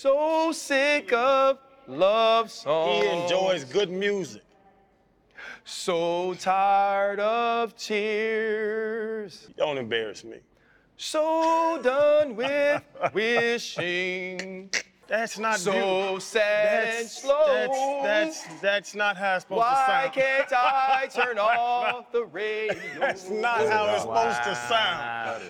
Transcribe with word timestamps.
So 0.00 0.52
sick 0.52 1.12
of 1.12 1.58
love 1.88 2.52
songs. 2.52 3.02
He 3.02 3.10
enjoys 3.10 3.64
good 3.64 3.90
music. 3.90 4.44
So 5.64 6.34
tired 6.34 7.18
of 7.18 7.74
tears. 7.74 9.48
Don't 9.56 9.76
embarrass 9.76 10.22
me. 10.22 10.38
So 10.98 11.80
done 11.82 12.36
with 12.36 12.80
wishing. 13.12 14.70
That's 15.08 15.38
not 15.38 15.58
So 15.58 15.72
beautiful. 15.72 16.20
sad 16.20 16.84
and 16.84 17.04
That's, 17.06 17.22
slow. 17.22 18.00
that's, 18.02 18.42
that's, 18.46 18.60
that's 18.60 18.94
not 18.94 19.16
how 19.16 19.36
it's 19.36 19.44
supposed 19.44 19.62
to 19.62 19.74
sound. 19.74 19.88
Why 19.88 20.10
can't 20.12 20.52
I 20.52 21.08
turn 21.14 21.38
off 21.38 22.12
the 22.12 22.24
radio? 22.26 22.74
That's 23.00 23.30
not 23.30 23.66
how 23.66 23.86
it's 23.94 24.02
supposed 24.02 24.42
to 24.42 24.54
sound. 24.68 25.42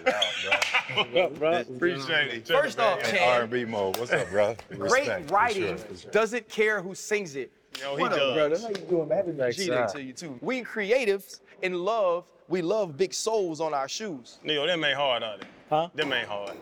Appreciate 1.75 2.35
it. 2.35 2.47
First 2.47 2.79
off, 2.79 3.01
In 3.01 3.17
Chan, 3.17 3.41
R&B 3.41 3.65
mode. 3.65 3.97
What's 3.99 4.13
up, 4.13 4.31
bro? 4.31 4.55
great 4.71 5.29
writing 5.31 5.77
doesn't 6.13 6.49
care 6.49 6.81
who 6.81 6.95
sings 6.95 7.35
it. 7.35 7.51
Yo, 7.81 7.97
he 7.97 8.03
What 8.03 8.13
up, 8.13 8.19
does. 8.19 8.35
brother? 8.35 8.59
How 8.61 8.69
you 8.69 8.75
doing, 8.89 9.09
man? 9.09 9.39
Happy 9.39 9.53
G-Day 9.57 9.87
to 9.93 10.03
you, 10.03 10.13
too. 10.13 10.39
We 10.41 10.63
creatives 10.63 11.41
in 11.63 11.75
love, 11.85 12.25
we 12.49 12.63
love 12.63 12.97
big 12.97 13.13
souls 13.13 13.61
on 13.61 13.75
our 13.75 13.89
shoes. 13.89 14.39
Ne-Yo, 14.45 14.67
them 14.69 14.85
ain't 14.85 14.97
hard, 14.97 15.23
are 15.25 15.37
they? 15.39 15.47
Huh? 15.69 15.89
Them 15.95 16.13
ain't 16.13 16.29
hard. 16.29 16.57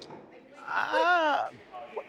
Ah, 0.68 0.88
What 0.90 1.02
are 1.02 1.50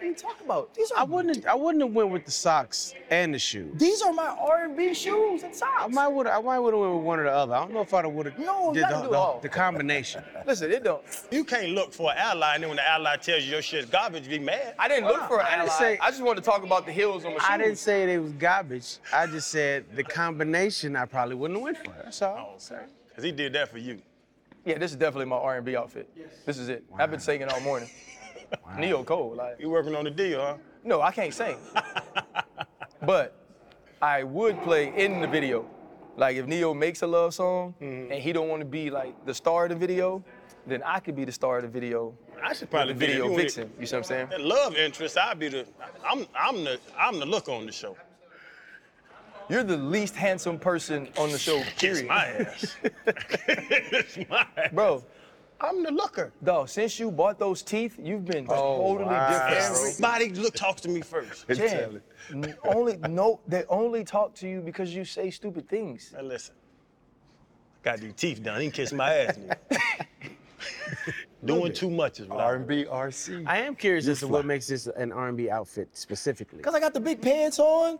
you 0.08 0.16
talking 0.16 0.46
about? 0.46 0.74
These 0.74 0.92
are 0.92 1.00
I 1.00 1.04
wouldn't. 1.04 1.46
I 1.46 1.56
wouldn't 1.56 1.84
have 1.84 1.94
went 1.94 2.10
with 2.10 2.26
the 2.26 2.32
socks 2.32 2.94
and 3.10 3.34
the 3.34 3.40
shoes. 3.40 3.74
These 3.78 4.02
are 4.02 4.14
my 4.14 4.28
R&B 4.40 4.94
shoes 4.94 5.44
and 5.44 5.54
socks. 5.56 5.72
I 5.84 5.88
might 5.88 6.08
would. 6.08 6.28
I 6.28 6.42
might 6.42 6.60
would 6.60 6.74
have 6.74 6.82
went 6.82 6.96
with 6.96 7.04
one 7.04 7.20
or 7.20 7.24
the 7.24 7.32
other. 7.32 7.54
I 7.56 7.60
don't 7.60 7.74
know 7.74 7.82
if 7.82 7.94
I'd 7.94 8.06
have 8.06 8.14
would 8.14 8.26
have. 8.28 8.40
No, 8.40 8.70
you 8.74 8.82
did 8.82 8.90
the, 8.90 9.02
do 9.02 9.10
the, 9.10 9.18
all. 9.18 9.40
the 9.42 9.50
combination. 9.50 10.24
Listen, 10.46 10.72
it 10.72 10.84
don't. 10.84 11.02
You 11.32 11.44
can't 11.44 11.70
look 11.70 11.94
for 11.94 12.12
an 12.12 12.18
ally, 12.18 12.56
and 12.56 12.64
then 12.64 12.70
when 12.70 12.78
the 12.78 12.90
ally 12.90 13.16
tells 13.18 13.44
you 13.44 13.52
your 13.52 13.62
shit's 13.62 13.90
garbage, 13.90 14.28
be 14.28 14.40
mad. 14.40 14.76
I 14.80 14.88
didn't 14.88 15.06
look 15.08 15.28
for 15.28 15.40
an 15.40 15.48
I 15.48 15.58
didn't 15.58 15.70
ally. 15.70 15.80
say- 15.80 15.98
I 16.02 16.10
just 16.10 16.24
wanted 16.24 16.44
to 16.44 16.50
talk 16.50 16.64
about 16.64 16.86
the 16.86 16.92
heels 16.92 17.26
on 17.26 17.32
my 17.34 17.40
shoes. 17.40 17.48
I 17.50 17.58
didn't 17.58 17.78
say 17.78 18.14
it 18.14 18.18
was 18.20 18.34
garbage. 18.34 18.98
I 19.14 19.28
just 19.28 19.50
said 19.50 19.86
the 19.96 20.04
combination. 20.04 20.96
I 20.96 21.06
probably 21.06 21.36
wouldn't 21.36 21.58
have 21.60 21.64
went 21.64 21.78
for. 21.78 21.94
That's 22.04 22.22
all. 22.22 22.56
Sorry. 22.58 22.86
Because 23.10 23.24
he 23.24 23.32
did 23.32 23.54
that 23.54 23.70
for 23.70 23.78
you. 23.78 24.00
Yeah, 24.66 24.78
this 24.78 24.92
is 24.92 24.98
definitely 24.98 25.26
my 25.28 25.38
R&B 25.38 25.78
outfit. 25.78 26.10
Yes. 26.16 26.28
This 26.46 26.58
is 26.58 26.68
it. 26.68 26.84
I've 27.00 27.10
been 27.10 27.22
singing 27.22 27.48
all 27.48 27.62
morning. 27.62 27.90
Ne-Yo 28.78 29.04
Cole, 29.04 29.36
like. 29.36 29.60
You 29.60 29.70
working 29.70 29.96
on 29.96 30.04
the 30.06 30.12
deal, 30.12 30.40
huh? 30.42 30.56
No, 30.84 31.02
I 31.02 31.12
can't 31.12 31.34
sing. 31.34 31.58
but 33.06 33.34
I 34.02 34.24
would 34.24 34.62
play 34.64 34.94
in 34.96 35.22
the 35.22 35.28
video. 35.28 35.66
Like 36.16 36.36
if 36.38 36.48
Ne-Yo 36.48 36.74
makes 36.74 37.02
a 37.04 37.08
love 37.08 37.34
song 37.34 37.76
Mm-hmm. 37.82 38.12
and 38.12 38.22
he 38.22 38.34
don't 38.34 38.48
want 38.50 38.62
to 38.62 38.66
be 38.66 38.90
like 38.90 39.14
the 39.26 39.34
star 39.34 39.66
of 39.66 39.70
the 39.70 39.76
video, 39.76 40.24
then 40.66 40.82
I 40.84 41.00
could 41.00 41.16
be 41.16 41.26
the 41.26 41.32
star 41.32 41.58
of 41.58 41.64
the 41.64 41.70
video. 41.70 42.14
I 42.44 42.54
should 42.54 42.70
probably 42.70 42.94
video 42.94 43.26
the- 43.26 43.32
you 43.32 43.38
vixen. 43.38 43.72
You 43.80 43.86
see 43.86 43.96
what 43.96 44.00
I'm 44.00 44.04
saying? 44.04 44.28
That 44.30 44.42
love 44.42 44.76
interest, 44.76 45.18
I'd 45.18 45.40
be 45.40 45.50
the. 45.50 45.66
I'm, 46.08 46.26
I'm 46.36 46.64
the, 46.64 46.80
I'm 46.98 47.20
the 47.20 47.26
look 47.26 47.50
on 47.50 47.66
the 47.66 47.72
show. 47.72 47.96
You're 49.50 49.64
the 49.64 49.78
least 49.78 50.16
handsome 50.16 50.60
person 50.60 51.08
on 51.18 51.32
the 51.32 51.38
show. 51.40 51.64
Kiss 51.78 52.04
my 52.04 52.26
ass. 52.26 52.76
Kiss 53.30 54.18
my 54.30 54.46
ass. 54.58 54.72
Bro, 54.74 55.04
I'm 55.60 55.84
the 55.84 55.92
looker. 55.92 56.32
dog, 56.44 56.70
since 56.70 57.00
you 57.00 57.10
bought 57.12 57.40
those 57.40 57.62
teeth, 57.64 57.98
you've 58.02 58.26
been 58.26 58.46
Oh, 58.50 58.78
totally 58.94 59.06
wow. 59.06 59.50
different. 59.50 59.82
Everybody 59.90 60.30
look 60.34 60.54
talks 60.56 60.82
to 60.82 60.90
me 60.90 61.02
first. 61.02 61.48
Jan, 61.48 62.02
n- 62.32 62.56
only 62.64 62.98
no, 63.10 63.40
they 63.48 63.64
only 63.70 64.04
talk 64.04 64.36
to 64.36 64.48
you 64.48 64.62
because 64.62 64.94
you 64.94 65.04
say 65.04 65.32
stupid 65.32 65.68
things. 65.68 66.14
Now 66.16 66.22
listen, 66.22 66.56
got 67.84 68.00
these 68.00 68.14
teeth 68.14 68.44
done. 68.44 68.62
He 68.62 68.68
can 68.68 68.72
kiss 68.74 68.94
my 68.94 69.14
ass. 69.14 69.38
nigga. 69.38 69.80
Doing 71.46 71.72
too 71.74 71.90
much 71.90 72.20
is 72.20 72.28
what 72.28 72.40
I 72.40 72.44
R&B 72.46 72.86
RC. 72.86 73.46
I 73.48 73.60
am 73.60 73.76
curious 73.76 74.08
as 74.08 74.20
to 74.20 74.28
what 74.28 74.44
makes 74.46 74.68
this 74.68 74.88
an 74.88 75.12
R&B 75.12 75.50
outfit 75.50 75.88
specifically. 75.94 76.60
Cause 76.62 76.74
I 76.74 76.80
got 76.80 76.94
the 76.94 77.00
big 77.00 77.22
pants 77.22 77.60
on. 77.60 78.00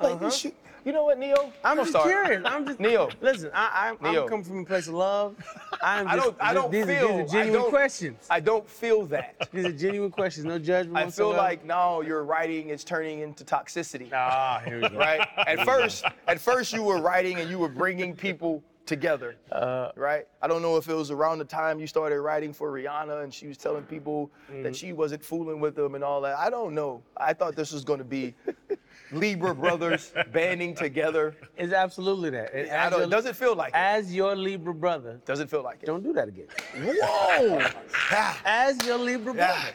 Like 0.00 0.18
this 0.20 0.22
uh-huh. 0.22 0.30
shit. 0.30 0.56
You 0.88 0.94
know 0.94 1.04
what, 1.04 1.18
Ne-Yo? 1.18 1.52
I'm 1.62 1.76
gonna 1.76 1.80
just 1.82 1.90
start. 1.90 2.06
curious. 2.06 2.42
I'm 2.46 2.64
just 2.66 2.80
Ne-Yo. 2.80 3.10
Listen, 3.20 3.50
I, 3.52 3.94
I, 4.00 4.08
Ne-Yo. 4.10 4.22
I'm 4.22 4.28
coming 4.30 4.42
from 4.42 4.60
a 4.60 4.64
place 4.64 4.88
of 4.88 4.94
love. 4.94 5.36
I'm 5.82 6.08
I 6.08 6.16
don't. 6.20 6.34
I 6.40 6.54
don't 6.54 6.72
these, 6.72 6.86
feel. 6.86 7.08
Are, 7.10 7.22
these 7.24 7.34
are 7.34 7.38
I 7.38 7.42
genuine 7.42 7.60
don't- 7.60 7.70
questions. 7.70 8.26
I 8.30 8.40
don't 8.40 8.66
feel 8.66 9.04
that. 9.04 9.48
These 9.52 9.66
are 9.66 9.72
genuine 9.72 10.10
questions. 10.10 10.46
No 10.46 10.58
judgment. 10.58 10.96
I 10.96 11.00
feel 11.10 11.26
whatsoever. 11.28 11.36
like 11.36 11.66
now 11.66 12.00
your 12.00 12.24
writing 12.24 12.70
is 12.70 12.84
turning 12.84 13.20
into 13.20 13.44
toxicity. 13.44 14.10
Ah, 14.14 14.62
here 14.64 14.80
we 14.80 14.88
go. 14.88 14.96
Right? 14.96 15.28
At 15.36 15.62
first, 15.66 16.06
at 16.26 16.40
first 16.40 16.72
you 16.72 16.82
were 16.82 17.02
writing 17.02 17.36
and 17.38 17.50
you 17.50 17.58
were 17.58 17.68
bringing 17.68 18.16
people 18.16 18.62
together. 18.88 19.36
Uh, 19.52 19.90
right? 19.94 20.26
I 20.42 20.48
don't 20.48 20.62
know 20.62 20.76
if 20.76 20.88
it 20.88 20.94
was 20.94 21.10
around 21.12 21.38
the 21.38 21.44
time 21.44 21.78
you 21.78 21.86
started 21.86 22.20
writing 22.20 22.52
for 22.52 22.72
Rihanna 22.72 23.22
and 23.22 23.32
she 23.32 23.46
was 23.46 23.56
telling 23.56 23.84
people 23.84 24.30
Mm-hmm. 24.50 24.62
that 24.62 24.74
she 24.74 24.92
wasn't 24.94 25.22
fooling 25.22 25.60
with 25.60 25.76
them 25.76 25.94
and 25.94 26.02
all 26.02 26.20
that. 26.22 26.36
I 26.38 26.48
don't 26.50 26.74
know. 26.74 27.02
I 27.18 27.34
thought 27.34 27.54
this 27.54 27.70
was 27.70 27.84
going 27.84 27.98
to 27.98 28.04
be 28.04 28.34
Libra 29.12 29.54
brothers 29.54 30.12
banding 30.32 30.74
together. 30.74 31.36
It's 31.56 31.72
absolutely 31.72 32.30
that. 32.30 32.54
And 32.54 32.70
I 32.70 32.88
don't, 32.90 33.00
your- 33.00 33.08
does 33.10 33.26
it 33.26 33.36
feel 33.36 33.54
like 33.54 33.68
it? 33.74 33.76
As 33.76 34.12
your 34.14 34.34
Libra 34.34 34.72
brother, 34.74 35.20
Does 35.26 35.40
it 35.40 35.48
feel 35.50 35.62
like 35.62 35.82
it? 35.82 35.86
don't 35.86 36.02
do 36.02 36.12
that 36.14 36.28
again. 36.28 36.46
Whoa! 36.76 37.68
As 38.44 38.84
your 38.86 38.96
Libra 38.98 39.34
brother. 39.34 39.70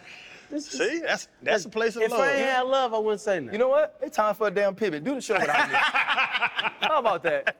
This 0.49 0.73
is- 0.73 0.79
See, 0.79 0.99
that's 0.99 1.27
that's 1.41 1.65
a 1.65 1.69
place 1.69 1.95
of 1.95 2.01
if 2.03 2.11
love. 2.11 2.19
If 2.21 2.25
I 2.25 2.31
ain't 2.33 2.45
had 2.45 2.61
love, 2.63 2.93
I 2.93 2.97
wouldn't 2.97 3.21
say 3.21 3.39
nothing. 3.39 3.53
You 3.53 3.59
know 3.59 3.69
what? 3.69 3.97
It's 4.01 4.15
time 4.17 4.33
for 4.35 4.47
a 4.47 4.51
damn 4.51 4.73
pivot. 4.75 5.03
Do 5.03 5.15
the 5.15 5.21
show 5.21 5.35
without 5.39 5.69
me. 5.69 5.75
How 5.77 6.99
about 6.99 7.23
that? 7.23 7.55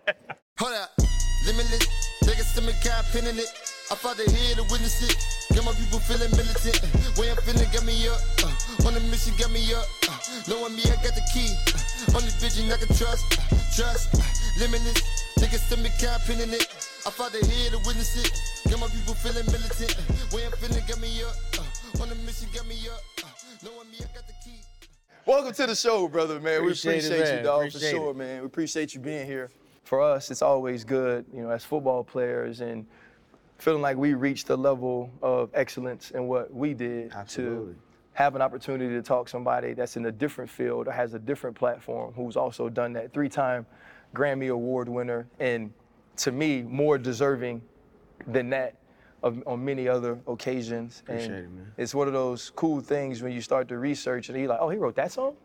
Hold 0.59 0.73
up, 0.73 0.91
limitless. 1.45 1.85
Niggas 2.23 2.55
to 2.55 2.61
me, 2.61 2.73
can't 2.81 3.05
pinning 3.11 3.37
it. 3.37 3.49
I 3.91 3.95
fought 3.95 4.17
to 4.17 4.25
hear 4.31 4.55
to 4.55 4.63
witness 4.71 5.03
it. 5.03 5.15
Get 5.53 5.63
my 5.63 5.73
people 5.73 5.99
feeling 5.99 6.31
militant. 6.33 6.79
Way 7.19 7.29
I'm 7.29 7.37
feeling, 7.43 7.69
get 7.69 7.83
me 7.85 7.93
up. 8.07 8.17
Uh, 8.41 8.87
on 8.87 8.93
the 8.95 9.01
mission, 9.11 9.35
got 9.37 9.51
me 9.51 9.61
up. 9.75 9.85
Uh, 10.07 10.17
knowing 10.47 10.73
me, 10.75 10.83
I 10.87 10.95
got 11.03 11.13
the 11.13 11.25
key. 11.29 11.51
Uh, 11.75 12.17
only 12.17 12.31
vision 12.41 12.71
I 12.71 12.77
can 12.79 12.89
trust. 12.95 13.27
Uh, 13.37 13.59
trust, 13.75 14.15
uh, 14.15 14.23
limitless. 14.57 14.97
Niggas 15.37 15.67
to 15.69 15.77
me, 15.77 15.91
can't 15.99 16.23
pinning 16.23 16.53
it. 16.55 16.65
I 17.05 17.11
fought 17.11 17.33
to 17.35 17.45
hear 17.45 17.69
to 17.71 17.77
witness 17.85 18.15
it. 18.17 18.31
Get 18.71 18.79
my 18.79 18.87
people 18.87 19.13
feeling 19.13 19.45
militant. 19.51 19.93
Uh, 19.99 20.35
way 20.35 20.45
I'm 20.47 20.53
feeling, 20.57 20.81
get 20.87 20.99
me 20.99 21.11
up. 21.21 21.35
Uh, 21.59 22.01
on 22.01 22.09
the 22.09 22.15
mission, 22.23 22.47
got 22.55 22.65
me 22.65 22.79
up. 22.89 23.03
Uh, 23.19 23.27
knowing 23.61 23.91
me, 23.91 23.99
I 23.99 24.07
got 24.15 24.25
the 24.25 24.33
key. 24.41 24.57
Welcome 25.27 25.53
to 25.53 25.67
the 25.67 25.75
show, 25.75 26.07
brother, 26.07 26.39
man. 26.39 26.61
Appreciate 26.61 26.91
we 26.91 26.97
it, 26.99 27.05
appreciate 27.13 27.37
you, 27.37 27.43
dog, 27.43 27.59
Appreciate 27.67 27.91
for 27.91 27.97
sure, 27.97 28.11
it. 28.11 28.15
man. 28.17 28.39
We 28.41 28.45
appreciate 28.47 28.93
you 28.95 28.99
being 29.01 29.25
here. 29.27 29.51
For 29.83 30.01
us, 30.01 30.31
it's 30.31 30.41
always 30.41 30.83
good, 30.83 31.25
you 31.33 31.41
know, 31.41 31.49
as 31.49 31.63
football 31.63 32.03
players 32.03 32.61
and 32.61 32.85
feeling 33.57 33.81
like 33.81 33.97
we 33.97 34.13
reached 34.13 34.47
the 34.47 34.57
level 34.57 35.09
of 35.21 35.49
excellence 35.53 36.11
in 36.11 36.27
what 36.27 36.53
we 36.53 36.73
did 36.73 37.13
Absolutely. 37.13 37.73
to 37.73 37.79
have 38.13 38.35
an 38.35 38.41
opportunity 38.41 38.93
to 38.93 39.01
talk 39.01 39.25
to 39.25 39.31
somebody 39.31 39.73
that's 39.73 39.97
in 39.97 40.05
a 40.05 40.11
different 40.11 40.49
field 40.49 40.87
or 40.87 40.91
has 40.91 41.13
a 41.13 41.19
different 41.19 41.55
platform 41.55 42.13
who's 42.13 42.35
also 42.35 42.69
done 42.69 42.93
that. 42.93 43.13
Three-time 43.13 43.65
Grammy 44.15 44.51
Award 44.51 44.87
winner, 44.87 45.27
and 45.39 45.73
to 46.17 46.31
me, 46.31 46.61
more 46.61 46.97
deserving 46.97 47.61
than 48.27 48.49
that 48.51 48.75
of, 49.23 49.41
on 49.47 49.63
many 49.63 49.87
other 49.87 50.19
occasions. 50.27 51.01
Appreciate 51.05 51.31
and 51.31 51.37
it, 51.37 51.51
man. 51.51 51.71
It's 51.77 51.95
one 51.95 52.07
of 52.07 52.13
those 52.13 52.51
cool 52.55 52.81
things 52.81 53.21
when 53.23 53.31
you 53.31 53.41
start 53.41 53.67
to 53.69 53.77
research 53.77 54.29
and 54.29 54.37
you're 54.37 54.47
like, 54.47 54.59
oh, 54.61 54.69
he 54.69 54.77
wrote 54.77 54.95
that 54.95 55.11
song? 55.11 55.35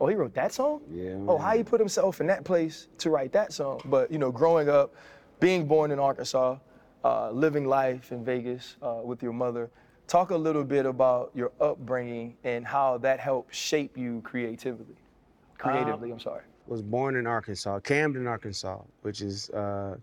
Oh, 0.00 0.06
he 0.06 0.14
wrote 0.14 0.34
that 0.34 0.52
song? 0.52 0.80
Yeah, 0.92 1.14
Oh, 1.26 1.38
how 1.38 1.56
he 1.56 1.64
put 1.64 1.80
himself 1.80 2.20
in 2.20 2.26
that 2.28 2.44
place 2.44 2.88
to 2.98 3.10
write 3.10 3.32
that 3.32 3.52
song? 3.52 3.80
But, 3.84 4.12
you 4.12 4.18
know, 4.18 4.30
growing 4.30 4.68
up, 4.68 4.94
being 5.40 5.66
born 5.66 5.90
in 5.90 5.98
Arkansas, 5.98 6.56
uh, 7.04 7.30
living 7.30 7.66
life 7.66 8.12
in 8.12 8.24
Vegas 8.24 8.76
uh, 8.82 9.00
with 9.02 9.22
your 9.22 9.32
mother, 9.32 9.70
talk 10.06 10.30
a 10.30 10.36
little 10.36 10.64
bit 10.64 10.86
about 10.86 11.30
your 11.34 11.52
upbringing 11.60 12.36
and 12.44 12.64
how 12.66 12.98
that 12.98 13.18
helped 13.20 13.54
shape 13.54 13.96
you 13.96 14.20
creatively. 14.22 14.96
Creatively, 15.58 16.12
I'm 16.12 16.20
sorry. 16.20 16.42
was 16.68 16.82
born 16.82 17.16
in 17.16 17.26
Arkansas, 17.26 17.80
Camden, 17.80 18.26
Arkansas, 18.28 18.78
which 19.02 19.20
is 19.20 19.50
uh, 19.50 19.96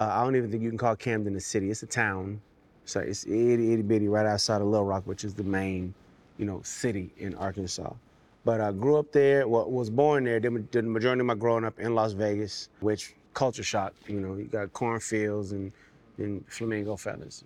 uh, 0.00 0.08
I 0.10 0.24
don't 0.24 0.34
even 0.36 0.50
think 0.50 0.62
you 0.62 0.68
can 0.68 0.78
call 0.78 0.96
Camden 0.96 1.36
a 1.36 1.40
city. 1.40 1.70
It's 1.70 1.82
a 1.82 1.86
town. 1.86 2.40
So 2.84 3.00
it's 3.00 3.24
itty 3.24 3.72
itty 3.72 3.82
bitty 3.82 4.08
right 4.08 4.26
outside 4.26 4.60
of 4.60 4.66
Little 4.68 4.86
Rock, 4.86 5.04
which 5.06 5.24
is 5.24 5.34
the 5.34 5.42
main, 5.44 5.94
you 6.38 6.44
know, 6.44 6.60
city 6.62 7.12
in 7.18 7.34
Arkansas. 7.36 7.92
But 8.46 8.60
I 8.60 8.70
grew 8.70 8.96
up 8.96 9.10
there. 9.10 9.48
Well, 9.48 9.68
was 9.68 9.90
born 9.90 10.22
there. 10.22 10.38
Did, 10.38 10.70
did 10.70 10.84
the 10.84 10.88
majority 10.88 11.18
of 11.18 11.26
my 11.26 11.34
growing 11.34 11.64
up 11.64 11.80
in 11.80 11.96
Las 11.96 12.12
Vegas, 12.12 12.68
which 12.78 13.16
culture 13.34 13.64
shock. 13.64 13.92
You 14.06 14.20
know, 14.20 14.36
you 14.36 14.44
got 14.44 14.72
cornfields 14.72 15.50
and 15.50 15.72
and 16.18 16.44
flamingo 16.48 16.96
feathers. 16.96 17.44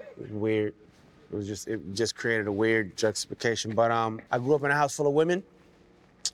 It 0.00 0.18
was, 0.18 0.30
weird. 0.30 0.74
It 1.30 1.36
was 1.36 1.46
just 1.46 1.68
it 1.68 1.80
just 1.92 2.16
created 2.16 2.46
a 2.46 2.52
weird 2.52 2.96
juxtaposition. 2.96 3.74
But 3.74 3.90
um, 3.90 4.18
I 4.30 4.38
grew 4.38 4.54
up 4.54 4.64
in 4.64 4.70
a 4.70 4.74
house 4.74 4.96
full 4.96 5.06
of 5.06 5.12
women. 5.12 5.42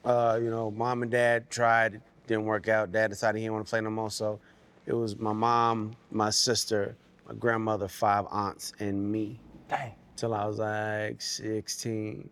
Uh, 0.04 0.38
you 0.40 0.50
know, 0.50 0.70
mom 0.70 1.02
and 1.02 1.10
dad 1.10 1.50
tried, 1.50 2.00
didn't 2.28 2.44
work 2.44 2.68
out. 2.68 2.92
Dad 2.92 3.08
decided 3.08 3.38
he 3.38 3.44
didn't 3.44 3.54
want 3.54 3.66
to 3.66 3.70
play 3.70 3.80
no 3.80 3.90
more. 3.90 4.10
So 4.10 4.38
it 4.86 4.94
was 4.94 5.18
my 5.18 5.32
mom, 5.32 5.96
my 6.12 6.30
sister, 6.30 6.94
my 7.28 7.34
grandmother, 7.34 7.88
five 7.88 8.24
aunts, 8.30 8.72
and 8.78 9.10
me 9.10 9.40
Dang. 9.68 9.92
till 10.14 10.32
I 10.32 10.46
was 10.46 10.58
like 10.58 11.20
16. 11.20 12.30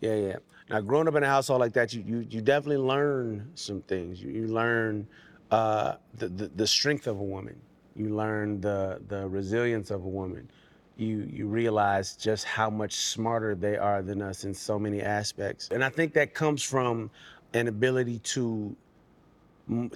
Yeah, 0.00 0.14
yeah. 0.14 0.36
Now, 0.70 0.80
growing 0.80 1.08
up 1.08 1.16
in 1.16 1.24
a 1.24 1.28
household 1.28 1.60
like 1.60 1.74
that, 1.74 1.94
you 1.94 2.02
you, 2.06 2.26
you 2.30 2.42
definitely 2.42 2.78
learn 2.78 3.50
some 3.56 3.82
things. 3.82 4.22
You, 4.22 4.30
you 4.30 4.48
learn 4.48 5.08
uh, 5.52 5.96
the, 6.16 6.28
the 6.28 6.48
the 6.56 6.66
strength 6.68 7.08
of 7.08 7.20
a 7.20 7.24
woman. 7.24 7.60
You 7.96 8.16
learn 8.16 8.60
the 8.62 9.02
the 9.08 9.28
resilience 9.28 9.90
of 9.90 10.04
a 10.04 10.08
woman. 10.08 10.50
you 10.96 11.28
you 11.32 11.46
realize 11.48 12.16
just 12.16 12.44
how 12.44 12.70
much 12.70 12.94
smarter 12.96 13.54
they 13.54 13.76
are 13.76 14.02
than 14.02 14.22
us 14.22 14.44
in 14.44 14.54
so 14.54 14.78
many 14.78 15.02
aspects. 15.02 15.68
And 15.72 15.84
I 15.84 15.90
think 15.90 16.14
that 16.14 16.34
comes 16.34 16.62
from 16.62 17.10
an 17.54 17.68
ability 17.68 18.20
to 18.20 18.76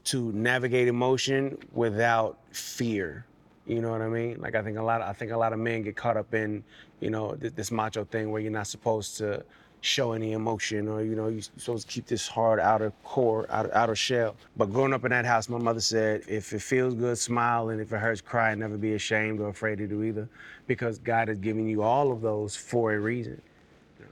to 0.04 0.32
navigate 0.32 0.88
emotion 0.88 1.58
without 1.72 2.38
fear. 2.52 3.26
You 3.66 3.80
know 3.80 3.90
what 3.90 4.02
I 4.02 4.08
mean? 4.08 4.40
Like 4.40 4.54
I 4.54 4.62
think 4.62 4.78
a 4.78 4.82
lot 4.82 5.00
of, 5.00 5.08
I 5.08 5.12
think 5.12 5.32
a 5.32 5.36
lot 5.36 5.52
of 5.52 5.58
men 5.58 5.82
get 5.82 5.96
caught 5.96 6.16
up 6.16 6.34
in, 6.34 6.64
you 7.00 7.10
know, 7.10 7.34
th- 7.34 7.54
this 7.54 7.70
macho 7.70 8.04
thing 8.04 8.30
where 8.30 8.40
you're 8.40 8.52
not 8.52 8.66
supposed 8.68 9.18
to 9.18 9.44
show 9.84 10.12
any 10.12 10.32
emotion 10.32 10.88
or 10.88 11.02
you 11.02 11.14
know 11.14 11.28
you're 11.28 11.42
supposed 11.42 11.86
to 11.86 11.92
keep 11.92 12.06
this 12.06 12.26
hard 12.26 12.58
outer 12.58 12.90
core 13.04 13.46
outer, 13.50 13.70
outer 13.74 13.94
shell. 13.94 14.34
But 14.56 14.72
growing 14.72 14.94
up 14.94 15.04
in 15.04 15.10
that 15.10 15.26
house 15.26 15.48
my 15.50 15.58
mother 15.58 15.80
said 15.80 16.22
if 16.26 16.52
it 16.54 16.62
feels 16.62 16.94
good 16.94 17.18
smile 17.18 17.68
and 17.68 17.80
if 17.80 17.92
it 17.92 17.98
hurts 17.98 18.22
cry 18.22 18.52
and 18.52 18.60
never 18.60 18.78
be 18.78 18.94
ashamed 18.94 19.40
or 19.40 19.48
afraid 19.48 19.76
to 19.78 19.86
do 19.86 20.02
either. 20.02 20.26
Because 20.66 20.98
god 20.98 21.28
has 21.28 21.38
given 21.38 21.68
you 21.68 21.82
all 21.82 22.12
of 22.12 22.22
those 22.22 22.56
for 22.56 22.94
a 22.94 22.98
reason. 22.98 23.40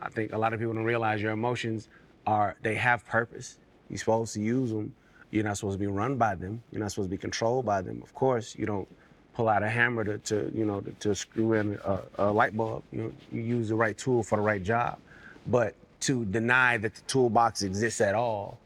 I 0.02 0.10
think 0.10 0.34
a 0.34 0.38
lot 0.38 0.52
of 0.52 0.60
people 0.60 0.74
don't 0.74 0.84
realize 0.84 1.22
your 1.22 1.32
emotions 1.32 1.88
are 2.26 2.54
they 2.62 2.74
have 2.74 3.06
purpose. 3.06 3.58
You're 3.88 3.98
supposed 3.98 4.34
to 4.34 4.40
use 4.40 4.70
them 4.70 4.94
you're 5.30 5.44
not 5.44 5.56
supposed 5.56 5.76
to 5.76 5.80
be 5.80 5.86
run 5.86 6.16
by 6.16 6.34
them. 6.34 6.62
You're 6.70 6.82
not 6.82 6.90
supposed 6.90 7.08
to 7.08 7.10
be 7.10 7.16
controlled 7.16 7.64
by 7.64 7.80
them. 7.80 8.02
Of 8.02 8.14
course 8.14 8.54
you 8.54 8.66
don't 8.66 8.86
pull 9.32 9.48
out 9.48 9.62
a 9.62 9.69
hammer 9.70 10.04
to, 10.04 10.19
to 10.19 10.52
you 10.54 10.66
know 10.66 10.82
to, 10.82 10.90
to 10.90 11.14
screw 11.14 11.54
in 11.54 11.78
a, 11.86 12.00
a 12.19 12.30
light 12.30 12.54
bulb. 12.54 12.82
You 12.92 13.04
know 13.04 13.12
you 13.32 13.40
use 13.40 13.70
the 13.70 13.74
right 13.74 13.96
tool 13.96 14.22
for 14.22 14.36
the 14.36 14.42
right 14.42 14.62
job 14.62 14.98
but 15.47 15.75
to 16.00 16.25
deny 16.27 16.77
that 16.79 16.94
the 16.94 17.00
toolbox 17.03 17.62
exists 17.62 18.00
at 18.00 18.15
all 18.15 18.59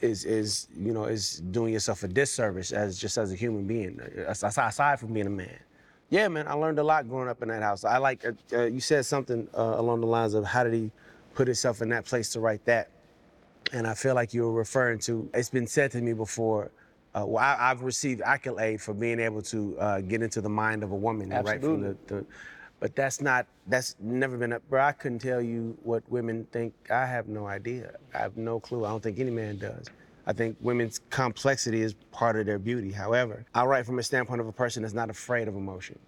is 0.00 0.24
is 0.24 0.68
you 0.76 0.92
know 0.92 1.04
is 1.04 1.40
doing 1.50 1.72
yourself 1.72 2.02
a 2.02 2.08
disservice 2.08 2.72
as 2.72 2.98
just 2.98 3.16
as 3.18 3.32
a 3.32 3.36
human 3.36 3.66
being 3.66 4.00
as- 4.26 4.42
as- 4.44 4.58
aside 4.58 4.98
from 5.00 5.12
being 5.12 5.26
a 5.26 5.30
man 5.30 5.58
yeah 6.10 6.26
man 6.28 6.46
i 6.48 6.52
learned 6.52 6.78
a 6.78 6.82
lot 6.82 7.08
growing 7.08 7.28
up 7.28 7.42
in 7.42 7.48
that 7.48 7.62
house 7.62 7.84
i 7.84 7.96
like 7.96 8.24
uh, 8.26 8.32
uh, 8.56 8.64
you 8.64 8.80
said 8.80 9.04
something 9.06 9.48
uh, 9.56 9.74
along 9.76 10.00
the 10.00 10.06
lines 10.06 10.34
of 10.34 10.44
how 10.44 10.62
did 10.64 10.72
he 10.74 10.90
put 11.34 11.46
himself 11.48 11.80
in 11.80 11.88
that 11.88 12.04
place 12.04 12.28
to 12.30 12.40
write 12.40 12.64
that 12.64 12.88
and 13.72 13.86
I 13.86 13.94
feel 13.94 14.14
like 14.14 14.34
you 14.34 14.42
were 14.42 14.52
referring 14.52 14.98
to. 15.00 15.28
It's 15.32 15.48
been 15.48 15.66
said 15.66 15.90
to 15.92 16.00
me 16.02 16.12
before. 16.12 16.70
Uh, 17.14 17.24
well, 17.26 17.42
I, 17.42 17.56
I've 17.70 17.82
received 17.82 18.20
accolade 18.20 18.80
for 18.80 18.92
being 18.92 19.18
able 19.18 19.40
to 19.42 19.76
uh, 19.80 20.00
get 20.02 20.22
into 20.22 20.42
the 20.42 20.50
mind 20.50 20.82
of 20.84 20.92
a 20.92 20.94
woman, 20.94 21.32
and 21.32 21.46
right 21.46 21.60
from 21.62 21.80
the, 21.80 21.96
the. 22.06 22.26
But 22.84 22.94
that's 22.94 23.22
not. 23.22 23.46
That's 23.66 23.96
never 23.98 24.36
been. 24.36 24.52
A, 24.52 24.60
bro, 24.60 24.82
I 24.82 24.92
couldn't 24.92 25.20
tell 25.20 25.40
you 25.40 25.74
what 25.84 26.02
women 26.10 26.46
think. 26.52 26.74
I 26.90 27.06
have 27.06 27.28
no 27.28 27.46
idea. 27.46 27.94
I 28.14 28.18
have 28.18 28.36
no 28.36 28.60
clue. 28.60 28.84
I 28.84 28.90
don't 28.90 29.02
think 29.02 29.18
any 29.18 29.30
man 29.30 29.56
does. 29.56 29.86
I 30.26 30.34
think 30.34 30.58
women's 30.60 31.00
complexity 31.08 31.80
is 31.80 31.94
part 32.12 32.36
of 32.36 32.44
their 32.44 32.58
beauty. 32.58 32.92
However, 32.92 33.46
I 33.54 33.64
write 33.64 33.86
from 33.86 34.00
a 34.00 34.02
standpoint 34.02 34.42
of 34.42 34.48
a 34.48 34.52
person 34.52 34.82
that's 34.82 34.92
not 34.92 35.08
afraid 35.08 35.48
of 35.48 35.56
emotion. 35.56 35.98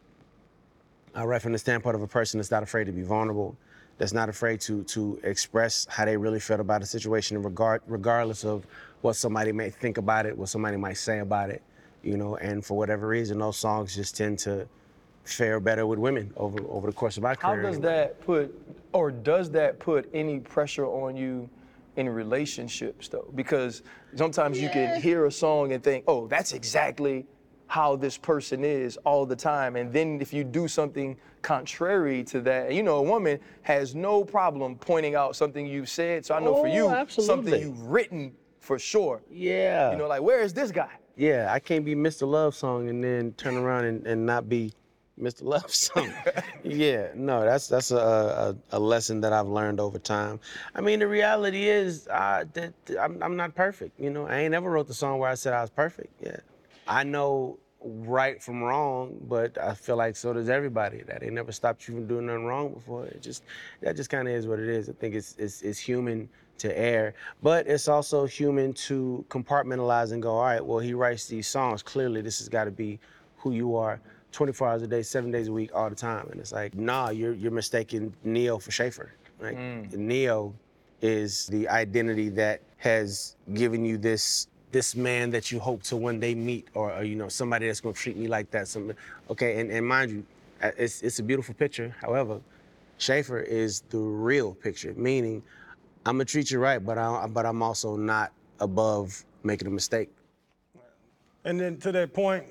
I 1.15 1.25
write 1.25 1.41
from 1.41 1.53
the 1.53 1.59
standpoint 1.59 1.97
of 1.97 2.03
a 2.03 2.07
person 2.07 2.37
that's 2.37 2.51
not 2.51 2.63
afraid 2.63 2.85
to 2.89 2.93
be 2.93 3.01
vulnerable, 3.01 3.57
that's 3.97 4.13
not 4.13 4.29
afraid 4.29 4.61
to 4.61 4.83
to 4.85 5.19
express 5.23 5.87
how 5.89 6.05
they 6.05 6.19
really 6.19 6.41
felt 6.41 6.61
about 6.61 6.83
a 6.83 6.87
situation, 6.87 7.43
regard 7.43 7.81
regardless 7.87 8.45
of 8.45 8.67
what 9.01 9.17
somebody 9.17 9.51
may 9.51 9.71
think 9.71 9.97
about 9.97 10.27
it, 10.27 10.37
what 10.37 10.51
somebody 10.51 10.77
might 10.77 10.99
say 10.99 11.21
about 11.21 11.49
it, 11.49 11.63
you 12.03 12.19
know. 12.19 12.37
And 12.37 12.63
for 12.63 12.77
whatever 12.77 13.09
reason, 13.09 13.39
those 13.39 13.57
songs 13.57 13.95
just 13.95 14.15
tend 14.15 14.39
to 14.41 14.69
fare 15.27 15.61
better 15.61 15.87
with 15.87 15.99
women 15.99 16.33
over 16.37 16.59
over 16.69 16.89
the 16.89 16.97
course 16.97 17.17
of 17.17 17.23
my 17.23 17.31
How 17.31 17.53
career. 17.53 17.63
How 17.63 17.67
does 17.69 17.77
anyway. 17.77 17.93
that 17.93 18.21
put, 18.21 18.77
or 18.93 19.11
does 19.11 19.51
that 19.51 19.79
put 19.79 20.09
any 20.15 20.41
pressure 20.41 20.87
on 20.87 21.17
you 21.17 21.49
in 21.97 22.09
relationships 22.09 23.09
though? 23.09 23.31
Because 23.35 23.83
sometimes 24.15 24.61
you 24.61 24.69
can 24.69 25.01
hear 25.01 25.27
a 25.27 25.33
song 25.33 25.73
and 25.73 25.83
think, 25.83 26.05
oh, 26.07 26.27
that's 26.27 26.53
exactly 26.53 27.27
how 27.69 27.97
this 27.97 28.17
person 28.17 28.65
is 28.65 28.97
all 28.99 29.27
the 29.27 29.35
time. 29.35 29.77
And 29.77 29.93
then 29.93 30.21
if 30.21 30.33
you 30.33 30.45
do 30.45 30.69
something 30.69 31.17
contrary 31.43 32.23
to 32.25 32.41
that, 32.43 32.73
you 32.73 32.83
know, 32.83 32.97
a 32.97 33.03
woman 33.03 33.41
has 33.63 33.95
no 33.95 34.25
problem 34.25 34.77
pointing 34.77 35.17
out 35.17 35.35
something 35.35 35.67
you've 35.67 35.89
said. 35.89 36.25
So 36.25 36.35
I 36.35 36.41
know 36.41 36.55
for 36.55 36.69
Oh, 36.69 36.73
you, 36.73 37.07
something 37.09 37.61
you've 37.61 37.83
written 37.83 38.33
for 38.61 38.79
sure. 38.79 39.23
Yeah. 39.31 39.91
You 39.91 39.99
know, 39.99 40.07
like, 40.07 40.23
where 40.23 40.43
is 40.43 40.53
this 40.53 40.71
guy? 40.71 40.91
Yeah, 41.17 41.49
I 41.51 41.59
can't 41.59 41.85
be 41.85 41.95
Mr. 41.95 42.29
Love 42.29 42.55
Song 42.55 42.89
and 42.89 43.03
then 43.03 43.33
turn 43.33 43.57
around 43.57 43.87
and, 43.87 44.07
and 44.07 44.27
not 44.27 44.49
be 44.49 44.73
Mr. 45.21 45.43
Love 45.43 45.71
Song. 45.75 46.13
yeah, 46.65 47.09
no, 47.15 47.45
that's 47.45 47.69
that's 47.69 47.91
a, 47.91 47.97
a, 47.97 48.77
a 48.77 48.79
lesson 48.79 49.21
that 49.23 49.33
I've 49.33 49.49
learned 49.49 49.81
over 49.81 49.99
time. 49.99 50.41
I 50.75 50.81
mean, 50.81 50.99
the 50.99 51.09
reality 51.09 51.69
is 51.69 52.07
uh, 52.09 52.45
that 52.53 52.75
I'm, 53.01 53.23
I'm 53.23 53.37
not 53.37 53.55
perfect. 53.55 53.99
You 53.99 54.11
know, 54.11 54.27
I 54.27 54.39
ain't 54.39 54.55
ever 54.55 54.71
wrote 54.71 54.89
the 54.89 54.95
song 54.95 55.19
where 55.19 55.31
I 55.31 55.35
said 55.35 55.53
I 55.53 55.61
was 55.61 55.71
perfect. 55.71 56.13
Yeah, 56.23 56.37
I 56.87 57.05
know 57.05 57.59
right 57.83 58.43
from 58.43 58.63
wrong, 58.63 59.17
but 59.29 59.57
I 59.59 59.75
feel 59.75 59.97
like 59.97 60.17
so 60.17 60.33
does 60.33 60.49
everybody. 60.49 61.03
That 61.07 61.23
ain't 61.23 61.35
never 61.35 61.53
stopped 61.53 61.87
you 61.89 61.95
from 61.95 62.07
doing 62.07 62.27
nothing 62.27 62.45
wrong 62.45 62.73
before. 62.73 63.07
It 63.07 63.23
just 63.23 63.45
that 63.81 63.97
just 63.97 64.11
kind 64.11 64.29
of 64.29 64.35
is 64.35 64.47
what 64.47 64.59
it 64.59 64.69
is. 64.69 64.89
I 64.89 64.93
think 64.93 65.15
it's, 65.15 65.35
it's 65.39 65.63
it's 65.63 65.79
human 65.79 66.29
to 66.59 66.79
err, 66.79 67.15
but 67.43 67.67
it's 67.67 67.87
also 67.87 68.27
human 68.27 68.73
to 68.73 69.25
compartmentalize 69.29 70.13
and 70.13 70.23
go. 70.23 70.33
All 70.33 70.43
right, 70.43 70.65
well, 70.65 70.79
he 70.79 70.95
writes 70.95 71.27
these 71.27 71.47
songs. 71.47 71.83
Clearly, 71.83 72.21
this 72.21 72.39
has 72.39 72.49
got 72.49 72.65
to 72.65 72.71
be 72.71 72.99
who 73.37 73.53
you 73.53 73.77
are. 73.77 74.01
24 74.37 74.69
hours 74.69 74.83
a 74.83 74.87
day, 74.87 75.03
seven 75.03 75.31
days 75.31 75.49
a 75.49 75.53
week, 75.53 75.71
all 75.75 75.89
the 75.89 75.97
time. 75.97 76.29
And 76.31 76.39
it's 76.39 76.53
like, 76.53 76.75
nah, 76.75 77.09
you're 77.09 77.33
you're 77.33 77.51
mistaking 77.51 78.13
Ne-Yo 78.23 78.59
for 78.59 78.71
Shaffer. 78.71 79.13
Right? 79.41 79.57
Ne-Yo 79.95 80.55
is 81.01 81.47
the 81.47 81.67
identity 81.69 82.29
that 82.31 82.61
has 82.77 83.37
given 83.55 83.85
you 83.85 83.97
this 83.97 84.49
this 84.73 84.95
man 84.95 85.31
that 85.31 85.51
you 85.51 85.59
hope 85.59 85.83
to 85.85 85.97
one 85.97 86.21
day 86.21 86.35
meet, 86.35 86.69
or, 86.75 86.93
or, 86.93 87.03
you 87.03 87.17
know 87.17 87.29
somebody 87.29 87.67
that's 87.67 87.81
gonna 87.81 87.95
treat 87.95 88.17
me 88.17 88.29
like 88.29 88.51
that. 88.51 88.69
Some, 88.69 88.93
okay, 89.31 89.59
and, 89.59 89.71
and 89.71 89.87
mind 89.87 90.11
you, 90.11 90.27
uh, 90.63 90.71
it's 90.77 91.01
it's 91.01 91.19
a 91.19 91.23
beautiful 91.23 91.55
picture. 91.55 91.97
However, 91.99 92.39
Shaffer 92.99 93.41
is 93.41 93.85
the 93.89 93.99
real 93.99 94.53
picture, 94.53 94.93
meaning 94.97 95.43
I'm 96.05 96.17
gonna 96.17 96.27
treat 96.27 96.51
you 96.51 96.59
right, 96.59 96.85
but 96.85 96.99
I 96.99 97.27
but 97.27 97.47
I'm 97.47 97.63
also 97.63 97.97
not 97.97 98.33
above 98.61 99.25
making 99.45 99.67
a 99.67 99.71
mistake. 99.71 100.11
And 101.45 101.59
then 101.59 101.79
to 101.79 101.93
that 101.93 102.13
point, 102.13 102.45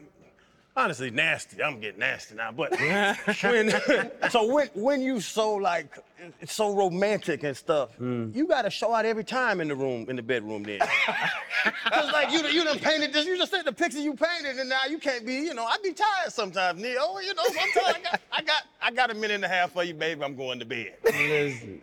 honestly, 0.76 1.10
nasty. 1.10 1.62
I'm 1.64 1.80
getting 1.80 2.00
nasty 2.00 2.36
now, 2.36 2.52
but 2.52 2.72
when 3.44 3.74
so 4.30 4.54
when 4.54 4.68
when 4.74 5.02
you 5.02 5.22
so 5.22 5.56
like 5.56 5.98
it's 6.42 6.54
so 6.54 6.76
romantic 6.76 7.44
and 7.44 7.56
stuff, 7.56 7.96
hmm. 7.96 8.32
you 8.34 8.48
gotta 8.48 8.70
show 8.70 8.94
out 8.94 9.06
every 9.06 9.24
time 9.24 9.62
in 9.62 9.68
the 9.68 9.76
room, 9.76 10.10
in 10.10 10.16
the 10.16 10.24
bedroom 10.24 10.64
then. 10.64 10.80
Cause 11.92 12.12
like 12.12 12.32
you 12.32 12.46
you 12.48 12.64
done 12.64 12.80
painted 12.80 13.14
this, 13.14 13.26
you 13.26 13.38
just 13.38 13.52
said 13.52 13.66
the 13.66 13.74
picture 13.74 14.00
you 14.00 14.14
painted, 14.14 14.60
and 14.60 14.70
now 14.70 14.86
you 14.90 14.98
can't 14.98 15.26
be, 15.26 15.36
you 15.36 15.54
know, 15.54 15.66
I 15.66 15.78
be 15.84 15.94
tired 15.94 16.32
sometimes, 16.32 16.82
Ne-Yo. 16.82 17.20
You 17.20 17.34
know, 17.34 17.44
sometimes 17.44 17.96
I 17.96 18.00
got 18.02 18.22
I 18.32 18.42
got 18.42 18.64
I 18.82 18.92
got 18.92 19.12
a 19.12 19.14
minute 19.14 19.36
and 19.36 19.46
a 19.46 19.50
half 19.50 19.72
for 19.72 19.84
you, 19.84 19.94
baby. 19.94 20.24
I'm 20.24 20.36
going 20.36 20.60
to 20.60 20.66
bed. 20.66 20.94
Listen, 21.04 21.82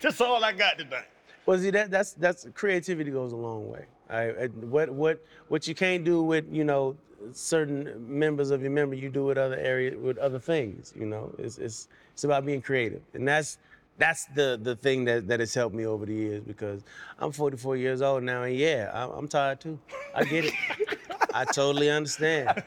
That's 0.00 0.20
all 0.20 0.42
I 0.44 0.52
got 0.52 0.78
today. 0.78 1.02
Well, 1.46 1.58
see 1.58 1.70
that 1.70 1.90
that's 1.90 2.12
that's 2.12 2.46
creativity 2.54 3.10
goes 3.10 3.32
a 3.32 3.36
long 3.36 3.70
way. 3.70 3.86
What 4.08 4.90
what 4.90 5.24
what 5.48 5.68
you 5.68 5.74
can't 5.74 6.04
do 6.04 6.22
with 6.22 6.44
you 6.50 6.64
know 6.64 6.96
certain 7.32 7.94
members 8.08 8.50
of 8.50 8.62
your 8.62 8.70
member, 8.70 8.94
you 8.94 9.08
do 9.08 9.24
with 9.24 9.38
other 9.38 9.56
areas 9.56 9.96
with 9.96 10.18
other 10.18 10.38
things. 10.38 10.92
You 10.98 11.06
know, 11.06 11.32
it's 11.38 11.58
it's 11.58 11.88
it's 12.12 12.24
about 12.24 12.46
being 12.46 12.62
creative, 12.62 13.02
and 13.14 13.26
that's 13.26 13.58
that's 13.98 14.26
the 14.34 14.58
the 14.62 14.76
thing 14.76 15.04
that 15.04 15.28
that 15.28 15.40
has 15.40 15.52
helped 15.54 15.74
me 15.74 15.86
over 15.86 16.06
the 16.06 16.14
years 16.14 16.42
because 16.42 16.82
I'm 17.18 17.32
44 17.32 17.76
years 17.76 18.02
old 18.02 18.22
now, 18.22 18.44
and 18.44 18.56
yeah, 18.56 18.90
I'm, 18.94 19.10
I'm 19.10 19.28
tired 19.28 19.60
too. 19.60 19.78
I 20.14 20.24
get 20.24 20.46
it. 20.46 20.54
I 21.34 21.44
totally 21.44 21.90
understand. 21.90 22.62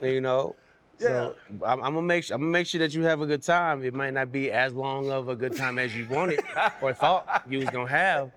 You 0.00 0.20
know. 0.20 0.56
So 0.96 1.34
I'm, 1.66 1.82
I'm 1.82 1.94
gonna 1.94 2.02
make 2.02 2.22
sure 2.22 2.36
I'm 2.36 2.42
gonna 2.42 2.52
make 2.52 2.68
sure 2.68 2.78
that 2.78 2.94
you 2.94 3.02
have 3.02 3.20
a 3.20 3.26
good 3.26 3.42
time. 3.42 3.82
It 3.82 3.94
might 3.94 4.14
not 4.14 4.30
be 4.30 4.52
as 4.52 4.72
long 4.72 5.10
of 5.10 5.28
a 5.28 5.34
good 5.34 5.56
time 5.56 5.78
as 5.78 5.94
you 5.94 6.06
wanted 6.08 6.40
or 6.80 6.94
thought 6.94 7.42
you 7.48 7.58
was 7.58 7.68
gonna 7.70 7.90
have, 7.90 8.30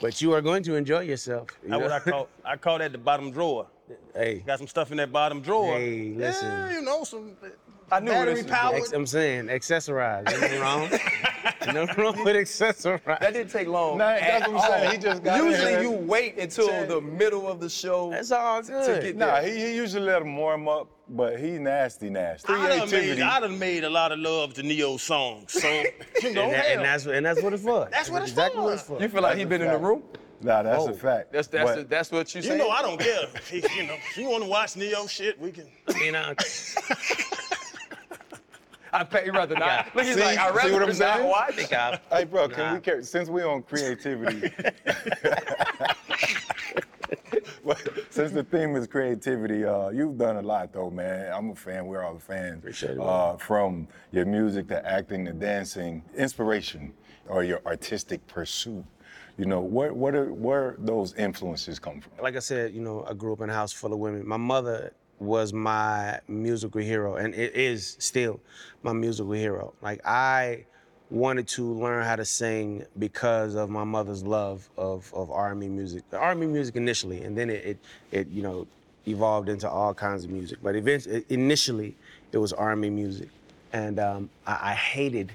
but 0.00 0.20
you 0.22 0.32
are 0.32 0.40
going 0.40 0.62
to 0.64 0.74
enjoy 0.74 1.00
yourself. 1.00 1.48
you 1.62 1.70
That's 1.70 1.82
what? 1.82 1.92
I 1.92 2.00
call 2.00 2.28
I 2.44 2.56
call 2.56 2.78
that 2.78 2.92
the 2.92 2.98
bottom 2.98 3.30
drawer. 3.30 3.66
Hey, 4.14 4.42
Got 4.46 4.58
some 4.58 4.66
stuff 4.66 4.90
in 4.90 4.96
that 4.98 5.12
bottom 5.12 5.40
drawer. 5.40 5.74
Hey, 5.78 6.12
listen. 6.16 6.48
Yeah, 6.48 6.72
you 6.72 6.82
know, 6.82 7.04
some 7.04 7.36
I 7.92 8.00
knew 8.00 8.10
where 8.10 8.20
battery 8.26 8.34
this 8.34 8.42
was 8.44 8.50
powered. 8.52 8.76
ex- 8.78 8.92
I'm 8.92 9.06
saying 9.06 9.46
accessorize. 9.46 10.28
Ain't 10.28 10.40
nothing 10.40 10.60
wrong. 10.60 10.88
Ain't 11.62 11.74
nothing 11.74 12.02
wrong 12.04 12.24
with 12.24 12.34
accessorize. 12.34 13.20
That 13.20 13.32
didn't 13.32 13.50
take 13.52 13.68
long. 13.68 13.98
Nah, 13.98 14.06
that's 14.08 14.44
at 14.44 14.52
what 14.52 14.64
I'm 14.64 14.70
saying. 14.70 14.90
He 14.92 14.98
just 14.98 15.22
got 15.22 15.38
in 15.40 15.46
Usually 15.46 15.64
there. 15.72 15.82
you 15.82 15.90
wait 15.92 16.36
until 16.38 16.66
Said- 16.66 16.88
the 16.88 17.00
middle 17.00 17.46
of 17.46 17.60
the 17.60 17.68
show. 17.70 18.10
That's 18.10 18.32
all 18.32 18.60
good. 18.62 19.02
get 19.02 19.16
Nah, 19.16 19.40
there. 19.40 19.50
he, 19.52 19.60
he 19.66 19.76
usually 19.76 20.04
let 20.04 20.20
him 20.22 20.36
warm 20.36 20.66
up, 20.66 20.88
but 21.08 21.38
he 21.38 21.52
nasty, 21.52 22.10
nasty. 22.10 22.52
I 22.52 22.78
done, 22.78 22.90
made, 22.90 23.20
I 23.20 23.38
done 23.40 23.58
made 23.58 23.84
a 23.84 23.90
lot 23.90 24.10
of 24.10 24.18
love 24.18 24.54
to 24.54 24.64
Ne-Yo 24.64 24.96
songs. 24.96 25.52
So, 25.52 25.68
you 26.22 26.32
know, 26.32 26.42
and, 26.42 26.52
that- 26.54 26.66
and 26.72 26.80
that's 26.84 27.06
and 27.06 27.24
that's 27.24 27.40
what 27.40 27.52
it's 27.52 27.62
for. 27.62 27.88
That's 27.92 28.10
what 28.10 28.22
it's 28.22 28.32
exactly 28.32 28.58
for. 28.58 28.64
what 28.64 28.72
it's 28.74 28.82
for. 28.82 29.00
You 29.00 29.08
feel 29.08 29.22
like 29.22 29.38
he 29.38 29.44
been 29.44 29.62
in 29.62 29.70
the 29.70 29.78
room? 29.78 30.02
Nah, 30.42 30.62
that's 30.62 30.82
Oh. 30.84 30.90
a 30.90 30.94
fact. 30.94 31.32
That's 31.32 31.48
that's 31.48 31.70
But- 31.76 31.88
that's 31.90 32.10
what 32.12 32.34
you 32.34 32.42
say. 32.42 32.52
you 32.52 32.58
know, 32.58 32.70
I 32.70 32.82
don't 32.82 32.98
care. 33.00 33.26
He- 33.50 33.56
you 33.76 33.86
know, 33.86 33.94
if 34.10 34.16
you 34.16 34.28
want 34.28 34.42
to 34.44 34.48
watch 34.48 34.76
Ne-Yo 34.76 35.06
shit, 35.06 35.38
we 35.40 35.50
can. 35.52 35.66
I 35.88 35.92
mean, 35.98 36.14
I, 36.14 36.34
I 38.92 39.04
pay 39.04 39.28
rather 39.30 39.54
not. 39.56 39.94
Look, 39.94 40.04
he's 40.04 40.14
See- 40.14 40.20
like, 40.20 40.38
I 40.38 40.50
see 40.50 40.56
rather 40.56 40.72
what 40.72 40.82
I'm 40.82 40.88
not 40.88 40.96
saying? 40.96 41.26
watch. 41.28 41.54
think 41.54 41.72
I, 41.72 42.00
Hey, 42.10 42.24
bro, 42.24 42.48
can 42.48 42.58
Nah. 42.58 42.74
we 42.74 42.80
care, 42.80 43.02
since 43.02 43.28
we 43.28 43.42
on 43.42 43.62
creativity, 43.62 44.50
Well, 47.62 47.76
Since 48.10 48.30
the 48.32 48.44
theme 48.44 48.76
is 48.76 48.86
creativity, 48.86 49.64
uh, 49.64 49.88
you've 49.88 50.16
done 50.16 50.36
a 50.36 50.42
lot 50.42 50.72
though, 50.72 50.88
man. 50.88 51.32
I'm 51.32 51.50
a 51.50 51.54
fan. 51.56 51.86
We're 51.86 52.02
all 52.04 52.16
fans. 52.18 52.58
Appreciate 52.58 52.92
it. 52.92 53.00
Uh, 53.00 53.36
from 53.36 53.88
your 54.12 54.24
music 54.24 54.68
to 54.68 54.86
acting 54.88 55.24
to 55.24 55.32
dancing, 55.32 56.04
inspiration 56.16 56.92
or 57.28 57.42
your 57.42 57.60
artistic 57.66 58.24
pursuit. 58.28 58.84
You 59.38 59.44
know, 59.44 59.60
where 59.60 59.92
what 59.92 60.14
are 60.14 60.32
where 60.32 60.76
those 60.78 61.14
influences 61.14 61.78
come 61.78 62.00
from? 62.00 62.12
like 62.22 62.36
I 62.36 62.40
said, 62.40 62.72
you 62.72 62.80
know, 62.80 63.04
I 63.08 63.12
grew 63.12 63.34
up 63.34 63.42
in 63.42 63.50
a 63.50 63.52
house 63.52 63.72
full 63.72 63.92
of 63.92 63.98
women. 63.98 64.26
My 64.26 64.38
mother 64.38 64.92
was 65.18 65.52
my 65.52 66.20
musical 66.26 66.80
hero, 66.80 67.16
and 67.16 67.34
it 67.34 67.54
is 67.54 67.96
still 67.98 68.40
my 68.82 68.94
musical 68.94 69.32
hero. 69.32 69.74
Like 69.82 70.00
I 70.06 70.64
wanted 71.10 71.46
to 71.48 71.64
learn 71.64 72.04
how 72.04 72.16
to 72.16 72.24
sing 72.24 72.84
because 72.98 73.54
of 73.54 73.68
my 73.68 73.84
mother's 73.84 74.24
love 74.24 74.68
of 74.78 75.12
of 75.12 75.30
R&B 75.30 75.68
music, 75.68 76.02
R&B 76.14 76.46
music 76.46 76.76
initially, 76.76 77.22
and 77.22 77.36
then 77.36 77.50
it 77.50 77.64
it, 77.66 77.78
it 78.12 78.28
you 78.28 78.42
know 78.42 78.66
evolved 79.06 79.50
into 79.50 79.68
all 79.68 79.92
kinds 79.92 80.24
of 80.24 80.30
music. 80.30 80.58
But 80.62 80.76
eventually, 80.76 81.26
initially, 81.28 81.94
it 82.32 82.38
was 82.38 82.54
R&B 82.54 82.88
music, 82.88 83.28
and 83.74 83.98
um, 83.98 84.30
I, 84.46 84.70
I 84.70 84.74
hated 84.74 85.32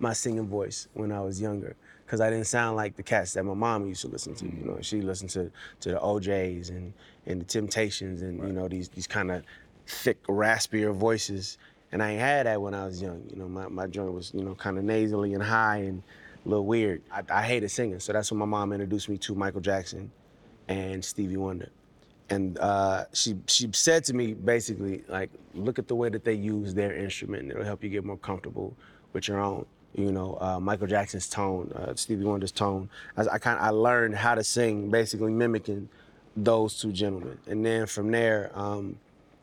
my 0.00 0.12
singing 0.12 0.48
voice 0.48 0.88
when 0.94 1.12
I 1.12 1.20
was 1.20 1.40
younger 1.40 1.76
because 2.14 2.20
I 2.20 2.30
didn't 2.30 2.46
sound 2.46 2.76
like 2.76 2.94
the 2.94 3.02
cats 3.02 3.32
that 3.32 3.42
my 3.42 3.54
mom 3.54 3.88
used 3.88 4.02
to 4.02 4.08
listen 4.08 4.36
to. 4.36 4.44
You 4.44 4.64
know, 4.64 4.78
she 4.82 5.00
listened 5.00 5.30
to 5.30 5.50
to 5.80 5.90
the 5.90 6.00
O'Jays 6.00 6.70
and 6.70 6.92
and 7.26 7.40
the 7.40 7.44
Temptations 7.44 8.22
and 8.22 8.38
you 8.46 8.52
know 8.52 8.68
these 8.68 8.88
these 8.88 9.08
kind 9.08 9.32
of 9.32 9.42
thick, 9.88 10.24
raspier 10.28 10.94
voices. 10.94 11.58
And 11.90 12.00
I 12.00 12.12
ain't 12.12 12.20
had 12.20 12.46
that 12.46 12.62
when 12.62 12.72
I 12.72 12.86
was 12.86 13.02
young. 13.02 13.24
You 13.30 13.36
know, 13.36 13.48
my, 13.48 13.66
my 13.66 13.88
joint 13.88 14.12
was 14.12 14.30
you 14.32 14.44
know 14.44 14.54
kind 14.54 14.78
of 14.78 14.84
nasally 14.84 15.34
and 15.34 15.42
high 15.42 15.78
and 15.78 16.04
a 16.46 16.48
little 16.48 16.66
weird. 16.66 17.02
I, 17.10 17.22
I 17.28 17.42
hated 17.42 17.68
singing, 17.70 17.98
so 17.98 18.12
that's 18.12 18.30
when 18.30 18.38
my 18.38 18.46
mom 18.46 18.72
introduced 18.72 19.08
me 19.08 19.18
to 19.18 19.34
Michael 19.34 19.60
Jackson 19.60 20.12
and 20.68 21.04
Stevie 21.04 21.36
Wonder. 21.36 21.70
And 22.30 22.60
uh, 22.60 23.06
she 23.12 23.34
she 23.48 23.68
said 23.72 24.04
to 24.04 24.14
me 24.14 24.34
basically 24.34 25.02
like, 25.08 25.30
look 25.52 25.80
at 25.80 25.88
the 25.88 25.96
way 25.96 26.10
that 26.10 26.24
they 26.24 26.34
use 26.34 26.74
their 26.74 26.94
instrument. 26.94 27.50
It'll 27.50 27.64
help 27.64 27.82
you 27.82 27.90
get 27.90 28.04
more 28.04 28.18
comfortable 28.18 28.76
with 29.12 29.26
your 29.26 29.40
own. 29.40 29.66
You 29.94 30.10
know, 30.10 30.36
uh, 30.40 30.58
Michael 30.58 30.86
Jackson's 30.86 31.28
tone, 31.28 31.72
uh, 31.74 31.94
Stevie 31.94 32.24
Wonder's 32.24 32.52
tone. 32.52 32.88
I, 33.16 33.26
I 33.32 33.38
kind 33.38 33.58
I 33.60 33.70
learned 33.70 34.16
how 34.16 34.34
to 34.34 34.42
sing, 34.42 34.90
basically 34.90 35.32
mimicking 35.32 35.88
those 36.36 36.80
two 36.80 36.92
gentlemen. 36.92 37.38
And 37.46 37.64
then 37.64 37.86
from 37.86 38.10
there, 38.10 38.50
um, 38.54 38.98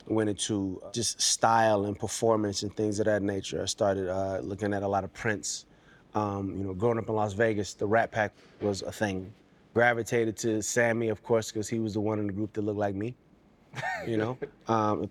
went 0.08 0.30
into 0.30 0.82
just 0.92 1.22
style 1.22 1.86
and 1.86 1.98
performance 1.98 2.64
and 2.64 2.76
things 2.76 3.00
of 3.00 3.06
that 3.06 3.22
nature. 3.22 3.62
I 3.62 3.66
started 3.66 4.10
uh, 4.10 4.40
looking 4.40 4.74
at 4.74 4.84
a 4.84 4.88
lot 4.88 5.04
of 5.04 5.14
Prince. 5.14 5.66
Um, 6.14 6.58
you 6.58 6.64
know, 6.66 6.74
growing 6.74 6.98
up 6.98 7.08
in 7.08 7.16
Las 7.16 7.34
Vegas, 7.34 7.74
the 7.74 7.88
Rat 7.88 8.12
Pack 8.12 8.34
was 8.60 8.82
a 8.82 8.92
thing. 8.92 9.34
Gravitated 9.74 10.36
to 10.38 10.62
Sammy, 10.62 11.08
of 11.08 11.24
course, 11.24 11.52
because 11.52 11.70
he 11.70 11.80
was 11.80 11.94
the 11.94 12.02
one 12.02 12.20
in 12.20 12.28
the 12.28 12.34
group 12.34 12.52
that 12.54 12.62
looked 12.62 12.80
like 12.80 12.96
me. 12.96 13.16
You 14.06 14.18
know, 14.18 14.38
um, 14.68 15.10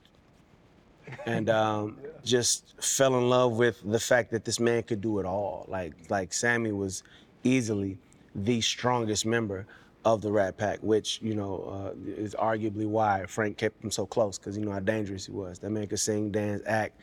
and 1.27 1.51
um, 1.51 1.99
just 2.25 2.75
fell 2.83 3.17
in 3.19 3.29
love 3.29 3.53
with 3.53 3.81
the 3.85 4.01
fact 4.01 4.31
that 4.31 4.45
this 4.45 4.61
man 4.61 4.83
could 4.83 5.01
do 5.01 5.19
it 5.19 5.27
all. 5.27 5.67
Like, 5.69 5.95
like 6.09 6.33
Sammy 6.33 6.73
was 6.73 7.03
easily 7.45 7.99
the 8.35 8.61
strongest 8.61 9.27
member 9.27 9.67
of 10.05 10.23
the 10.23 10.33
Rat 10.33 10.57
Pack, 10.57 10.79
which 10.81 11.21
you 11.23 11.35
know 11.35 11.93
uh, 11.95 12.11
is 12.11 12.35
arguably 12.35 12.87
why 12.87 13.27
Frank 13.27 13.57
kept 13.59 13.83
him 13.85 13.91
so 13.91 14.07
close, 14.07 14.39
because 14.39 14.57
you 14.57 14.65
know 14.65 14.73
how 14.73 14.81
dangerous 14.81 15.27
he 15.27 15.33
was. 15.33 15.59
That 15.59 15.71
man 15.71 15.87
could 15.87 16.01
sing, 16.01 16.31
dance, 16.31 16.63
act, 16.67 16.99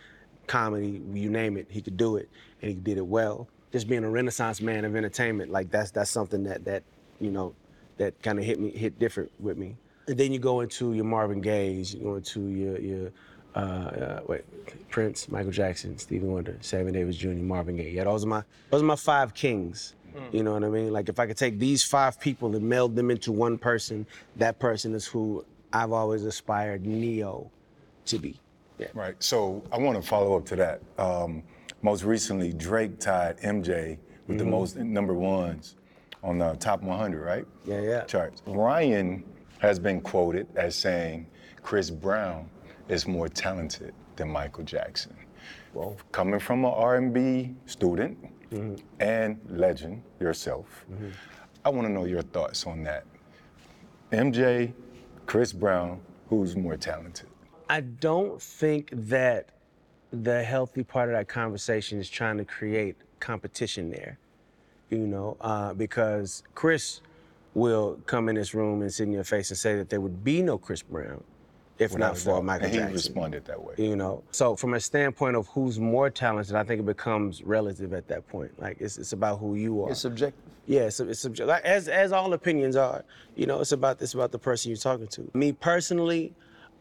comedy, 0.48 1.02
you 1.14 1.30
name 1.30 1.58
it, 1.58 1.68
he 1.70 1.82
could 1.82 1.98
do 1.98 2.18
it, 2.18 2.30
and 2.62 2.70
he 2.70 2.76
did 2.76 2.98
it 2.98 3.06
well. 3.06 3.48
Just 3.72 3.88
being 3.88 4.04
a 4.04 4.10
Renaissance 4.10 4.62
man 4.62 4.86
of 4.86 4.96
entertainment, 4.96 5.52
like 5.52 5.70
that's 5.70 5.92
that's 5.92 6.10
something 6.10 6.44
that 6.46 6.66
that 6.66 6.84
you 7.20 7.32
know 7.32 7.54
that 7.98 8.20
kind 8.24 8.40
of 8.40 8.46
hit 8.46 8.60
me 8.60 8.72
hit 8.72 8.98
different 8.98 9.32
with 9.40 9.58
me. 9.58 9.76
And 10.08 10.18
then 10.18 10.32
you 10.32 10.40
go 10.40 10.62
into 10.62 10.94
your 10.94 11.06
Marvin 11.06 11.42
Gaye's, 11.42 11.94
you 11.94 12.02
go 12.02 12.16
into 12.16 12.48
your 12.48 12.80
your 12.80 13.12
uh, 13.58 13.60
uh, 13.60 14.22
wait, 14.28 14.44
Prince, 14.90 15.30
Michael 15.30 15.52
Jackson, 15.52 15.98
Stevie 15.98 16.28
Wonder, 16.28 16.58
Sammy 16.62 16.92
Davis 16.92 17.18
Jr., 17.18 17.30
Marvin 17.30 17.76
Gaye. 17.78 17.92
Yeah, 17.92 18.04
those 18.04 18.24
are 18.24 18.28
my 18.28 18.44
those 18.70 18.82
are 18.82 18.86
my 18.86 18.96
five 18.96 19.34
kings. 19.34 19.94
You 20.32 20.42
know 20.42 20.54
what 20.54 20.64
I 20.64 20.70
mean? 20.70 20.92
Like 20.92 21.10
if 21.10 21.20
I 21.20 21.28
could 21.28 21.38
take 21.38 21.60
these 21.60 21.84
five 21.84 22.20
people 22.20 22.56
and 22.56 22.68
meld 22.68 22.96
them 22.96 23.12
into 23.12 23.32
one 23.32 23.60
person, 23.60 24.08
that 24.38 24.58
person 24.58 24.96
is 24.96 25.06
who 25.06 25.46
I've 25.72 25.92
always 25.92 26.24
aspired 26.24 26.88
Ne-Yo 26.88 27.52
to 28.06 28.18
be. 28.18 28.40
Yeah. 28.80 28.88
Right. 28.96 29.16
So 29.22 29.64
I 29.72 29.78
want 29.78 30.02
to 30.02 30.08
follow 30.08 30.36
up 30.36 30.46
to 30.48 30.56
that. 30.56 30.82
Um, 30.98 31.44
most 31.84 32.04
recently, 32.04 32.52
Drake 32.52 33.00
tied 33.00 33.38
MJ 33.42 34.00
with 34.28 34.40
the 34.40 34.46
most 34.46 34.76
number 34.78 35.14
ones 35.14 35.76
on 36.24 36.40
the 36.40 36.56
top 36.56 36.82
100, 36.82 37.24
right? 37.24 37.46
Yeah, 37.66 37.82
yeah. 37.82 38.04
Charts. 38.06 38.42
Ryan 38.48 39.24
has 39.60 39.78
been 39.78 40.02
quoted 40.02 40.48
as 40.56 40.76
saying 40.76 41.28
Chris 41.62 41.92
Brown 41.92 42.50
is 42.90 43.08
more 43.08 43.28
talented 43.28 43.94
than 44.16 44.30
Michael 44.30 44.64
Jackson. 44.64 45.16
Well, 45.74 45.98
coming 46.12 46.40
from 46.40 46.66
an 46.66 46.72
R&B 46.74 47.54
student 47.66 48.18
and 49.00 49.40
legend 49.50 50.04
yourself, 50.20 50.86
I 51.66 51.70
want 51.70 51.88
to 51.88 51.94
know 51.94 52.06
your 52.06 52.22
thoughts 52.22 52.66
on 52.66 52.84
that. 52.84 53.06
MJ, 54.12 54.74
Chris 55.26 55.52
Brown, 55.52 56.00
who's 56.30 56.56
more 56.56 56.78
talented? 56.78 57.28
I 57.70 57.82
don't 57.82 58.42
think 58.42 58.90
that 58.94 59.50
the 60.12 60.42
healthy 60.42 60.84
part 60.84 61.10
of 61.10 61.16
that 61.16 61.28
conversation 61.28 62.00
is 62.00 62.10
trying 62.10 62.38
to 62.38 62.46
create 62.46 62.96
competition 63.20 63.90
there, 63.90 64.18
you 64.90 65.06
know, 65.06 65.36
uh, 65.42 65.74
because 65.74 66.44
Chris 66.56 67.02
will 67.54 68.00
come 68.06 68.30
in 68.30 68.36
this 68.36 68.54
room 68.54 68.82
and 68.82 68.94
sit 68.94 69.04
in 69.04 69.12
your 69.12 69.26
face 69.26 69.50
and 69.50 69.58
say 69.58 69.76
that 69.76 69.90
there 69.90 70.00
would 70.00 70.24
be 70.24 70.42
no 70.42 70.58
Chris 70.58 70.82
Brown 70.82 71.22
if 71.80 71.94
Without 71.94 72.08
not 72.08 72.18
for. 72.18 72.44
Michael 72.44 72.66
and 72.66 72.74
he 72.74 72.80
Jackson. 72.80 72.94
responded 72.94 73.46
that 73.46 73.62
way. 73.64 73.76
You 73.78 73.96
know, 73.96 74.24
so 74.32 74.56
from 74.56 74.74
a 74.74 74.80
standpoint 74.80 75.36
of 75.36 75.48
who's 75.48 75.80
more 75.80 76.10
talented, 76.10 76.56
I 76.56 76.64
think 76.64 76.80
it 76.80 76.86
becomes 76.86 77.44
relative 77.44 77.94
at 77.94 78.08
that 78.08 78.28
point. 78.28 78.60
Like 78.60 78.78
it's 78.80 78.98
it's 78.98 79.14
about 79.14 79.40
who 79.40 79.56
you 79.56 79.84
are. 79.84 79.92
It's 79.92 80.02
subjective. 80.02 80.42
Yeah, 80.66 80.82
it's, 80.82 81.00
it's 81.00 81.20
subject- 81.20 81.48
like, 81.48 81.64
as 81.64 81.88
as 81.88 82.12
all 82.12 82.34
opinions 82.34 82.76
are. 82.76 83.06
You 83.36 83.46
know, 83.48 83.62
it's 83.62 83.72
about 83.72 84.02
it's 84.02 84.14
about 84.14 84.32
the 84.32 84.40
person 84.40 84.70
you're 84.70 84.78
talking 84.78 85.08
to. 85.08 85.30
Me 85.34 85.52
personally, 85.52 86.34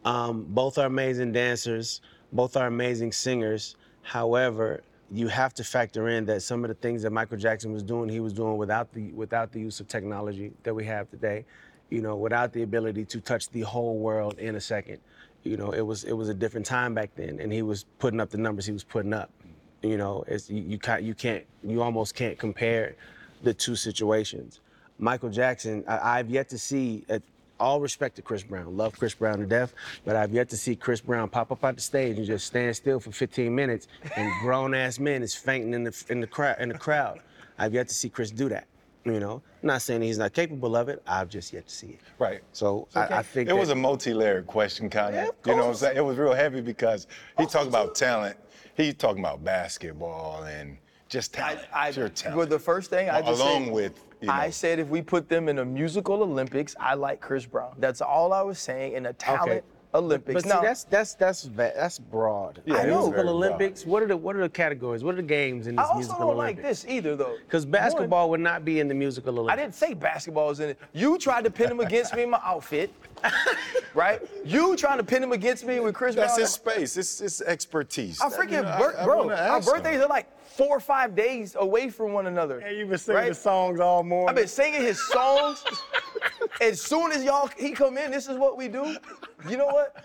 um, 0.05 0.45
both 0.49 0.77
are 0.77 0.85
amazing 0.87 1.31
dancers, 1.31 2.01
both 2.33 2.57
are 2.57 2.67
amazing 2.67 3.11
singers. 3.11 3.75
However, 4.01 4.81
you 5.11 5.27
have 5.29 5.53
to 5.53 5.63
factor 5.63 6.09
in 6.09 6.25
that 6.25 6.41
some 6.41 6.63
of 6.65 6.69
the 6.69 6.73
things 6.73 7.01
that 7.03 7.11
Michael 7.11 7.37
Jackson 7.37 7.71
was 7.71 7.83
doing, 7.83 8.09
he 8.09 8.19
was 8.19 8.33
doing 8.33 8.57
without 8.57 8.91
the 8.93 9.11
without 9.13 9.51
the 9.53 9.59
use 9.59 9.79
of 9.79 9.87
technology 9.87 10.51
that 10.63 10.73
we 10.73 10.83
have 10.85 11.09
today. 11.09 11.45
You 11.89 12.01
know, 12.01 12.15
without 12.15 12.53
the 12.53 12.63
ability 12.63 13.05
to 13.05 13.21
touch 13.21 13.49
the 13.49 13.61
whole 13.61 13.97
world 13.97 14.37
in 14.39 14.55
a 14.55 14.61
second. 14.61 14.99
You 15.43 15.55
know, 15.55 15.71
it 15.71 15.81
was 15.81 16.03
it 16.03 16.13
was 16.13 16.29
a 16.29 16.33
different 16.33 16.65
time 16.65 16.93
back 16.93 17.11
then, 17.15 17.39
and 17.39 17.51
he 17.53 17.61
was 17.61 17.85
putting 17.99 18.19
up 18.19 18.29
the 18.29 18.37
numbers 18.37 18.65
he 18.65 18.73
was 18.73 18.83
putting 18.83 19.13
up. 19.13 19.31
You 19.81 19.97
know, 19.97 20.23
it's 20.27 20.49
you, 20.49 20.61
you 20.61 20.77
can't 20.77 21.03
you 21.03 21.13
can't 21.13 21.45
you 21.63 21.81
almost 21.81 22.15
can't 22.15 22.37
compare 22.37 22.95
the 23.43 23.53
two 23.53 23.75
situations. 23.75 24.59
Michael 24.99 25.29
Jackson, 25.29 25.83
I, 25.87 26.19
I've 26.19 26.29
yet 26.29 26.49
to 26.49 26.57
see. 26.57 27.05
uh 27.09 27.19
all 27.59 27.81
respect 27.81 28.15
to 28.17 28.21
Chris 28.21 28.43
Brown, 28.43 28.77
love 28.77 28.97
Chris 28.97 29.15
Brown 29.15 29.39
to 29.39 29.45
death, 29.45 29.73
but 30.05 30.15
I've 30.15 30.31
yet 30.31 30.49
to 30.49 30.57
see 30.57 30.75
Chris 30.75 31.01
Brown 31.01 31.29
pop 31.29 31.51
up 31.51 31.63
on 31.63 31.75
the 31.75 31.81
stage 31.81 32.17
and 32.17 32.25
just 32.25 32.45
stand 32.45 32.75
still 32.75 32.99
for 32.99 33.11
15 33.11 33.53
minutes, 33.53 33.87
and 34.15 34.31
grown 34.41 34.73
ass 34.73 34.99
men 34.99 35.23
is 35.23 35.33
fainting 35.33 35.73
in 35.73 35.83
the 35.83 36.05
in 36.09 36.21
the 36.21 36.27
crowd 36.27 36.57
in 36.59 36.69
the 36.69 36.77
crowd. 36.77 37.19
I've 37.57 37.73
yet 37.73 37.87
to 37.87 37.93
see 37.93 38.09
Chris 38.09 38.29
do 38.31 38.49
that. 38.49 38.67
You 39.13 39.19
know, 39.19 39.41
I'm 39.63 39.67
not 39.67 39.81
saying 39.81 40.01
he's 40.01 40.17
not 40.17 40.33
capable 40.33 40.75
of 40.75 40.89
it. 40.89 41.01
I've 41.07 41.29
just 41.29 41.53
yet 41.53 41.67
to 41.67 41.73
see 41.73 41.87
it. 41.87 41.99
Right. 42.19 42.41
So 42.51 42.87
I, 42.93 43.05
I 43.05 43.23
think 43.23 43.49
It 43.49 43.53
was 43.53 43.69
a 43.69 43.75
multi-layered 43.75 44.47
question, 44.47 44.89
kind 44.89 45.15
of. 45.15 45.15
Yeah, 45.15 45.27
of 45.29 45.35
you 45.45 45.51
know 45.53 45.63
what 45.63 45.69
I'm 45.69 45.75
saying? 45.75 45.97
It 45.97 46.05
was 46.05 46.17
real 46.17 46.33
heavy 46.33 46.61
because 46.61 47.07
he 47.37 47.45
talked 47.45 47.67
about 47.67 47.95
talent. 47.95 48.37
He 48.75 48.93
talking 48.93 49.21
about 49.23 49.43
basketball 49.43 50.43
and 50.43 50.77
just 51.09 51.33
talent. 51.33 51.61
I, 51.73 51.91
Pure 51.91 52.09
talent. 52.09 52.37
well, 52.37 52.47
the 52.47 52.59
first 52.59 52.89
thing 52.89 53.09
I 53.09 53.21
just 53.21 53.41
along 53.41 53.65
said, 53.65 53.73
with 53.73 54.03
you 54.21 54.27
know, 54.27 54.33
I 54.33 54.49
said 54.49 54.79
if 54.79 54.87
we 54.87 55.01
put 55.01 55.29
them 55.29 55.47
in 55.47 55.59
a 55.59 55.65
musical 55.65 56.21
Olympics, 56.21 56.75
I 56.79 56.95
like 56.95 57.21
Chris 57.21 57.45
Brown. 57.45 57.75
That's 57.77 58.01
all 58.01 58.33
I 58.33 58.41
was 58.41 58.59
saying 58.59 58.93
in 58.93 59.05
a 59.05 59.13
talent 59.13 59.63
Olympics. 59.97 60.43
But 60.43 60.43
see, 60.43 60.65
that's 60.65 60.83
that's 60.85 61.13
that's 61.15 61.49
that's 61.55 61.99
broad. 61.99 62.61
Yeah, 62.65 62.75
it 62.75 62.77
was 62.77 62.85
musical 62.87 63.11
very 63.11 63.23
broad. 63.23 63.31
Olympics. 63.33 63.85
What 63.85 64.03
are 64.03 64.07
the 64.07 64.17
what 64.17 64.35
are 64.35 64.41
the 64.41 64.49
categories? 64.49 65.03
What 65.03 65.13
are 65.13 65.17
the 65.17 65.23
games 65.23 65.67
in 65.67 65.75
this 65.75 65.83
I 65.83 65.83
this 65.83 65.89
also 65.89 65.97
musical 65.99 66.27
don't 66.27 66.37
like 66.37 66.61
this 66.61 66.85
either, 66.87 67.15
though. 67.15 67.35
Because 67.45 67.65
One, 67.65 67.71
basketball 67.71 68.29
would 68.29 68.39
not 68.39 68.63
be 68.65 68.79
in 68.79 68.87
the 68.87 68.93
musical 68.93 69.37
Olympics. 69.39 69.53
I 69.53 69.61
didn't 69.63 69.75
say 69.75 69.93
basketball 69.93 70.47
was 70.47 70.59
in 70.59 70.69
it. 70.69 70.79
You 70.93 71.17
tried 71.17 71.43
to 71.43 71.51
pin 71.51 71.71
him 71.71 71.79
against 71.79 72.15
me 72.15 72.23
in 72.23 72.29
my 72.29 72.39
outfit, 72.43 72.91
right? 73.93 74.21
You 74.45 74.75
trying 74.75 74.97
to 74.97 75.03
pin 75.03 75.23
him 75.23 75.31
against 75.31 75.65
me 75.65 75.79
with 75.79 75.95
Chris 75.95 76.15
that's 76.15 76.33
Brown. 76.35 76.39
his 76.41 76.51
space. 76.51 76.97
It's 76.97 77.19
his 77.19 77.41
expertise. 77.41 78.21
Our 78.21 78.29
That- 78.29 78.39
freaking 78.39 78.51
you 78.51 78.61
know, 78.63 78.69
I- 78.69 78.77
bir- 78.79 78.99
I 78.99 79.03
bro, 79.03 79.17
wanna 79.23 79.33
our 79.35 79.57
ask 79.57 79.67
him. 79.67 79.73
birthdays 79.75 80.01
are 80.01 80.07
like 80.07 80.27
four 80.57 80.75
or 80.75 80.79
five 80.79 81.15
days 81.15 81.55
away 81.59 81.89
from 81.89 82.13
one 82.13 82.27
another. 82.27 82.59
Hey, 82.59 82.77
you've 82.77 82.89
been 82.89 82.97
singing 82.97 83.21
right? 83.21 83.29
the 83.29 83.35
songs 83.35 83.79
all 83.79 84.03
morning. 84.03 84.29
I've 84.29 84.35
been 84.35 84.47
singing 84.47 84.81
his 84.81 84.99
songs. 85.09 85.63
as 86.61 86.81
soon 86.81 87.11
as 87.11 87.23
y'all 87.23 87.49
he 87.57 87.71
come 87.71 87.97
in, 87.97 88.09
this 88.09 88.27
is 88.27 88.37
what 88.37 88.57
we 88.57 88.67
do. 88.67 88.97
You 89.47 89.57
know 89.57 89.67
what? 89.67 89.95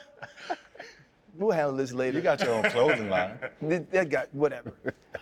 We'll 1.35 1.53
handle 1.53 1.77
this 1.77 1.93
later. 1.93 2.19
You 2.19 2.23
got 2.23 2.41
your 2.41 2.53
own 2.53 2.65
clothing 2.65 3.09
line. 3.09 3.39
That 3.63 4.11
got 4.11 4.29
whatever. 4.33 4.75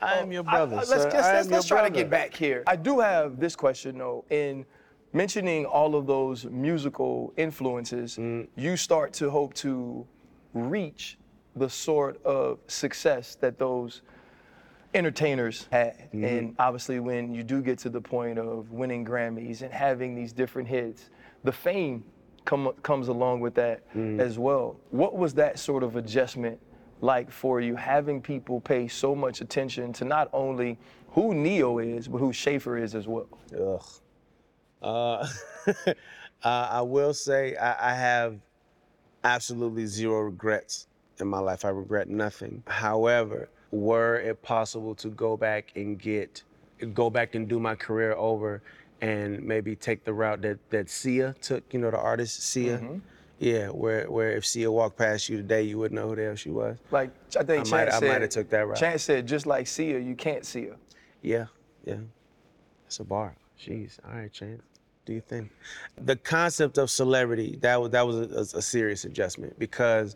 I 0.03 0.15
am 0.15 0.33
your 0.33 0.43
brother. 0.43 0.75
I- 0.75 0.79
let's 0.79 0.89
sir. 0.91 0.97
let's, 0.97 1.15
I 1.15 1.35
let's, 1.35 1.47
am 1.47 1.53
let's 1.53 1.71
your 1.71 1.79
try 1.79 1.89
to 1.89 1.95
get 1.95 2.11
back 2.11 2.35
here. 2.35 2.65
I 2.67 2.75
do 2.75 2.99
have 2.99 3.39
this 3.39 3.55
question 3.55 3.99
though. 3.99 4.25
In 4.31 4.67
mentioning 5.13 5.65
all 5.67 5.95
of 5.95 6.07
those 6.07 6.47
musical 6.47 7.33
influences, 7.37 8.17
mm. 8.17 8.49
you 8.57 8.77
start 8.77 9.13
to 9.15 9.31
hope 9.31 9.55
to 9.55 10.05
reach 10.53 11.17
the 11.55 11.71
sort 11.71 12.21
of 12.25 12.59
success 12.67 13.37
that 13.37 13.59
those 13.59 14.03
entertainers 14.95 15.67
had. 15.71 16.09
And 16.13 16.55
obviously, 16.59 17.01
when 17.01 17.35
you 17.35 17.43
do 17.43 17.63
get 17.63 17.79
to 17.81 17.91
the 17.91 18.01
point 18.01 18.39
of 18.39 18.71
winning 18.71 19.05
Grammys 19.05 19.63
and 19.63 19.73
having 19.73 20.15
these 20.15 20.33
different 20.33 20.69
hits, 20.69 21.11
the 21.45 21.53
fame 21.53 22.05
come, 22.45 22.73
comes 22.83 23.09
along 23.09 23.41
with 23.41 23.55
that 23.55 23.83
as 24.21 24.39
well. 24.39 24.77
What 24.91 25.17
was 25.17 25.35
that 25.35 25.59
sort 25.59 25.83
of 25.83 25.97
adjustment 25.97 26.61
like 27.03 27.31
for 27.31 27.61
you, 27.61 27.77
having 27.77 28.21
people 28.21 28.61
pay 28.61 28.87
so 28.89 29.15
much 29.15 29.41
attention 29.41 29.93
to 29.95 30.05
not 30.05 30.29
only 30.33 30.79
who 31.09 31.35
Ne-Yo 31.35 31.79
is, 31.79 32.09
but 32.09 32.19
who 32.19 32.33
Shaffer 32.33 32.77
is 32.77 32.95
as 32.95 33.07
well? 33.09 33.27
Ugh. 33.59 33.85
Uh, 34.83 35.27
uh, 35.87 35.93
I 36.43 36.83
will 36.83 37.15
say 37.15 37.57
I, 37.57 37.93
I 37.93 37.95
have 37.95 38.39
absolutely 39.25 39.87
zero 39.87 40.21
regrets 40.21 40.87
in 41.19 41.29
my 41.29 41.39
life. 41.39 41.65
I 41.65 41.69
regret 41.69 42.09
nothing. 42.09 42.63
However, 42.67 43.49
were 43.71 44.17
it 44.17 44.43
possible 44.43 44.95
to 44.97 45.09
go 45.11 45.37
back 45.37 45.73
and 45.77 45.99
get, 45.99 46.43
go 46.95 47.11
back 47.11 47.35
and 47.35 47.49
do 47.49 47.61
my 47.61 47.75
career 47.75 48.13
over 48.15 48.63
and 49.01 49.43
maybe 49.43 49.75
take 49.77 50.05
the 50.05 50.13
route 50.13 50.43
that, 50.43 50.59
that 50.71 50.91
Sia 50.91 51.35
took, 51.41 51.63
you 51.73 51.79
know, 51.81 51.91
the 51.91 51.99
artist 51.99 52.43
Sia? 52.43 52.79
Mm-hmm. 52.79 52.99
Yeah, 53.39 53.69
where, 53.69 54.11
where 54.11 54.33
if 54.33 54.45
Sia 54.45 54.71
walked 54.71 54.99
past 54.99 55.29
you 55.31 55.39
today, 55.39 55.63
you 55.63 55.79
wouldn't 55.79 55.99
know 55.99 56.09
who 56.11 56.17
the 56.17 56.25
hell 56.25 56.35
she 56.35 56.51
was. 56.51 56.77
Like 56.91 57.11
I 57.39 57.43
think 57.43 57.67
I 57.67 57.71
might- 57.71 57.85
Chance 57.91 58.03
I 58.03 58.09
might 58.09 58.21
have 58.21 58.31
took 58.31 58.51
that 58.51 58.67
route. 58.67 58.77
Chance 58.77 59.03
said, 59.05 59.27
just 59.27 59.47
like 59.47 59.67
Sia, 59.67 59.99
you 59.99 60.15
can't 60.15 60.45
see 60.45 60.67
her. 60.67 60.77
Yeah, 61.23 61.47
yeah. 61.85 61.97
It's 62.87 63.01
a 63.01 63.05
bar. 63.05 63.35
Jeez. 63.59 63.99
All 64.07 64.15
right, 64.19 64.33
Chance. 64.33 64.63
Do 65.07 65.15
you 65.15 65.21
think 65.23 65.51
the 65.97 66.17
concept 66.17 66.77
of 66.77 66.91
celebrity 66.91 67.59
that 67.63 67.81
was 67.81 67.91
that 67.91 68.07
was 68.07 68.53
a, 68.55 68.59
a 68.59 68.63
serious 68.63 69.05
adjustment 69.07 69.59
because 69.59 70.15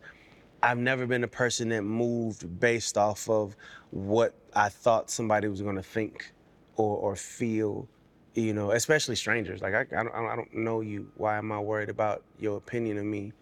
I've 0.64 0.78
never 0.78 1.06
been 1.06 1.25
a 1.25 1.28
person 1.28 1.68
that 1.71 1.83
moved 1.83 2.59
based 2.59 2.97
off 2.97 3.28
of 3.28 3.56
what 3.90 4.35
I 4.54 4.68
thought 4.68 5.11
somebody 5.11 5.49
was 5.49 5.61
going 5.62 5.76
to 5.76 5.83
think 5.83 6.33
or 6.76 6.97
or 6.97 7.16
feel. 7.16 7.88
You 8.35 8.52
know, 8.52 8.73
especially 8.73 9.14
strangers. 9.14 9.62
Like 9.62 9.75
I, 9.75 9.80
I 9.83 10.02
don't, 10.02 10.14
I 10.14 10.35
don't 10.35 10.52
know 10.54 10.80
you. 10.80 11.09
Why 11.16 11.38
am 11.38 11.52
I 11.52 11.61
worried 11.61 11.88
about 11.88 12.25
your 12.40 12.56
opinion 12.56 12.99
of 12.99 13.04
me? 13.04 13.33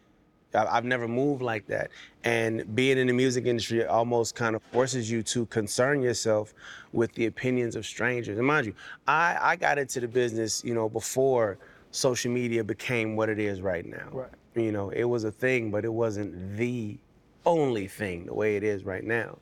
I- 0.55 0.67
I've 0.67 0.85
never 0.85 1.09
moved 1.09 1.43
like 1.43 1.67
that. 1.69 1.91
And 2.25 2.75
being 2.75 2.99
in 2.99 3.07
the 3.07 3.12
music 3.14 3.47
industry 3.47 3.87
almost 3.87 4.35
kind 4.35 4.55
of 4.55 4.62
forces 4.64 5.11
you 5.11 5.23
to 5.25 5.47
concern 5.47 6.02
yourself 6.02 6.52
with 6.93 7.12
the 7.14 7.26
opinions 7.26 7.75
of 7.75 7.87
strangers. 7.87 8.37
And 8.37 8.47
mind 8.47 8.67
you, 8.67 8.75
I, 9.07 9.38
I 9.41 9.57
got 9.57 9.79
into 9.79 10.00
the 10.00 10.09
business, 10.09 10.62
you 10.62 10.75
know, 10.75 10.91
before 10.91 11.59
social 11.91 12.31
media 12.31 12.62
became 12.62 13.17
what 13.17 13.31
it 13.31 13.38
is 13.38 13.62
right 13.62 13.87
now. 13.87 14.09
Right. 14.12 14.31
You 14.55 14.73
know, 14.73 14.91
it 14.91 15.05
was 15.05 15.25
a 15.25 15.33
thing, 15.33 15.71
but 15.71 15.85
it 15.85 15.93
wasn't 15.93 16.57
the 16.57 16.99
only 17.45 17.87
thing 17.89 18.27
the 18.27 18.35
way 18.35 18.57
it 18.57 18.63
is 18.63 18.85
right 18.85 19.05
now. 19.05 19.39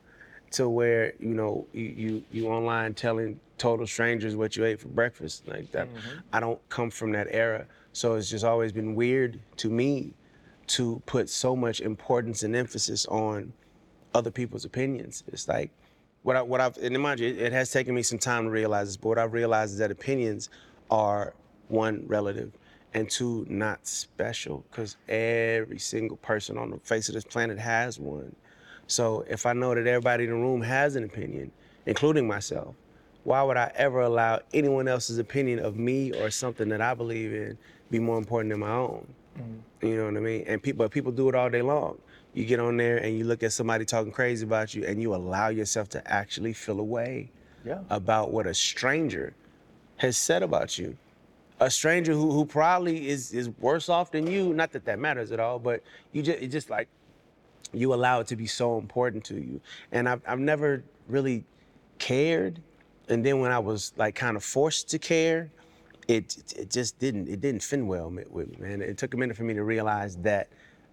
To 0.52 0.69
where, 0.69 1.12
you 1.21 1.35
know, 1.35 1.66
you 1.73 1.85
you, 1.85 2.25
you 2.33 2.49
online 2.49 2.95
telling 2.95 3.38
total 3.57 3.87
strangers 3.87 4.35
what 4.35 4.57
you 4.57 4.64
ate 4.64 4.80
for 4.80 4.88
breakfast. 4.88 5.47
Like 5.47 5.71
that. 5.73 5.88
Mm-hmm. 5.88 6.19
I 6.33 6.40
don't 6.40 6.69
come 6.69 6.90
from 6.90 7.12
that 7.12 7.28
era. 7.30 7.66
So 7.92 8.14
it's 8.14 8.30
just 8.30 8.45
always 8.45 8.73
been 8.73 8.95
weird 8.95 9.38
to 9.59 9.71
me 9.71 10.12
to 10.69 11.02
put 11.07 11.28
so 11.28 11.57
much 11.57 11.80
importance 11.80 12.42
and 12.42 12.54
emphasis 12.54 13.04
on 13.07 13.52
other 14.14 14.30
people's 14.30 14.64
opinions. 14.64 15.25
It's 15.28 15.49
like 15.49 15.71
what 16.23 16.37
I 16.37 16.42
what 16.42 16.61
I've 16.61 16.76
and 16.78 16.99
mind 17.00 17.21
you, 17.21 17.28
it, 17.28 17.38
it 17.38 17.52
has 17.52 17.71
taken 17.71 17.95
me 17.95 18.02
some 18.02 18.19
time 18.19 18.45
to 18.45 18.50
realize 18.50 18.88
this, 18.88 18.97
but 18.97 19.09
what 19.09 19.19
I've 19.19 19.33
realized 19.33 19.73
is 19.73 19.78
that 19.78 19.90
opinions 19.90 20.49
are 20.90 21.35
one 21.69 22.04
relative 22.07 22.52
and 22.94 23.09
two 23.09 23.47
not 23.49 23.87
special 23.87 24.64
because 24.70 24.97
every 25.09 25.78
single 25.78 26.16
person 26.18 26.59
on 26.59 26.70
the 26.70 26.78
face 26.78 27.09
of 27.09 27.14
this 27.14 27.25
planet 27.25 27.59
has 27.59 27.99
one. 27.99 28.35
So 28.87 29.25
if 29.28 29.47
I 29.47 29.52
know 29.52 29.75
that 29.75 29.87
everybody 29.87 30.25
in 30.25 30.30
the 30.30 30.37
room 30.37 30.62
has 30.62 30.97
an 30.97 31.04
opinion, 31.04 31.52
including 31.87 32.26
myself, 32.26 32.75
why 33.23 33.42
would 33.42 33.56
I 33.56 33.70
ever 33.76 34.00
allow 34.00 34.40
anyone 34.52 34.88
else's 34.88 35.18
opinion 35.18 35.61
of 35.61 35.76
me 35.76 36.12
or 36.12 36.30
something 36.30 36.68
that 36.70 36.80
I 36.80 36.94
believe 36.94 37.32
in 37.32 37.56
be 37.90 37.99
more 37.99 38.18
important 38.18 38.50
than 38.50 38.61
my 38.61 38.73
own? 38.73 39.07
Mm. 39.38 39.61
You 39.88 39.96
know 39.96 40.07
what 40.07 40.16
I 40.16 40.20
mean? 40.20 40.44
And 40.48 40.62
people, 40.62 40.85
but 40.85 40.90
people 40.90 41.12
do 41.12 41.29
it 41.29 41.35
all 41.35 41.48
day 41.50 41.62
long. 41.62 41.98
You 42.33 42.44
get 42.44 42.61
on 42.61 42.76
there 42.76 42.96
and 42.96 43.16
you 43.16 43.24
look 43.24 43.42
at 43.42 43.53
somebody 43.53 43.85
talking 43.85 44.12
crazy 44.12 44.44
about 44.44 44.74
you, 44.74 44.85
and 44.85 45.00
you 45.00 45.14
allow 45.14 45.48
yourself 45.48 45.88
to 45.90 46.11
actually 46.12 46.53
feel 46.53 46.81
away 46.81 47.31
Yeah. 47.64 47.81
about 47.90 48.33
what 48.33 48.46
a 48.46 48.55
stranger 48.55 49.35
has 49.98 50.16
said 50.16 50.42
about 50.42 50.79
you. 50.79 50.96
A 51.61 51.70
stranger 51.70 52.12
who, 52.12 52.31
who 52.33 52.44
probably 52.46 53.09
is 53.09 53.33
is 53.33 53.51
worse 53.59 53.88
off 53.88 54.11
than 54.11 54.27
you. 54.27 54.55
Not 54.55 54.73
that 54.73 54.85
that 54.87 54.99
matters 54.99 55.31
at 55.31 55.40
all, 55.40 55.59
but 55.59 55.83
you 56.12 56.23
just 56.23 56.38
it 56.40 56.49
just 56.49 56.70
like 56.70 56.88
you 57.73 57.94
allow 57.94 58.20
it 58.20 58.27
to 58.29 58.37
be 58.37 58.46
so 58.46 58.79
important 58.79 59.25
to 59.25 59.35
you. 59.35 59.61
And 59.92 60.09
I've 60.09 60.23
I've 60.27 60.38
never 60.38 60.83
really 61.09 61.44
cared. 61.99 62.61
And 63.09 63.25
then 63.25 63.40
when 63.40 63.53
I 63.53 63.59
was 63.59 63.92
like 63.96 64.14
kind 64.14 64.37
of 64.37 64.44
forced 64.44 64.88
to 64.90 64.99
care, 64.99 65.51
it 66.09 66.55
it 66.57 66.70
just 66.70 66.99
didn't 66.99 67.29
it 67.29 67.40
didn't 67.40 67.62
fin 67.62 67.87
well 67.87 68.11
with 68.31 68.49
me, 68.51 68.57
man. 68.59 68.83
It 68.83 68.99
took 68.99 69.14
a 69.14 69.16
minute 69.16 69.37
for 69.37 69.44
me 69.44 69.55
to 69.55 69.64
realize 69.64 70.16
that 70.18 70.49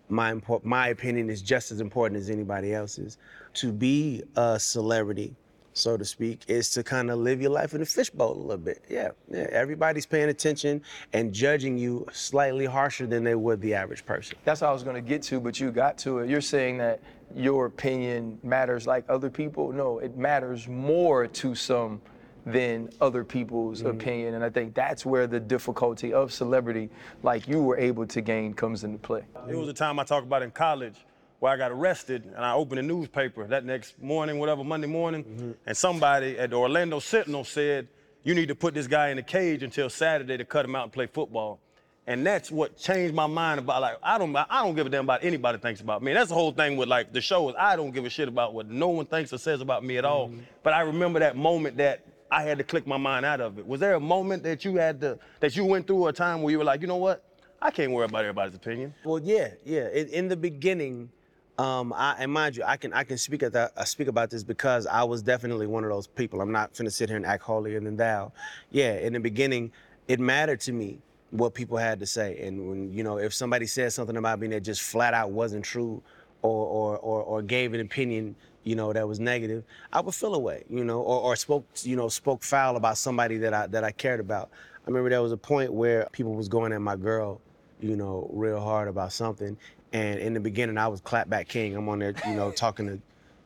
my 0.10 0.34
impor- 0.34 0.63
my 0.63 0.89
opinion 0.89 1.30
is 1.30 1.41
just 1.41 1.71
as 1.71 1.82
important 1.82 2.19
as 2.19 2.30
anybody 2.30 2.73
else's. 2.73 3.17
To 3.56 3.71
be 3.71 4.23
a 4.36 4.60
celebrity, 4.60 5.36
so 5.77 5.97
to 5.97 6.05
speak, 6.05 6.41
is 6.47 6.69
to 6.71 6.83
kind 6.83 7.09
of 7.11 7.19
live 7.19 7.41
your 7.41 7.51
life 7.51 7.73
in 7.73 7.81
a 7.81 7.85
fishbowl 7.85 8.33
a 8.33 8.37
little 8.37 8.57
bit. 8.57 8.83
Yeah, 8.89 9.11
yeah. 9.29 9.47
Everybody's 9.51 10.05
paying 10.05 10.29
attention 10.29 10.81
and 11.13 11.33
judging 11.33 11.77
you 11.77 12.05
slightly 12.11 12.65
harsher 12.65 13.07
than 13.07 13.23
they 13.23 13.35
would 13.35 13.61
the 13.61 13.73
average 13.73 14.05
person. 14.05 14.37
That's 14.43 14.61
what 14.61 14.69
I 14.69 14.73
was 14.73 14.83
going 14.83 14.95
to 14.95 15.01
get 15.01 15.21
to, 15.23 15.39
but 15.39 15.59
you 15.59 15.71
got 15.71 15.97
to 15.99 16.19
it. 16.19 16.29
You're 16.29 16.41
saying 16.41 16.77
that 16.79 17.01
your 17.35 17.65
opinion 17.65 18.39
matters 18.43 18.87
like 18.87 19.05
other 19.09 19.29
people. 19.29 19.71
No, 19.71 19.99
it 19.99 20.17
matters 20.17 20.67
more 20.67 21.27
to 21.27 21.55
some 21.55 22.01
than 22.45 22.89
other 23.01 23.23
people's 23.23 23.79
mm-hmm. 23.79 23.89
opinion. 23.89 24.33
And 24.35 24.43
I 24.43 24.49
think 24.49 24.73
that's 24.73 25.05
where 25.05 25.27
the 25.27 25.39
difficulty 25.39 26.13
of 26.13 26.31
celebrity, 26.31 26.89
like 27.21 27.47
you 27.47 27.61
were 27.61 27.77
able 27.77 28.07
to 28.07 28.21
gain, 28.21 28.53
comes 28.53 28.83
into 28.83 28.97
play. 28.97 29.23
It 29.49 29.55
was 29.55 29.67
a 29.67 29.73
time 29.73 29.99
I 29.99 30.05
talked 30.05 30.25
about 30.25 30.41
in 30.41 30.51
college 30.51 30.95
where 31.39 31.52
I 31.52 31.58
got 31.58 31.71
arrested 31.71 32.26
and 32.26 32.43
I 32.43 32.54
opened 32.54 32.80
a 32.80 32.84
newspaper 32.84 33.45
that 33.47 33.65
next 33.65 34.02
morning, 34.02 34.39
whatever, 34.39 34.63
Monday 34.63 34.88
morning, 34.88 35.23
mm-hmm. 35.23 35.52
and 35.65 35.78
somebody 35.78 36.38
at 36.38 36.50
the 36.50 36.56
Orlando 36.56 37.00
Sentinel 37.00 37.43
said, 37.43 37.88
you 38.23 38.34
need 38.34 38.47
to 38.47 38.56
put 38.56 38.73
this 38.73 38.88
guy 38.88 39.10
in 39.10 39.17
a 39.17 39.23
cage 39.23 39.63
until 39.63 39.89
Saturday 39.89 40.38
to 40.38 40.45
cut 40.45 40.65
him 40.65 40.76
out 40.76 40.84
and 40.84 40.91
play 40.91 41.08
football. 41.08 41.60
And 42.08 42.26
that's 42.26 42.50
what 42.50 42.78
changed 42.78 43.13
my 43.13 43.28
mind 43.28 43.60
about 43.60 43.82
like 43.82 43.97
I 44.02 44.17
don't 44.17 44.34
I 44.34 44.63
don't 44.63 44.76
give 44.76 44.88
a 44.88 44.89
damn 44.89 45.04
about 45.04 45.26
anybody 45.26 45.58
thinks 45.58 45.82
about 45.82 46.02
me. 46.02 46.13
That's 46.13 46.30
the 46.30 46.36
whole 46.36 46.54
thing 46.54 46.78
with 46.78 46.88
like 46.88 47.12
the 47.12 47.19
show 47.19 47.50
is 47.50 47.56
I 47.60 47.76
don't 47.76 47.91
give 47.91 48.06
a 48.06 48.10
shit 48.10 48.30
about 48.30 48.54
what 48.54 48.69
no 48.69 48.88
one 48.88 49.06
thinks 49.06 49.34
or 49.34 49.38
says 49.38 49.60
about 49.60 49.84
me 49.84 49.97
at 49.97 50.06
all. 50.06 50.30
Mm-hmm. 50.30 50.39
But 50.63 50.73
I 50.73 50.82
remember 50.82 51.19
that 51.19 51.36
moment 51.36 51.78
that 51.78 52.06
I 52.32 52.43
had 52.43 52.58
to 52.60 52.63
click 52.63 52.88
my 52.88 52.97
mind 52.97 53.26
out 53.26 53.41
of 53.41 53.60
it. 53.60 53.67
Was 53.67 53.82
there 53.82 53.95
a 53.95 54.00
moment 54.00 54.43
that 54.43 54.63
you 54.63 54.78
had 54.78 55.02
to 55.02 55.19
that 55.41 55.56
you 55.58 55.65
went 55.65 55.86
through 55.86 56.08
a 56.08 56.13
time 56.13 56.41
where 56.41 56.52
you 56.52 56.58
were 56.58 56.63
like, 56.63 56.82
you 56.82 56.88
know 56.88 56.97
what? 56.97 57.23
I 57.62 57.71
can't 57.71 57.91
worry 57.91 58.06
about 58.06 58.21
everybody's 58.21 58.56
opinion. 58.56 58.93
Well, 59.04 59.19
yeah, 59.19 59.50
yeah. 59.65 59.89
In, 59.89 60.08
in 60.10 60.28
the 60.28 60.38
beginning, 60.38 61.10
um, 61.57 61.91
I, 61.93 62.15
and 62.19 62.31
mind 62.31 62.55
you, 62.55 62.63
I 62.65 62.77
can 62.77 62.93
I 62.93 63.03
can 63.03 63.17
speak 63.17 63.41
at 63.41 63.53
that 63.53 63.71
I 63.75 63.83
speak 63.83 64.07
about 64.07 64.29
this 64.29 64.43
because 64.43 64.85
I 64.85 65.03
was 65.03 65.23
definitely 65.23 65.65
one 65.65 65.83
of 65.83 65.89
those 65.89 66.05
people. 66.05 66.41
I'm 66.41 66.51
not 66.51 66.73
finna 66.73 66.91
sit 66.91 67.09
here 67.09 67.17
and 67.17 67.25
act 67.25 67.43
holier 67.43 67.79
than 67.79 67.97
thou. 67.97 68.31
Yeah, 68.69 68.93
in 68.93 69.13
the 69.13 69.19
beginning, 69.19 69.71
it 70.07 70.19
mattered 70.19 70.59
to 70.61 70.71
me 70.71 70.99
what 71.31 71.53
people 71.53 71.77
had 71.77 71.99
to 71.99 72.05
say, 72.05 72.39
and 72.45 72.69
when 72.69 72.93
you 72.93 73.03
know 73.03 73.17
if 73.17 73.33
somebody 73.33 73.65
said 73.65 73.91
something 73.91 74.17
about 74.17 74.39
me 74.39 74.47
that 74.49 74.61
just 74.61 74.81
flat 74.81 75.15
out 75.15 75.31
wasn't 75.31 75.65
true, 75.65 76.01
or 76.43 76.65
or 76.67 76.97
or, 76.99 77.23
or 77.23 77.41
gave 77.41 77.73
an 77.73 77.79
opinion. 77.79 78.35
You 78.63 78.75
know 78.75 78.91
that 78.91 79.07
was 79.07 79.19
negative. 79.19 79.63
I 79.93 80.01
would 80.01 80.13
feel 80.13 80.35
away. 80.35 80.65
You 80.69 80.83
know, 80.83 80.99
or, 80.99 81.21
or 81.21 81.35
spoke. 81.37 81.65
You 81.83 81.95
know, 81.95 82.09
spoke 82.09 82.43
foul 82.43 82.75
about 82.75 82.97
somebody 82.97 83.37
that 83.37 83.53
I 83.53 83.67
that 83.67 83.83
I 83.83 83.91
cared 83.91 84.19
about. 84.19 84.49
I 84.87 84.89
remember 84.89 85.09
there 85.09 85.21
was 85.21 85.31
a 85.31 85.37
point 85.37 85.73
where 85.73 86.07
people 86.11 86.35
was 86.35 86.49
going 86.49 86.71
at 86.73 86.81
my 86.81 86.97
girl, 86.97 87.41
you 87.79 87.95
know, 87.95 88.29
real 88.31 88.59
hard 88.59 88.87
about 88.89 89.13
something. 89.13 89.57
And 89.97 90.19
in 90.19 90.33
the 90.36 90.39
beginning, 90.39 90.77
I 90.77 90.88
was 90.88 91.01
clapback 91.01 91.47
king. 91.47 91.75
I'm 91.75 91.89
on 91.89 91.99
there, 91.99 92.13
you 92.27 92.36
know, 92.36 92.51
talking 92.51 92.86
to 92.88 92.99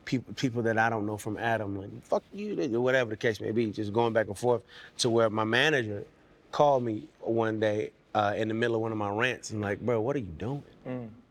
people 0.04 0.34
people 0.34 0.62
that 0.62 0.76
I 0.76 0.90
don't 0.90 1.06
know 1.06 1.16
from 1.16 1.38
Adam, 1.38 1.80
like 1.80 1.90
fuck 2.04 2.22
you, 2.32 2.76
or 2.76 2.80
whatever 2.80 3.10
the 3.10 3.16
case 3.16 3.40
may 3.40 3.52
be, 3.52 3.70
just 3.70 3.92
going 3.92 4.12
back 4.12 4.26
and 4.26 4.36
forth 4.36 4.62
to 4.98 5.08
where 5.08 5.30
my 5.30 5.44
manager 5.44 6.04
called 6.50 6.82
me 6.82 7.04
one 7.20 7.58
day 7.58 7.92
uh, 8.14 8.34
in 8.36 8.48
the 8.48 8.54
middle 8.54 8.76
of 8.76 8.82
one 8.82 8.92
of 8.92 8.98
my 8.98 9.08
rants 9.08 9.50
and 9.50 9.62
like, 9.62 9.80
bro, 9.80 10.00
what 10.00 10.14
are 10.14 10.18
you 10.18 10.34
doing? 10.36 10.62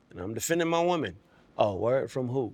And 0.09 0.19
I'm 0.19 0.33
defending 0.33 0.67
my 0.67 0.81
woman. 0.81 1.15
Oh, 1.57 1.75
word 1.75 2.09
from 2.09 2.27
who? 2.27 2.51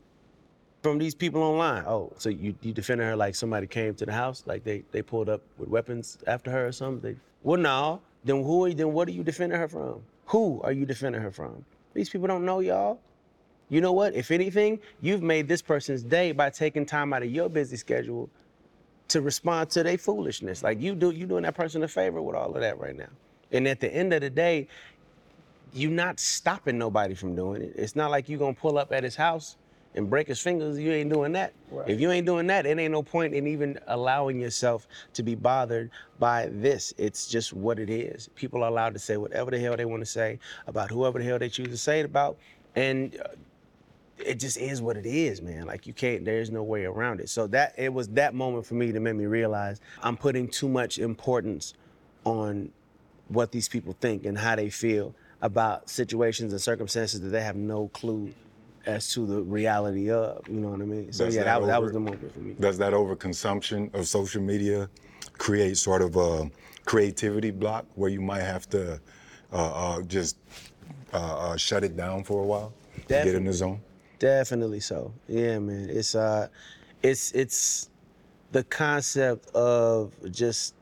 From 0.83 0.97
these 0.97 1.15
people 1.15 1.41
online. 1.41 1.85
Oh, 1.87 2.11
so 2.17 2.27
you 2.29 2.53
you 2.61 2.73
defending 2.73 3.07
her 3.07 3.15
like 3.15 3.35
somebody 3.35 3.65
came 3.67 3.93
to 3.95 4.05
the 4.05 4.11
house, 4.11 4.43
like 4.45 4.65
they 4.65 4.83
they 4.91 5.01
pulled 5.01 5.29
up 5.29 5.41
with 5.57 5.69
weapons 5.69 6.17
after 6.27 6.51
her 6.51 6.67
or 6.67 6.71
something? 6.73 7.13
They, 7.13 7.19
well, 7.43 7.59
no. 7.59 8.01
Then 8.25 8.43
who? 8.43 8.65
Are 8.65 8.67
you, 8.67 8.73
then 8.75 8.91
what 8.91 9.07
are 9.07 9.11
you 9.11 9.23
defending 9.23 9.57
her 9.57 9.69
from? 9.69 10.01
Who 10.25 10.59
are 10.63 10.73
you 10.73 10.85
defending 10.85 11.21
her 11.21 11.31
from? 11.31 11.63
These 11.97 12.09
people 12.09 12.27
don't 12.27 12.45
know 12.45 12.59
y'all. 12.59 12.99
You 13.69 13.81
know 13.81 13.91
what? 13.91 14.13
If 14.13 14.29
anything, 14.29 14.79
you've 15.01 15.23
made 15.23 15.47
this 15.47 15.63
person's 15.63 16.03
day 16.03 16.31
by 16.31 16.51
taking 16.51 16.85
time 16.85 17.11
out 17.11 17.23
of 17.23 17.31
your 17.31 17.49
busy 17.49 17.75
schedule 17.75 18.29
to 19.07 19.19
respond 19.19 19.71
to 19.71 19.81
their 19.81 19.97
foolishness. 19.97 20.61
Like 20.61 20.79
you 20.79 20.93
do, 20.93 21.09
you 21.09 21.25
doing 21.25 21.41
that 21.41 21.55
person 21.55 21.81
a 21.81 21.87
favor 21.87 22.21
with 22.21 22.35
all 22.35 22.53
of 22.53 22.61
that 22.61 22.79
right 22.79 22.95
now. 22.95 23.09
And 23.51 23.67
at 23.67 23.79
the 23.79 23.91
end 23.91 24.13
of 24.13 24.21
the 24.21 24.29
day, 24.29 24.67
you're 25.73 25.89
not 25.89 26.19
stopping 26.19 26.77
nobody 26.77 27.15
from 27.15 27.35
doing 27.35 27.63
it. 27.63 27.73
It's 27.75 27.95
not 27.95 28.11
like 28.11 28.29
you're 28.29 28.37
gonna 28.37 28.53
pull 28.53 28.77
up 28.77 28.93
at 28.93 29.03
his 29.03 29.15
house 29.15 29.57
and 29.95 30.09
break 30.09 30.27
his 30.27 30.39
fingers. 30.39 30.77
You 30.79 30.91
ain't 30.91 31.11
doing 31.11 31.31
that. 31.33 31.53
If 31.87 31.99
you 31.99 32.11
ain't 32.11 32.25
doing 32.25 32.47
that, 32.47 32.65
it 32.65 32.77
ain't 32.77 32.91
no 32.91 33.03
point 33.03 33.33
in 33.33 33.47
even 33.47 33.79
allowing 33.87 34.39
yourself 34.39 34.87
to 35.13 35.23
be 35.23 35.35
bothered 35.35 35.89
by 36.19 36.47
this. 36.51 36.93
It's 36.97 37.27
just 37.27 37.53
what 37.53 37.79
it 37.79 37.89
is. 37.89 38.29
People 38.35 38.63
are 38.63 38.69
allowed 38.69 38.93
to 38.93 38.99
say 38.99 39.17
whatever 39.17 39.51
the 39.51 39.59
hell 39.59 39.75
they 39.75 39.85
want 39.85 40.01
to 40.01 40.05
say 40.05 40.39
about 40.67 40.91
whoever 40.91 41.19
the 41.19 41.25
hell 41.25 41.39
they 41.39 41.49
choose 41.49 41.69
to 41.69 41.77
say 41.77 41.99
it 41.99 42.05
about, 42.05 42.37
and 42.75 43.19
uh, 43.19 43.29
it 44.17 44.39
just 44.39 44.57
is 44.57 44.81
what 44.81 44.97
it 44.97 45.05
is, 45.05 45.41
man. 45.41 45.65
Like 45.65 45.87
you 45.87 45.93
can't, 45.93 46.25
there's 46.25 46.49
no 46.49 46.63
way 46.63 46.85
around 46.85 47.19
it. 47.19 47.29
So 47.29 47.47
that 47.47 47.73
it 47.77 47.93
was 47.93 48.07
that 48.09 48.33
moment 48.33 48.65
for 48.65 48.75
me 48.75 48.91
that 48.91 48.99
made 48.99 49.15
me 49.15 49.25
realize 49.25 49.81
I'm 50.01 50.17
putting 50.17 50.47
too 50.47 50.69
much 50.69 50.99
importance 50.99 51.73
on 52.23 52.71
what 53.27 53.51
these 53.51 53.67
people 53.67 53.95
think 53.99 54.25
and 54.25 54.37
how 54.37 54.55
they 54.55 54.69
feel 54.69 55.13
about 55.41 55.89
situations 55.89 56.51
and 56.51 56.61
circumstances 56.61 57.21
that 57.21 57.29
they 57.29 57.41
have 57.41 57.55
no 57.55 57.89
clue 57.89 58.33
as 58.87 59.11
to 59.13 59.27
the 59.27 59.41
reality 59.43 60.09
of. 60.09 60.47
You 60.47 60.61
know 60.61 60.69
what 60.69 60.81
I 60.81 60.85
mean? 60.85 61.13
So 61.13 61.25
yeah, 61.25 61.43
that 61.43 61.43
that, 61.43 61.61
was 61.61 61.67
that 61.67 61.81
was 61.81 61.91
the 61.91 61.99
moment 61.99 62.33
for 62.33 62.39
me. 62.39 62.55
Does 62.59 62.77
that 62.79 62.93
overconsumption 62.93 63.93
of 63.93 64.07
social 64.07 64.41
media 64.41 64.89
create 65.33 65.77
sort 65.77 66.01
of 66.01 66.15
a 66.15 66.49
creativity 66.85 67.51
block 67.51 67.85
where 67.95 68.09
you 68.09 68.21
might 68.21 68.41
have 68.41 68.67
to 68.69 68.99
uh, 69.53 69.55
uh, 69.97 70.01
just 70.03 70.37
uh, 71.13 71.17
uh, 71.17 71.57
shut 71.57 71.83
it 71.83 71.95
down 71.95 72.23
for 72.23 72.41
a 72.41 72.45
while 72.45 72.73
to 72.95 73.01
get 73.07 73.27
in 73.27 73.43
the 73.43 73.53
zone? 73.53 73.79
Definitely 74.19 74.79
so. 74.79 75.13
Yeah, 75.27 75.59
man. 75.59 75.89
It's 75.89 76.15
uh 76.15 76.47
it's 77.03 77.31
it's 77.33 77.89
the 78.51 78.63
concept 78.63 79.47
of 79.53 80.13
just 80.31 80.73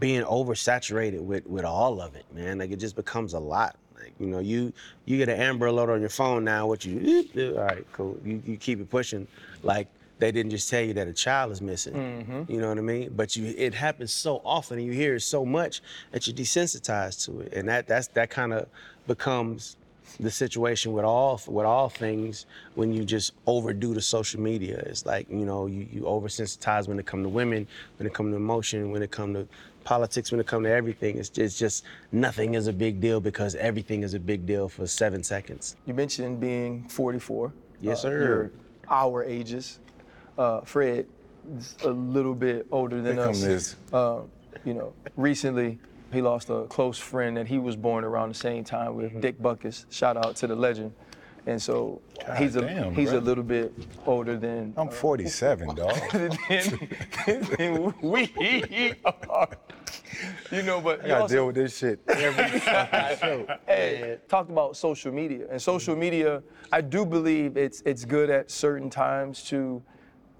being 0.00 0.22
oversaturated 0.22 1.20
with 1.20 1.46
with 1.46 1.64
all 1.64 2.00
of 2.00 2.14
it, 2.14 2.24
man. 2.32 2.58
Like 2.58 2.70
it 2.70 2.78
just 2.78 2.96
becomes 2.96 3.34
a 3.34 3.38
lot. 3.38 3.76
You 4.18 4.26
know, 4.26 4.38
you 4.38 4.72
you 5.04 5.18
get 5.18 5.28
an 5.28 5.40
Amber 5.40 5.66
Alert 5.66 5.90
on 5.90 6.00
your 6.00 6.10
phone 6.10 6.44
now, 6.44 6.66
what 6.66 6.84
you 6.84 7.28
all 7.56 7.64
right, 7.64 7.86
cool. 7.92 8.18
You 8.24 8.42
you 8.44 8.56
keep 8.56 8.80
it 8.80 8.90
pushing. 8.90 9.26
Like 9.62 9.88
they 10.18 10.30
didn't 10.30 10.50
just 10.50 10.70
tell 10.70 10.82
you 10.82 10.94
that 10.94 11.08
a 11.08 11.12
child 11.12 11.52
is 11.52 11.60
missing. 11.60 11.94
Mm-hmm. 11.94 12.52
You 12.52 12.60
know 12.60 12.68
what 12.68 12.78
I 12.78 12.82
mean? 12.82 13.12
But 13.16 13.36
you 13.36 13.54
it 13.56 13.74
happens 13.74 14.12
so 14.12 14.40
often 14.44 14.78
and 14.78 14.86
you 14.86 14.92
hear 14.92 15.16
it 15.16 15.20
so 15.20 15.44
much 15.44 15.82
that 16.12 16.26
you're 16.26 16.36
desensitized 16.36 17.24
to 17.26 17.40
it. 17.40 17.52
And 17.52 17.68
that 17.68 17.86
that's 17.86 18.08
that 18.08 18.30
kind 18.30 18.52
of 18.52 18.68
becomes 19.06 19.76
the 20.20 20.30
situation 20.30 20.92
with 20.92 21.04
all 21.04 21.40
with 21.48 21.66
all 21.66 21.88
things 21.88 22.46
when 22.74 22.92
you 22.92 23.04
just 23.04 23.32
overdo 23.46 23.94
the 23.94 24.00
social 24.00 24.40
media. 24.40 24.78
It's 24.86 25.04
like 25.04 25.28
you 25.28 25.44
know 25.44 25.66
you 25.66 25.86
you 25.92 26.02
oversensitize 26.02 26.86
when 26.88 26.98
it 26.98 27.06
come 27.06 27.22
to 27.22 27.28
women, 27.28 27.66
when 27.98 28.06
it 28.06 28.14
come 28.14 28.30
to 28.30 28.36
emotion, 28.36 28.90
when 28.92 29.02
it 29.02 29.10
come 29.10 29.34
to 29.34 29.48
politics, 29.84 30.30
when 30.32 30.40
it 30.40 30.46
comes 30.46 30.64
to 30.64 30.70
everything. 30.70 31.18
It's 31.18 31.28
just, 31.28 31.38
it's 31.38 31.58
just 31.58 31.84
nothing 32.12 32.54
is 32.54 32.66
a 32.66 32.72
big 32.72 33.00
deal 33.00 33.20
because 33.20 33.54
everything 33.56 34.02
is 34.02 34.14
a 34.14 34.20
big 34.20 34.46
deal 34.46 34.68
for 34.68 34.86
seven 34.86 35.22
seconds. 35.22 35.76
You 35.86 35.94
mentioned 35.94 36.40
being 36.40 36.88
44. 36.88 37.52
Yes, 37.80 37.98
Uh, 37.98 38.02
sir. 38.02 38.18
You're 38.22 38.50
our 38.88 39.24
ages. 39.24 39.78
Uh, 40.36 40.60
Fred 40.62 41.06
is 41.58 41.76
a 41.84 41.90
little 41.90 42.34
bit 42.34 42.66
older 42.72 43.00
than 43.00 43.16
Here 43.16 43.28
us. 43.28 43.40
this. 43.42 43.76
Uh, 43.92 44.20
you 44.64 44.74
know, 44.74 44.92
recently 45.16 45.78
he 46.12 46.22
lost 46.22 46.48
a 46.48 46.64
close 46.64 46.98
friend 46.98 47.36
that 47.36 47.46
he 47.46 47.58
was 47.58 47.76
born 47.76 48.04
around 48.04 48.28
the 48.30 48.34
same 48.34 48.64
time 48.64 48.94
with, 48.96 49.20
Dick 49.20 49.38
Butkus. 49.40 49.84
Shout 49.90 50.16
out 50.16 50.36
to 50.36 50.46
the 50.46 50.54
legend. 50.54 50.92
And 51.46 51.60
so 51.60 52.00
God 52.26 52.38
he's 52.38 52.56
a 52.56 52.62
damn, 52.62 52.94
he's 52.94 53.12
a 53.12 53.20
little 53.20 53.44
bit 53.44 53.72
older 54.06 54.36
than 54.38 54.72
I'm 54.76 54.88
47, 54.88 55.74
dog. 55.74 55.94
than, 56.10 56.30
than 57.58 57.94
we 58.00 58.94
are. 59.04 59.48
You 60.50 60.62
know, 60.62 60.80
but 60.80 61.00
I 61.00 61.02
you 61.02 61.08
gotta 61.08 61.22
also- 61.22 61.34
deal 61.34 61.46
with 61.46 61.56
this 61.56 61.76
shit 61.76 62.00
every 62.08 62.60
show. 63.20 63.46
Hey, 63.66 64.18
talked 64.28 64.50
about 64.50 64.76
social 64.76 65.12
media 65.12 65.46
and 65.50 65.60
social 65.60 65.94
media. 65.96 66.42
I 66.72 66.80
do 66.80 67.04
believe 67.04 67.56
it's 67.58 67.82
it's 67.84 68.04
good 68.06 68.30
at 68.30 68.50
certain 68.50 68.88
times 68.88 69.42
to, 69.44 69.82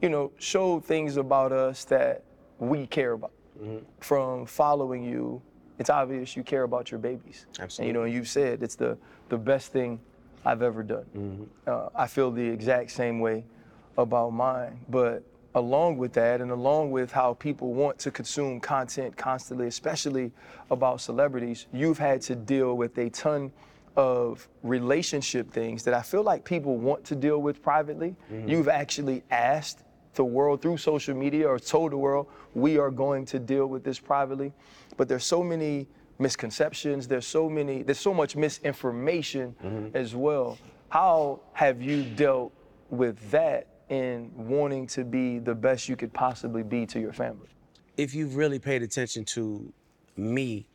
you 0.00 0.08
know, 0.08 0.32
show 0.38 0.80
things 0.80 1.18
about 1.18 1.52
us 1.52 1.84
that 1.84 2.24
we 2.58 2.86
care 2.86 3.12
about. 3.12 3.32
Mm-hmm. 3.62 3.84
From 4.00 4.46
following 4.46 5.04
you, 5.04 5.42
it's 5.78 5.90
obvious 5.90 6.34
you 6.34 6.42
care 6.42 6.62
about 6.62 6.90
your 6.90 6.98
babies. 6.98 7.46
And 7.58 7.86
you 7.86 7.92
know, 7.92 8.04
you've 8.04 8.28
said 8.28 8.62
it's 8.62 8.74
the 8.74 8.96
the 9.28 9.36
best 9.38 9.70
thing 9.70 10.00
I've 10.44 10.62
ever 10.62 10.82
done. 10.82 11.48
Uh, 11.66 11.88
I 11.94 12.06
feel 12.06 12.30
the 12.30 12.46
exact 12.46 12.90
same 12.90 13.20
way 13.20 13.44
about 13.96 14.32
mine, 14.32 14.80
but 14.88 15.22
along 15.54 15.96
with 15.98 16.12
that 16.14 16.40
and 16.40 16.50
along 16.50 16.90
with 16.90 17.12
how 17.12 17.34
people 17.34 17.72
want 17.72 17.98
to 18.00 18.10
consume 18.10 18.58
content 18.58 19.16
constantly 19.16 19.68
especially 19.68 20.32
about 20.68 21.00
celebrities 21.00 21.66
you've 21.72 21.96
had 21.96 22.20
to 22.20 22.34
deal 22.34 22.76
with 22.76 22.98
a 22.98 23.08
ton 23.10 23.52
of 23.96 24.48
relationship 24.62 25.50
things 25.52 25.84
that 25.84 25.94
I 25.94 26.02
feel 26.02 26.22
like 26.22 26.44
people 26.44 26.76
want 26.76 27.04
to 27.04 27.14
deal 27.14 27.40
with 27.40 27.62
privately. 27.62 28.16
You've 28.46 28.68
actually 28.68 29.22
asked 29.30 29.84
the 30.14 30.24
world 30.24 30.62
through 30.62 30.78
social 30.78 31.14
media 31.14 31.46
or 31.46 31.58
told 31.58 31.92
the 31.92 31.96
world 31.96 32.26
we 32.54 32.78
are 32.78 32.90
going 32.90 33.24
to 33.26 33.38
deal 33.38 33.66
with 33.66 33.84
this 33.84 33.98
privately. 33.98 34.52
But 34.96 35.08
there's 35.08 35.24
so 35.24 35.42
many 35.42 35.86
misconceptions, 36.18 37.08
there's 37.08 37.26
so 37.26 37.48
many, 37.48 37.82
there's 37.82 37.98
so 37.98 38.14
much 38.14 38.36
misinformation 38.36 39.54
mm-hmm. 39.62 39.96
as 39.96 40.14
well. 40.14 40.58
How 40.88 41.40
have 41.52 41.82
you 41.82 42.04
dealt 42.04 42.52
with 42.90 43.30
that 43.30 43.66
in 43.88 44.30
wanting 44.34 44.86
to 44.88 45.04
be 45.04 45.38
the 45.38 45.54
best 45.54 45.88
you 45.88 45.96
could 45.96 46.12
possibly 46.12 46.62
be 46.62 46.86
to 46.86 47.00
your 47.00 47.12
family? 47.12 47.48
if 47.96 48.14
you've 48.14 48.36
really 48.36 48.58
paid 48.58 48.82
attention 48.82 49.24
to 49.24 49.72
me 50.16 50.66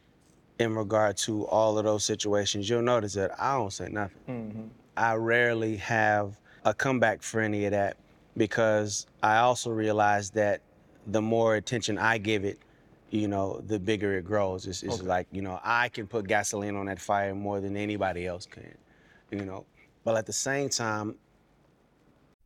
in 0.60 0.75
regard 0.75 1.17
to 1.17 1.45
all 1.47 1.78
of 1.78 1.86
those 1.86 2.04
situations, 2.04 2.69
you'll 2.69 2.82
notice 2.82 3.13
that 3.13 3.32
I 3.39 3.56
don't 3.56 3.71
say 3.71 3.89
nothing. 3.89 4.17
Mm-hmm. 4.28 4.67
I 4.97 5.15
rarely 5.15 5.78
have 5.78 6.38
a 6.65 6.73
comeback 6.73 7.21
for 7.21 7.39
any 7.39 7.65
of 7.65 7.71
that 7.71 7.97
because 8.36 9.08
I 9.23 9.38
also 9.38 9.69
realize 9.69 10.30
that 10.32 10.62
the 11.08 11.21
more 11.21 11.56
attention 11.56 11.97
I 11.97 12.17
give 12.17 12.43
it, 12.43 12.60
you 13.12 13.28
know, 13.28 13.62
the 13.65 13.80
bigger 13.80 14.17
it 14.17 14.26
grows. 14.26 14.67
It's, 14.67 14.84
it's 14.84 15.02
like, 15.02 15.28
you 15.32 15.41
know, 15.41 15.60
I 15.63 15.89
can 15.89 16.08
put 16.08 16.28
gasoline 16.28 16.76
on 16.76 16.86
that 16.88 17.00
fire 17.00 17.34
more 17.34 17.60
than 17.60 17.76
anybody 17.76 18.28
else 18.28 18.45
can, 18.45 18.78
you 19.32 19.45
know. 19.45 19.65
But 20.04 20.15
at 20.15 20.26
the 20.26 20.34
same 20.34 20.69
time, 20.69 21.15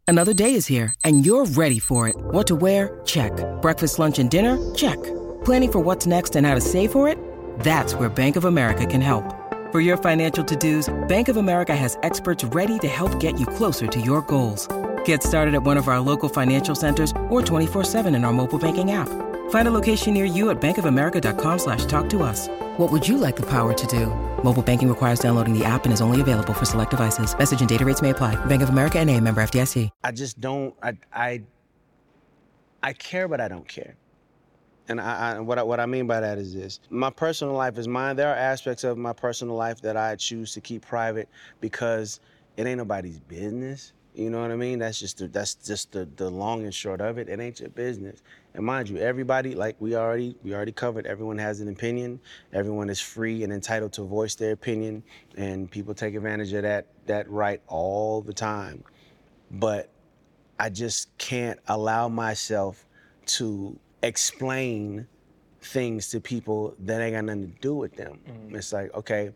Another 0.06 0.34
day 0.34 0.54
is 0.54 0.67
here, 0.67 0.93
and 1.06 1.26
you're 1.26 1.45
ready 1.45 1.80
for 1.80 2.10
it. 2.10 2.15
What 2.17 2.45
to 2.47 2.56
wear? 2.56 2.99
Check. 3.06 3.32
Breakfast, 3.62 3.99
lunch, 3.99 4.19
and 4.19 4.30
dinner? 4.30 4.58
Check. 4.76 5.02
Planning 5.45 5.71
for 5.71 5.80
what's 5.80 6.06
next 6.06 6.36
and 6.36 6.45
how 6.45 6.56
to 6.56 6.62
save 6.62 6.91
for 6.91 7.08
it? 7.08 7.17
That's 7.62 7.95
where 7.95 8.10
Bank 8.10 8.36
of 8.36 8.43
America 8.43 8.86
can 8.86 8.99
help. 8.99 9.23
For 9.71 9.80
your 9.80 9.95
financial 9.95 10.43
to 10.43 10.56
dos, 10.58 10.93
Bank 11.08 11.30
of 11.30 11.38
America 11.38 11.73
has 11.76 11.97
experts 12.04 12.43
ready 12.43 12.78
to 12.80 12.88
help 12.88 13.17
get 13.19 13.39
you 13.39 13.45
closer 13.45 13.88
to 13.88 14.02
your 14.02 14.21
goals. 14.23 14.67
Get 15.06 15.23
started 15.23 15.56
at 15.56 15.63
one 15.63 15.78
of 15.78 15.88
our 15.88 16.02
local 16.02 16.28
financial 16.28 16.76
centers 16.76 17.12
or 17.30 17.41
24-7 17.41 18.13
in 18.13 18.26
our 18.26 18.34
mobile 18.34 18.60
banking 18.60 18.91
app. 18.91 19.10
Find 19.54 19.68
a 19.68 19.72
location 19.80 20.16
near 20.16 20.26
you 20.26 20.50
at 20.50 20.60
bankofamerica.com 20.60 21.60
slash 21.60 21.86
talk 21.86 22.10
to 22.10 22.24
us. 22.24 22.48
What 22.78 22.92
would 22.92 23.08
you 23.08 23.20
like 23.20 23.36
the 23.36 23.44
power 23.44 23.72
to 23.72 23.88
do? 23.88 24.08
Mobile 24.44 24.63
banking 24.63 24.89
requires 24.89 25.20
downloading 25.20 25.54
the 25.54 25.63
app 25.63 25.86
and 25.86 25.94
is 25.94 26.02
only 26.02 26.22
available 26.22 26.56
for 26.56 26.66
select 26.66 26.89
devices. 26.89 27.38
Message 27.38 27.60
and 27.60 27.70
data 27.70 27.86
rates 27.86 28.02
may 28.02 28.10
apply. 28.10 28.34
Bank 28.46 28.63
of 28.63 28.70
America 28.70 28.98
and 28.98 29.12
a 29.12 29.20
member 29.20 29.44
FDIC. 29.44 29.92
I 30.04 30.12
just 30.12 30.42
don't. 30.42 30.74
I 30.82 30.98
I 31.13 31.44
I 32.82 32.94
care, 32.94 33.28
but 33.28 33.39
I 33.39 33.48
don't 33.48 33.68
care. 33.68 33.96
And 34.88 35.00
I, 35.00 35.36
I 35.36 35.39
what 35.39 35.60
I, 35.60 35.63
what 35.63 35.80
I 35.80 35.86
mean 35.86 36.08
by 36.08 36.20
that 36.20 36.39
is 36.39 36.56
this: 36.56 36.80
my 36.89 37.12
personal 37.12 37.54
life 37.54 37.78
is 37.78 37.88
mine. 37.88 38.16
There 38.16 38.30
are 38.30 38.36
aspects 38.36 38.84
of 38.84 38.98
my 38.98 39.13
personal 39.13 39.56
life 39.56 39.82
that 39.82 39.96
I 39.96 40.16
choose 40.16 40.56
to 40.56 40.62
keep 40.62 40.84
private 40.84 41.30
because 41.62 42.22
it 42.58 42.66
ain't 42.66 42.80
nobody's 42.80 43.20
business. 43.20 43.94
You 44.16 44.30
know 44.30 44.42
what 44.42 44.52
I 44.52 44.56
mean? 44.56 44.80
That's 44.80 45.00
just 45.00 45.18
the, 45.18 45.28
that's 45.28 45.56
just 45.56 45.92
the, 45.92 46.08
the 46.18 46.30
long 46.30 46.63
and 46.63 46.74
short 46.74 47.02
of 47.02 47.18
it. 47.18 47.30
It 47.30 47.39
ain't 47.39 47.60
your 47.60 47.70
business. 47.70 48.22
And 48.56 48.66
mind 48.66 48.89
you, 48.89 48.98
everybody 48.98 49.56
like 49.56 49.76
we 49.80 49.96
already 49.96 50.36
we 50.44 50.54
already 50.54 50.72
covered. 50.72 51.08
Everyone 51.08 51.38
has 51.39 51.60
an 51.62 51.70
opinion. 51.70 52.20
Everyone 52.54 52.89
is 52.89 53.00
free 53.00 53.44
and 53.44 53.52
entitled 53.52 53.94
to 53.94 54.04
voice 54.04 54.36
their 54.36 54.52
opinion, 54.52 55.04
and 55.38 55.70
people 55.72 55.94
take 55.96 56.16
advantage 56.16 56.54
of 56.54 56.63
that 56.63 56.88
that 57.08 57.30
right 57.30 57.62
all 57.68 58.22
the 58.22 58.34
time 58.34 58.84
but 59.54 59.89
I 60.60 60.70
just 60.70 61.16
can't 61.18 61.60
allow 61.68 62.08
myself 62.10 62.86
to 63.28 63.78
explain 64.02 65.08
things 65.62 66.10
to 66.10 66.20
people 66.20 66.76
that 66.80 67.02
ain't 67.02 67.16
got 67.16 67.26
nothing 67.26 67.54
to 67.54 67.62
do 67.62 67.76
with 67.76 67.96
them. 67.96 68.20
It's 68.58 68.74
like, 68.74 68.94
okay, 68.94 69.32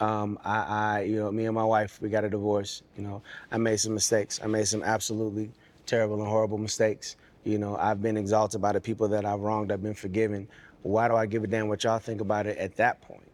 um, 0.00 0.38
I, 0.44 0.58
I, 0.58 1.02
you 1.02 1.16
know, 1.16 1.30
me 1.30 1.46
and 1.46 1.54
my 1.54 1.64
wife, 1.64 1.98
we 2.02 2.08
got 2.10 2.24
a 2.24 2.30
divorce. 2.30 2.82
You 2.96 3.04
know, 3.04 3.22
I 3.50 3.58
made 3.58 3.78
some 3.78 3.94
mistakes. 3.94 4.40
I 4.42 4.46
made 4.46 4.66
some 4.68 4.82
absolutely 4.82 5.50
terrible 5.86 6.20
and 6.20 6.28
horrible 6.28 6.58
mistakes. 6.58 7.16
You 7.44 7.58
know, 7.58 7.76
I've 7.76 8.00
been 8.00 8.16
exalted 8.16 8.60
by 8.60 8.72
the 8.72 8.80
people 8.80 9.08
that 9.08 9.24
I've 9.24 9.40
wronged. 9.40 9.72
I've 9.72 9.82
been 9.82 9.94
forgiven. 9.94 10.48
Why 10.82 11.08
do 11.08 11.16
I 11.16 11.26
give 11.26 11.44
a 11.44 11.46
damn 11.46 11.68
what 11.68 11.84
y'all 11.84 11.98
think 11.98 12.20
about 12.20 12.46
it 12.46 12.58
at 12.58 12.76
that 12.76 13.00
point? 13.02 13.28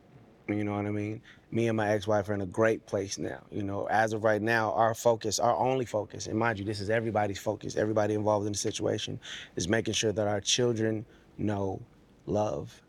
You 0.48 0.64
know 0.64 0.74
what 0.74 0.86
I 0.86 0.90
mean? 0.90 1.20
Me 1.50 1.68
and 1.68 1.76
my 1.76 1.90
ex-wife 1.90 2.28
are 2.28 2.34
in 2.34 2.40
a 2.40 2.46
great 2.46 2.86
place 2.86 3.18
now. 3.18 3.42
You 3.50 3.62
know, 3.62 3.86
as 3.86 4.14
of 4.14 4.24
right 4.24 4.40
now, 4.40 4.72
our 4.72 4.94
focus, 4.94 5.38
our 5.38 5.54
only 5.54 5.84
focus, 5.84 6.26
and 6.26 6.38
mind 6.38 6.58
you, 6.58 6.64
this 6.64 6.80
is 6.80 6.88
everybody's 6.88 7.38
focus, 7.38 7.76
everybody 7.76 8.14
involved 8.14 8.46
in 8.46 8.52
the 8.52 8.58
situation, 8.58 9.20
is 9.56 9.68
making 9.68 9.94
sure 9.94 10.12
that 10.12 10.26
our 10.26 10.40
children 10.40 11.04
know 11.36 11.82
love. 12.24 12.82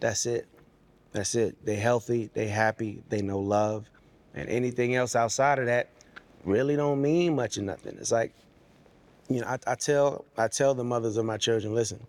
That's 0.00 0.24
it. 0.24 0.46
That's 1.12 1.34
it. 1.34 1.62
They 1.64 1.76
healthy, 1.76 2.30
they 2.32 2.48
happy, 2.48 3.02
they 3.10 3.20
know 3.20 3.40
love, 3.40 3.90
and 4.34 4.48
anything 4.48 4.94
else 4.94 5.14
outside 5.14 5.58
of 5.58 5.66
that 5.66 5.90
really 6.44 6.76
don't 6.76 7.02
mean 7.02 7.36
much 7.36 7.58
of 7.58 7.64
nothing. 7.64 7.96
It's 7.98 8.12
like, 8.12 8.34
you 9.34 9.40
know, 9.40 9.46
I, 9.46 9.58
I 9.66 9.74
tell 9.74 10.24
I 10.36 10.48
tell 10.48 10.74
the 10.74 10.84
mothers 10.84 11.16
of 11.16 11.24
my 11.24 11.36
children, 11.36 11.74
listen, 11.74 12.00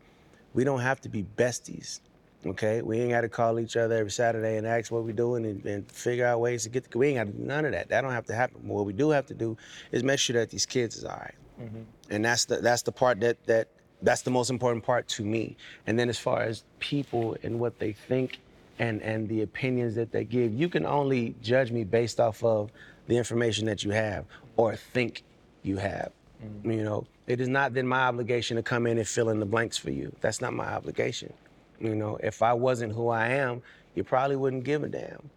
we 0.53 0.63
don't 0.63 0.81
have 0.81 1.01
to 1.01 1.09
be 1.09 1.25
besties. 1.37 1.99
Okay, 2.45 2.81
we 2.81 2.99
ain't 2.99 3.11
got 3.11 3.21
to 3.21 3.29
call 3.29 3.57
each 3.57 3.77
other 3.77 3.95
every 3.95 4.11
Saturday 4.11 4.57
and 4.57 4.67
ask 4.67 4.91
what 4.91 5.05
we're 5.05 5.13
doing 5.13 5.45
and, 5.45 5.65
and 5.65 5.89
figure 5.89 6.25
out 6.25 6.41
ways 6.41 6.63
to 6.63 6.69
get. 6.69 6.89
The, 6.89 6.97
we 6.97 7.07
ain't 7.07 7.17
got 7.17 7.31
to 7.31 7.31
do 7.31 7.43
none 7.43 7.63
of 7.65 7.71
that. 7.71 7.87
That 7.87 8.01
don't 8.01 8.11
have 8.11 8.25
to 8.25 8.35
happen. 8.35 8.67
What 8.67 8.85
we 8.85 8.91
do 8.91 9.11
have 9.11 9.25
to 9.27 9.33
do 9.33 9.55
is 9.93 10.03
make 10.03 10.19
sure 10.19 10.33
that 10.35 10.49
these 10.49 10.65
kids 10.65 10.97
is 10.97 11.05
all 11.05 11.17
right. 11.17 11.35
Mm-hmm. 11.61 11.81
and 12.09 12.25
that's 12.25 12.45
the 12.45 12.57
that's 12.57 12.81
the 12.81 12.91
part 12.91 13.19
that 13.19 13.37
that 13.45 13.67
that's 14.01 14.23
the 14.23 14.31
most 14.31 14.49
important 14.49 14.83
part 14.83 15.07
to 15.09 15.23
me. 15.23 15.55
And 15.85 15.97
then 15.97 16.09
as 16.09 16.17
far 16.17 16.41
as 16.41 16.63
people 16.79 17.37
and 17.43 17.59
what 17.59 17.79
they 17.79 17.93
think 17.93 18.39
and 18.79 19.01
and 19.01 19.29
the 19.29 19.43
opinions 19.43 19.95
that 19.95 20.11
they 20.11 20.25
give, 20.25 20.53
you 20.53 20.67
can 20.67 20.85
only 20.85 21.35
judge 21.41 21.71
me 21.71 21.83
based 21.83 22.19
off 22.19 22.43
of 22.43 22.71
the 23.07 23.17
information 23.17 23.65
that 23.67 23.83
you 23.83 23.91
have 23.91 24.25
or 24.57 24.75
think 24.75 25.23
you 25.61 25.77
have. 25.77 26.11
Mm-hmm. 26.43 26.71
You 26.71 26.83
know, 26.83 27.07
it 27.27 27.39
is 27.39 27.47
not 27.47 27.73
then 27.73 27.87
my 27.87 28.01
obligation 28.01 28.57
to 28.57 28.63
come 28.63 28.85
in 28.85 28.97
and 28.97 29.07
fill 29.07 29.29
in 29.29 29.39
the 29.39 29.45
blanks 29.45 29.77
for 29.77 29.91
you. 29.91 30.13
That's 30.21 30.41
not 30.41 30.53
my 30.53 30.65
obligation. 30.65 31.33
You 31.79 31.95
know, 31.95 32.17
if 32.21 32.41
I 32.41 32.53
wasn't 32.53 32.93
who 32.93 33.09
I 33.09 33.27
am, 33.27 33.61
you 33.95 34.03
probably 34.03 34.35
wouldn't 34.35 34.63
give 34.63 34.83
a 34.83 34.87
damn. 34.87 35.29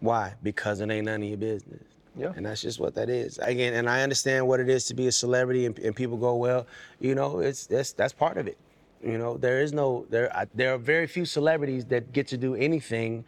Why? 0.00 0.34
Because 0.42 0.80
it 0.80 0.90
ain't 0.90 1.06
none 1.06 1.22
of 1.22 1.28
your 1.28 1.38
business. 1.38 1.82
Yeah. 2.16 2.32
And 2.36 2.44
that's 2.44 2.62
just 2.62 2.80
what 2.80 2.94
that 2.94 3.08
is. 3.08 3.38
Again, 3.38 3.74
and 3.74 3.88
I 3.88 4.02
understand 4.02 4.46
what 4.46 4.60
it 4.60 4.68
is 4.68 4.86
to 4.86 4.94
be 4.94 5.06
a 5.06 5.12
celebrity 5.12 5.66
and, 5.66 5.78
and 5.78 5.94
people 5.94 6.16
go, 6.16 6.34
well, 6.36 6.66
you 6.98 7.14
know, 7.14 7.38
it's 7.38 7.66
that's 7.66 7.92
that's 7.92 8.12
part 8.12 8.36
of 8.36 8.46
it. 8.46 8.58
You 9.02 9.16
know, 9.16 9.36
there 9.36 9.60
is 9.60 9.72
no 9.72 10.06
there 10.10 10.34
I, 10.36 10.46
there 10.54 10.74
are 10.74 10.78
very 10.78 11.06
few 11.06 11.24
celebrities 11.24 11.84
that 11.86 12.12
get 12.12 12.26
to 12.28 12.36
do 12.36 12.54
anything 12.54 13.24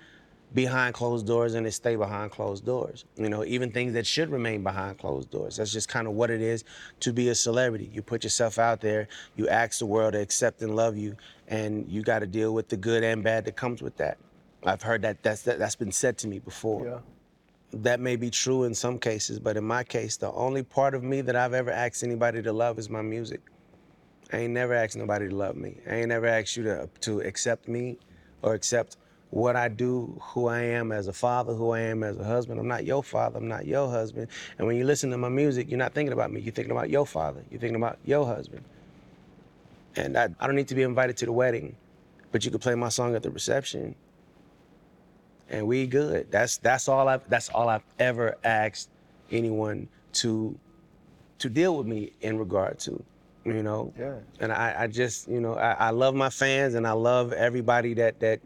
behind 0.54 0.94
closed 0.94 1.26
doors 1.26 1.54
and 1.54 1.64
they 1.66 1.70
stay 1.70 1.96
behind 1.96 2.30
closed 2.30 2.64
doors. 2.64 3.04
You 3.16 3.28
know, 3.28 3.44
even 3.44 3.70
things 3.70 3.94
that 3.94 4.06
should 4.06 4.30
remain 4.30 4.62
behind 4.62 4.98
closed 4.98 5.30
doors. 5.30 5.56
That's 5.56 5.72
just 5.72 5.88
kind 5.88 6.06
of 6.06 6.14
what 6.14 6.30
it 6.30 6.40
is 6.40 6.64
to 7.00 7.12
be 7.12 7.28
a 7.30 7.34
celebrity. 7.34 7.90
You 7.92 8.02
put 8.02 8.24
yourself 8.24 8.58
out 8.58 8.80
there, 8.80 9.08
you 9.36 9.48
ask 9.48 9.78
the 9.78 9.86
world 9.86 10.12
to 10.12 10.20
accept 10.20 10.62
and 10.62 10.76
love 10.76 10.96
you, 10.96 11.16
and 11.48 11.88
you 11.88 12.02
got 12.02 12.20
to 12.20 12.26
deal 12.26 12.54
with 12.54 12.68
the 12.68 12.76
good 12.76 13.02
and 13.02 13.22
bad 13.22 13.44
that 13.46 13.56
comes 13.56 13.82
with 13.82 13.96
that. 13.96 14.18
I've 14.64 14.82
heard 14.82 15.02
that 15.02 15.22
that's 15.22 15.42
that, 15.42 15.58
that's 15.58 15.76
been 15.76 15.92
said 15.92 16.18
to 16.18 16.28
me 16.28 16.38
before 16.38 16.86
Yeah. 16.86 16.98
that 17.72 17.98
may 18.00 18.16
be 18.16 18.30
true 18.30 18.64
in 18.64 18.74
some 18.74 18.98
cases, 18.98 19.38
but 19.38 19.56
in 19.56 19.64
my 19.64 19.82
case, 19.84 20.16
the 20.16 20.30
only 20.32 20.62
part 20.62 20.94
of 20.94 21.02
me 21.02 21.20
that 21.22 21.34
I've 21.34 21.54
ever 21.54 21.70
asked 21.70 22.04
anybody 22.04 22.42
to 22.42 22.52
love 22.52 22.78
is 22.78 22.88
my 22.90 23.02
music. 23.02 23.40
I 24.32 24.38
ain't 24.38 24.52
never 24.52 24.72
asked 24.74 24.96
nobody 24.96 25.28
to 25.28 25.34
love 25.34 25.56
me. 25.56 25.78
I 25.90 25.96
ain't 25.96 26.08
never 26.08 26.26
asked 26.26 26.56
you 26.56 26.62
to 26.64 26.88
to 27.00 27.20
accept 27.20 27.68
me 27.68 27.98
or 28.42 28.54
accept 28.54 28.96
what 29.32 29.56
I 29.56 29.68
do, 29.68 30.20
who 30.20 30.46
I 30.46 30.60
am 30.60 30.92
as 30.92 31.08
a 31.08 31.12
father, 31.12 31.54
who 31.54 31.70
I 31.70 31.80
am 31.80 32.02
as 32.02 32.18
a 32.18 32.24
husband. 32.24 32.60
I'm 32.60 32.68
not 32.68 32.84
your 32.84 33.02
father, 33.02 33.38
I'm 33.38 33.48
not 33.48 33.66
your 33.66 33.90
husband. 33.90 34.28
And 34.58 34.66
when 34.66 34.76
you 34.76 34.84
listen 34.84 35.10
to 35.10 35.16
my 35.16 35.30
music, 35.30 35.70
you're 35.70 35.78
not 35.78 35.94
thinking 35.94 36.12
about 36.12 36.30
me, 36.30 36.42
you're 36.42 36.52
thinking 36.52 36.70
about 36.70 36.90
your 36.90 37.06
father, 37.06 37.42
you're 37.50 37.58
thinking 37.58 37.76
about 37.76 37.98
your 38.04 38.26
husband. 38.26 38.62
And 39.96 40.18
I, 40.18 40.28
I 40.38 40.46
don't 40.46 40.54
need 40.54 40.68
to 40.68 40.74
be 40.74 40.82
invited 40.82 41.16
to 41.16 41.24
the 41.24 41.32
wedding, 41.32 41.74
but 42.30 42.44
you 42.44 42.50
could 42.50 42.60
play 42.60 42.74
my 42.74 42.90
song 42.90 43.14
at 43.14 43.22
the 43.22 43.30
reception 43.30 43.94
and 45.48 45.66
we 45.66 45.86
good. 45.86 46.30
That's 46.30 46.58
that's 46.58 46.88
all 46.88 47.08
I've 47.08 47.28
that's 47.30 47.48
all 47.48 47.70
I've 47.70 47.84
ever 47.98 48.36
asked 48.44 48.90
anyone 49.30 49.88
to 50.14 50.58
to 51.38 51.48
deal 51.48 51.76
with 51.76 51.86
me 51.86 52.12
in 52.20 52.38
regard 52.38 52.78
to. 52.80 53.02
You 53.44 53.62
know? 53.64 53.92
Yeah. 53.98 54.18
And 54.38 54.52
I, 54.52 54.82
I 54.82 54.86
just, 54.86 55.26
you 55.26 55.40
know, 55.40 55.54
I, 55.54 55.72
I 55.72 55.90
love 55.90 56.14
my 56.14 56.30
fans 56.30 56.74
and 56.74 56.86
I 56.86 56.92
love 56.92 57.32
everybody 57.32 57.94
that 57.94 58.20
that 58.20 58.40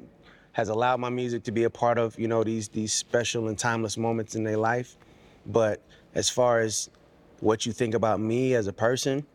has 0.56 0.70
allowed 0.70 0.98
my 1.00 1.10
music 1.10 1.42
to 1.42 1.52
be 1.52 1.64
a 1.64 1.70
part 1.70 1.98
of, 1.98 2.18
you 2.18 2.26
know, 2.26 2.42
these 2.42 2.68
these 2.68 2.90
special 2.90 3.48
and 3.48 3.58
timeless 3.58 3.98
moments 3.98 4.34
in 4.34 4.42
their 4.42 4.56
life. 4.56 4.96
But 5.44 5.82
as 6.14 6.30
far 6.30 6.60
as 6.60 6.88
what 7.40 7.66
you 7.66 7.72
think 7.72 7.92
about 7.92 8.20
me 8.20 8.54
as 8.54 8.66
a 8.66 8.72
person, 8.72 9.26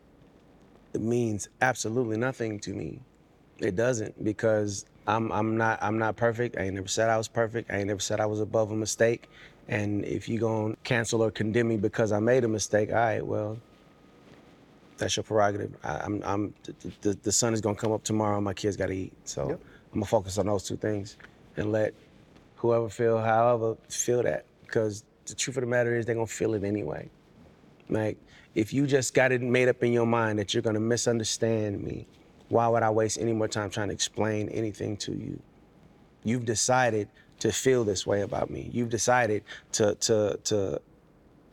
it 0.92 1.00
means 1.00 1.48
absolutely 1.60 2.16
nothing 2.16 2.58
to 2.58 2.74
me. 2.74 2.98
It 3.60 3.76
doesn't 3.76 4.24
because 4.24 4.84
I'm 5.06 5.30
I'm 5.30 5.56
not 5.56 5.78
I'm 5.80 5.96
not 5.96 6.16
perfect. 6.16 6.58
I 6.58 6.62
ain't 6.62 6.74
never 6.74 6.88
said 6.88 7.08
I 7.08 7.18
was 7.18 7.28
perfect. 7.28 7.70
I 7.70 7.76
ain't 7.76 7.86
never 7.86 8.00
said 8.00 8.18
I 8.18 8.26
was 8.26 8.40
above 8.40 8.72
a 8.72 8.76
mistake. 8.76 9.28
And 9.68 10.04
if 10.04 10.28
you 10.28 10.40
gonna 10.40 10.74
cancel 10.82 11.22
or 11.22 11.30
condemn 11.30 11.68
me 11.68 11.76
because 11.76 12.10
I 12.10 12.18
made 12.18 12.42
a 12.42 12.48
mistake, 12.48 12.88
all 12.88 12.96
right, 12.96 13.24
well, 13.24 13.58
that's 14.98 15.16
your 15.16 15.22
prerogative. 15.22 15.76
I, 15.84 15.98
I'm 15.98 16.20
I'm 16.24 16.54
the, 16.64 16.92
the, 17.00 17.18
the 17.22 17.32
sun 17.32 17.54
is 17.54 17.60
gonna 17.60 17.76
come 17.76 17.92
up 17.92 18.02
tomorrow. 18.02 18.40
My 18.40 18.54
kids 18.54 18.76
gotta 18.76 18.94
eat, 18.94 19.12
so 19.24 19.50
Yep. 19.50 19.60
I'm 19.92 20.00
gonna 20.00 20.06
focus 20.06 20.38
on 20.38 20.46
those 20.46 20.64
two 20.64 20.76
things 20.76 21.16
and 21.56 21.70
let 21.70 21.94
whoever 22.56 22.88
feel 22.88 23.18
however 23.18 23.76
feel 23.88 24.22
that 24.22 24.46
because 24.62 25.04
the 25.26 25.34
truth 25.34 25.56
of 25.58 25.62
the 25.62 25.66
matter 25.66 25.94
is 25.94 26.06
they're 26.06 26.14
gonna 26.14 26.26
feel 26.26 26.54
it 26.54 26.64
anyway. 26.64 27.10
Like, 27.88 28.16
if 28.54 28.72
you 28.72 28.86
just 28.86 29.12
got 29.14 29.32
it 29.32 29.42
made 29.42 29.68
up 29.68 29.82
in 29.82 29.92
your 29.92 30.06
mind 30.06 30.38
that 30.38 30.54
you're 30.54 30.62
gonna 30.62 30.80
misunderstand 30.80 31.82
me, 31.82 32.06
why 32.48 32.68
would 32.68 32.82
I 32.82 32.90
waste 32.90 33.18
any 33.18 33.32
more 33.32 33.48
time 33.48 33.70
trying 33.70 33.88
to 33.88 33.94
explain 33.94 34.48
anything 34.48 34.96
to 34.98 35.12
you? 35.12 35.40
You've 36.24 36.44
decided 36.44 37.08
to 37.40 37.52
feel 37.52 37.84
this 37.84 38.06
way 38.06 38.22
about 38.22 38.50
me. 38.50 38.70
You've 38.72 38.90
decided 38.90 39.44
to 39.72 39.94
to 39.96 40.38
to 40.44 40.80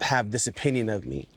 have 0.01 0.31
this 0.31 0.47
opinion 0.47 0.89
of 0.89 1.05
me. 1.05 1.27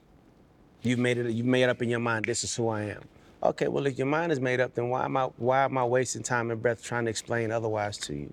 You've 0.82 0.98
made 0.98 1.18
it. 1.18 1.30
You've 1.30 1.46
made 1.46 1.64
up 1.64 1.82
in 1.82 1.88
your 1.88 2.00
mind. 2.00 2.26
This 2.26 2.44
is 2.44 2.54
who 2.54 2.68
I 2.68 2.82
am. 2.82 3.02
Okay. 3.42 3.68
Well, 3.68 3.86
if 3.86 3.98
your 3.98 4.06
mind 4.06 4.32
is 4.32 4.40
made 4.40 4.60
up, 4.60 4.74
then 4.74 4.88
why 4.88 5.04
am 5.04 5.16
I 5.16 5.24
why 5.36 5.64
am 5.64 5.76
I 5.76 5.84
wasting 5.84 6.22
time 6.22 6.50
and 6.50 6.60
breath 6.62 6.82
trying 6.82 7.04
to 7.04 7.10
explain 7.10 7.50
otherwise 7.50 7.98
to 7.98 8.14
you? 8.14 8.32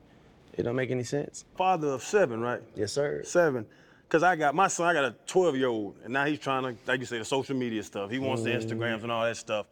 It 0.54 0.63
don't 0.63 0.76
make 0.76 0.91
any 0.91 1.04
sense. 1.04 1.45
Father 1.56 1.88
of 1.88 2.04
seven, 2.04 2.41
right? 2.41 2.62
Yes, 2.76 2.93
sir. 2.93 3.24
Seven. 3.24 3.65
Cause 4.10 4.24
I 4.24 4.36
got 4.36 4.56
my 4.56 4.67
son, 4.67 4.88
I 4.88 4.93
got 4.93 5.06
a 5.06 5.15
12 5.28 5.56
year 5.56 5.67
old, 5.67 5.95
and 6.04 6.12
now 6.12 6.26
he's 6.26 6.39
trying 6.39 6.63
to, 6.63 6.76
like 6.88 7.00
you 7.00 7.06
say, 7.06 7.19
the 7.19 7.26
social 7.26 7.56
media 7.56 7.84
stuff. 7.84 8.10
He 8.10 8.17
wants 8.17 8.41
the 8.41 8.50
mm-hmm. 8.50 8.67
Instagrams 8.67 9.04
and 9.04 9.12
all 9.12 9.24
that 9.24 9.38
stuff. 9.38 9.67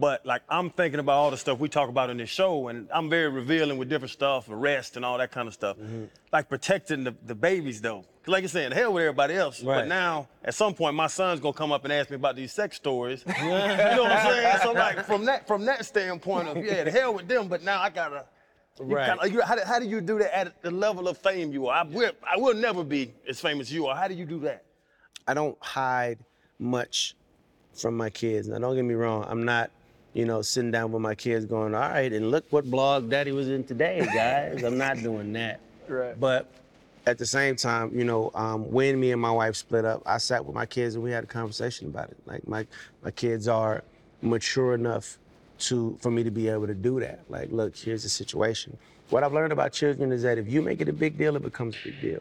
But 0.00 0.24
like 0.24 0.42
I'm 0.48 0.70
thinking 0.70 0.98
about 0.98 1.12
all 1.18 1.30
the 1.30 1.36
stuff 1.36 1.58
we 1.58 1.68
talk 1.68 1.90
about 1.90 2.08
in 2.08 2.16
this 2.16 2.30
show, 2.30 2.68
and 2.68 2.88
I'm 2.92 3.10
very 3.10 3.28
revealing 3.28 3.76
with 3.76 3.90
different 3.90 4.10
stuff, 4.12 4.48
arrest 4.48 4.96
and 4.96 5.04
all 5.04 5.18
that 5.18 5.30
kind 5.30 5.46
of 5.46 5.52
stuff. 5.52 5.76
Mm-hmm. 5.76 6.04
Like 6.32 6.48
protecting 6.48 7.04
the, 7.04 7.14
the 7.26 7.34
babies 7.34 7.82
though. 7.82 8.04
'Cause 8.22 8.32
like 8.32 8.42
you're 8.42 8.48
saying, 8.48 8.72
hell 8.72 8.92
with 8.94 9.02
everybody 9.02 9.34
else. 9.34 9.62
Right. 9.62 9.80
But 9.80 9.88
now, 9.88 10.28
at 10.44 10.54
some 10.54 10.74
point, 10.74 10.94
my 10.94 11.06
son's 11.06 11.40
gonna 11.40 11.52
come 11.52 11.70
up 11.72 11.84
and 11.84 11.92
ask 11.92 12.08
me 12.10 12.16
about 12.16 12.34
these 12.36 12.52
sex 12.52 12.76
stories. 12.76 13.24
you 13.26 13.44
know 13.44 14.02
what 14.02 14.10
I'm 14.12 14.32
saying? 14.32 14.58
So 14.62 14.72
like 14.72 15.04
from 15.04 15.24
that 15.26 15.46
from 15.46 15.64
that 15.66 15.84
standpoint 15.84 16.48
of 16.48 16.56
yeah, 16.64 16.84
the 16.84 16.90
hell 16.90 17.12
with 17.14 17.28
them, 17.28 17.48
but 17.48 17.62
now 17.62 17.80
I 17.82 17.90
gotta 17.90 18.24
you 18.78 18.86
Right. 18.96 19.08
kinda- 19.18 19.30
you- 19.30 19.42
how, 19.42 19.54
do- 19.56 19.64
how 19.66 19.78
do 19.78 19.86
you 19.86 20.00
do 20.00 20.18
that 20.20 20.34
at 20.34 20.62
the 20.62 20.70
level 20.70 21.08
of 21.08 21.18
fame 21.18 21.52
you 21.52 21.66
are? 21.66 21.76
I 21.76 21.82
will, 21.82 22.12
I 22.26 22.38
will 22.38 22.54
never 22.54 22.82
be 22.84 23.12
as 23.28 23.38
famous 23.38 23.66
as 23.68 23.72
you 23.74 23.86
are. 23.88 23.94
How 23.96 24.08
do 24.08 24.14
you 24.14 24.24
do 24.24 24.38
that? 24.40 24.64
I 25.28 25.34
don't 25.34 25.58
hide 25.60 26.18
much 26.58 27.14
from 27.74 27.96
my 27.98 28.08
kids. 28.08 28.48
Now, 28.48 28.58
don't 28.58 28.74
get 28.76 28.84
me 28.84 28.94
wrong. 28.94 29.26
I'm 29.28 29.44
not, 29.44 29.70
you 30.14 30.24
know, 30.24 30.42
sitting 30.42 30.70
down 30.70 30.92
with 30.92 31.02
my 31.02 31.14
kids 31.14 31.44
going, 31.44 31.74
all 31.74 31.80
right, 31.80 32.12
and 32.12 32.30
look 32.30 32.44
what 32.50 32.70
blog 32.70 33.08
daddy 33.10 33.32
was 33.32 33.48
in 33.48 33.64
today, 33.64 34.06
guys. 34.14 34.62
I'm 34.62 34.78
not 34.78 34.98
doing 34.98 35.32
that. 35.34 35.60
Right. 35.88 36.20
But 36.20 36.48
at 37.06 37.18
the 37.18 37.26
same 37.26 37.56
time, 37.56 37.90
you 37.92 38.04
know, 38.04 38.30
um, 38.36 38.70
when 38.70 39.00
me 39.00 39.10
and 39.10 39.20
my 39.20 39.32
wife 39.32 39.56
split 39.56 39.84
up, 39.84 40.04
I 40.06 40.18
sat 40.18 40.44
with 40.44 40.54
my 40.54 40.66
kids 40.66 40.94
and 40.94 41.02
we 41.02 41.10
had 41.10 41.24
a 41.24 41.26
conversation 41.26 41.88
about 41.88 42.10
it. 42.10 42.16
Like 42.26 42.46
my 42.46 42.64
my 43.02 43.10
kids 43.10 43.48
are 43.48 43.82
mature 44.22 44.72
enough 44.72 45.18
to 45.60 45.98
for 46.00 46.12
me 46.12 46.22
to 46.22 46.30
be 46.30 46.46
able 46.46 46.68
to 46.68 46.74
do 46.74 47.00
that. 47.00 47.24
Like, 47.28 47.50
look, 47.50 47.76
here's 47.76 48.04
the 48.04 48.08
situation. 48.08 48.76
What 49.08 49.24
I've 49.24 49.32
learned 49.32 49.52
about 49.52 49.72
children 49.72 50.12
is 50.12 50.22
that 50.22 50.38
if 50.38 50.48
you 50.48 50.62
make 50.62 50.80
it 50.80 50.88
a 50.88 50.92
big 50.92 51.18
deal, 51.18 51.34
it 51.34 51.42
becomes 51.42 51.74
a 51.74 51.88
big 51.88 52.00
deal 52.00 52.20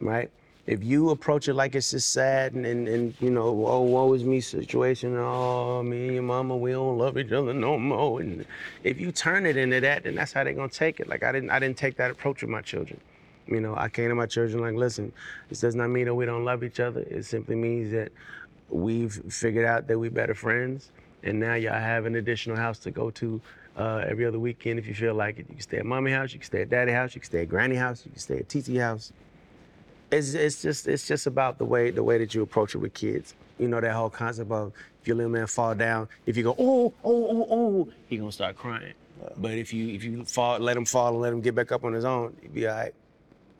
right? 0.00 0.30
If 0.68 0.84
you 0.84 1.08
approach 1.08 1.48
it 1.48 1.54
like 1.54 1.74
it's 1.74 1.92
just 1.92 2.12
sad 2.12 2.52
and, 2.52 2.66
and, 2.66 2.86
and 2.86 3.14
you 3.20 3.30
know, 3.30 3.66
oh, 3.66 3.80
woe 3.80 4.12
is 4.12 4.22
me 4.22 4.42
situation, 4.42 5.16
oh, 5.16 5.82
me 5.82 6.08
and 6.08 6.14
your 6.16 6.22
mama, 6.22 6.54
we 6.58 6.72
don't 6.72 6.98
love 6.98 7.16
each 7.16 7.32
other 7.32 7.54
no 7.54 7.78
more. 7.78 8.20
And 8.20 8.44
if 8.84 9.00
you 9.00 9.10
turn 9.10 9.46
it 9.46 9.56
into 9.56 9.80
that, 9.80 10.02
then 10.02 10.14
that's 10.14 10.34
how 10.34 10.44
they're 10.44 10.52
gonna 10.52 10.68
take 10.68 11.00
it. 11.00 11.08
Like 11.08 11.22
I 11.22 11.32
didn't 11.32 11.48
I 11.48 11.58
didn't 11.58 11.78
take 11.78 11.96
that 11.96 12.10
approach 12.10 12.42
with 12.42 12.50
my 12.50 12.60
children. 12.60 13.00
You 13.46 13.62
know, 13.62 13.74
I 13.78 13.88
came 13.88 14.10
to 14.10 14.14
my 14.14 14.26
children 14.26 14.60
like, 14.60 14.74
listen, 14.74 15.10
this 15.48 15.60
does 15.60 15.74
not 15.74 15.88
mean 15.88 16.04
that 16.04 16.14
we 16.14 16.26
don't 16.26 16.44
love 16.44 16.62
each 16.62 16.80
other. 16.80 17.00
It 17.00 17.24
simply 17.24 17.56
means 17.56 17.90
that 17.92 18.12
we've 18.68 19.14
figured 19.32 19.64
out 19.64 19.86
that 19.86 19.98
we're 19.98 20.10
better 20.10 20.34
friends. 20.34 20.90
And 21.22 21.40
now 21.40 21.54
y'all 21.54 21.80
have 21.80 22.04
an 22.04 22.16
additional 22.16 22.58
house 22.58 22.78
to 22.80 22.90
go 22.90 23.10
to 23.12 23.40
uh, 23.78 24.04
every 24.06 24.26
other 24.26 24.38
weekend 24.38 24.78
if 24.78 24.86
you 24.86 24.94
feel 24.94 25.14
like 25.14 25.38
it. 25.38 25.46
You 25.48 25.54
can 25.54 25.62
stay 25.62 25.78
at 25.78 25.86
mommy 25.86 26.12
house, 26.12 26.34
you 26.34 26.40
can 26.40 26.46
stay 26.46 26.60
at 26.60 26.68
daddy 26.68 26.92
house, 26.92 27.14
you 27.14 27.22
can 27.22 27.30
stay 27.30 27.40
at 27.40 27.48
granny 27.48 27.76
house, 27.76 28.04
you 28.04 28.10
can 28.10 28.20
stay 28.20 28.40
at 28.40 28.50
TT 28.50 28.76
house 28.76 29.12
it's, 30.10 30.34
it's 30.34 30.62
just 30.62 30.88
it's 30.88 31.06
just 31.06 31.26
about 31.26 31.58
the 31.58 31.64
way 31.64 31.90
the 31.90 32.02
way 32.02 32.18
that 32.18 32.34
you 32.34 32.42
approach 32.42 32.74
it 32.74 32.78
with 32.78 32.94
kids. 32.94 33.34
You 33.58 33.68
know 33.68 33.80
that 33.80 33.92
whole 33.92 34.10
concept 34.10 34.50
of 34.50 34.72
if 35.02 35.08
your 35.08 35.16
little 35.16 35.32
man 35.32 35.46
fall 35.46 35.74
down, 35.74 36.08
if 36.26 36.36
you 36.36 36.42
go 36.42 36.54
oh 36.58 36.92
oh 37.04 37.26
oh 37.30 37.46
oh, 37.50 37.88
he 38.06 38.16
gonna 38.16 38.32
start 38.32 38.56
crying. 38.56 38.94
But 39.36 39.52
if 39.52 39.72
you 39.72 39.88
if 39.88 40.04
you 40.04 40.24
fall, 40.24 40.58
let 40.58 40.76
him 40.76 40.84
fall 40.84 41.08
and 41.08 41.20
let 41.20 41.32
him 41.32 41.40
get 41.40 41.54
back 41.54 41.72
up 41.72 41.84
on 41.84 41.92
his 41.92 42.04
own, 42.04 42.36
he 42.40 42.48
be 42.48 42.66
all 42.66 42.76
right. 42.76 42.94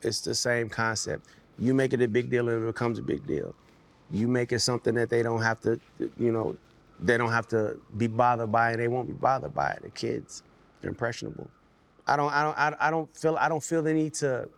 It's 0.01 0.21
the 0.21 0.33
same 0.33 0.69
concept. 0.69 1.27
You 1.57 1.73
make 1.73 1.93
it 1.93 2.01
a 2.01 2.07
big 2.07 2.29
deal 2.29 2.47
and 2.47 2.63
it 2.63 2.65
becomes 2.65 2.99
a 2.99 3.01
big 3.01 3.27
deal. 3.27 3.53
You 4.11 4.27
make 4.27 4.53
it 4.53 4.59
something 4.59 4.95
that 4.95 5.09
they 5.09 5.21
don't 5.21 5.41
have 5.41 5.59
to, 5.61 5.79
you 6.17 6.31
know, 6.31 6.55
they 6.99 7.17
don't 7.17 7.31
have 7.31 7.47
to 7.49 7.77
be 7.97 8.07
bothered 8.07 8.51
by, 8.51 8.71
and 8.71 8.79
they 8.79 8.87
won't 8.87 9.07
be 9.07 9.13
bothered 9.13 9.53
by 9.53 9.71
it. 9.71 9.83
The 9.83 9.89
kids, 9.89 10.41
they're 10.81 10.89
impressionable. 10.89 11.49
I 12.07 12.15
don't, 12.15 12.33
I 12.33 12.43
don't, 12.43 12.77
I 12.79 12.89
don't 12.89 13.15
feel, 13.15 13.37
I 13.39 13.49
don't 13.49 13.63
feel 13.63 13.83
the 13.83 13.93
need 13.93 14.13
to 14.15 14.49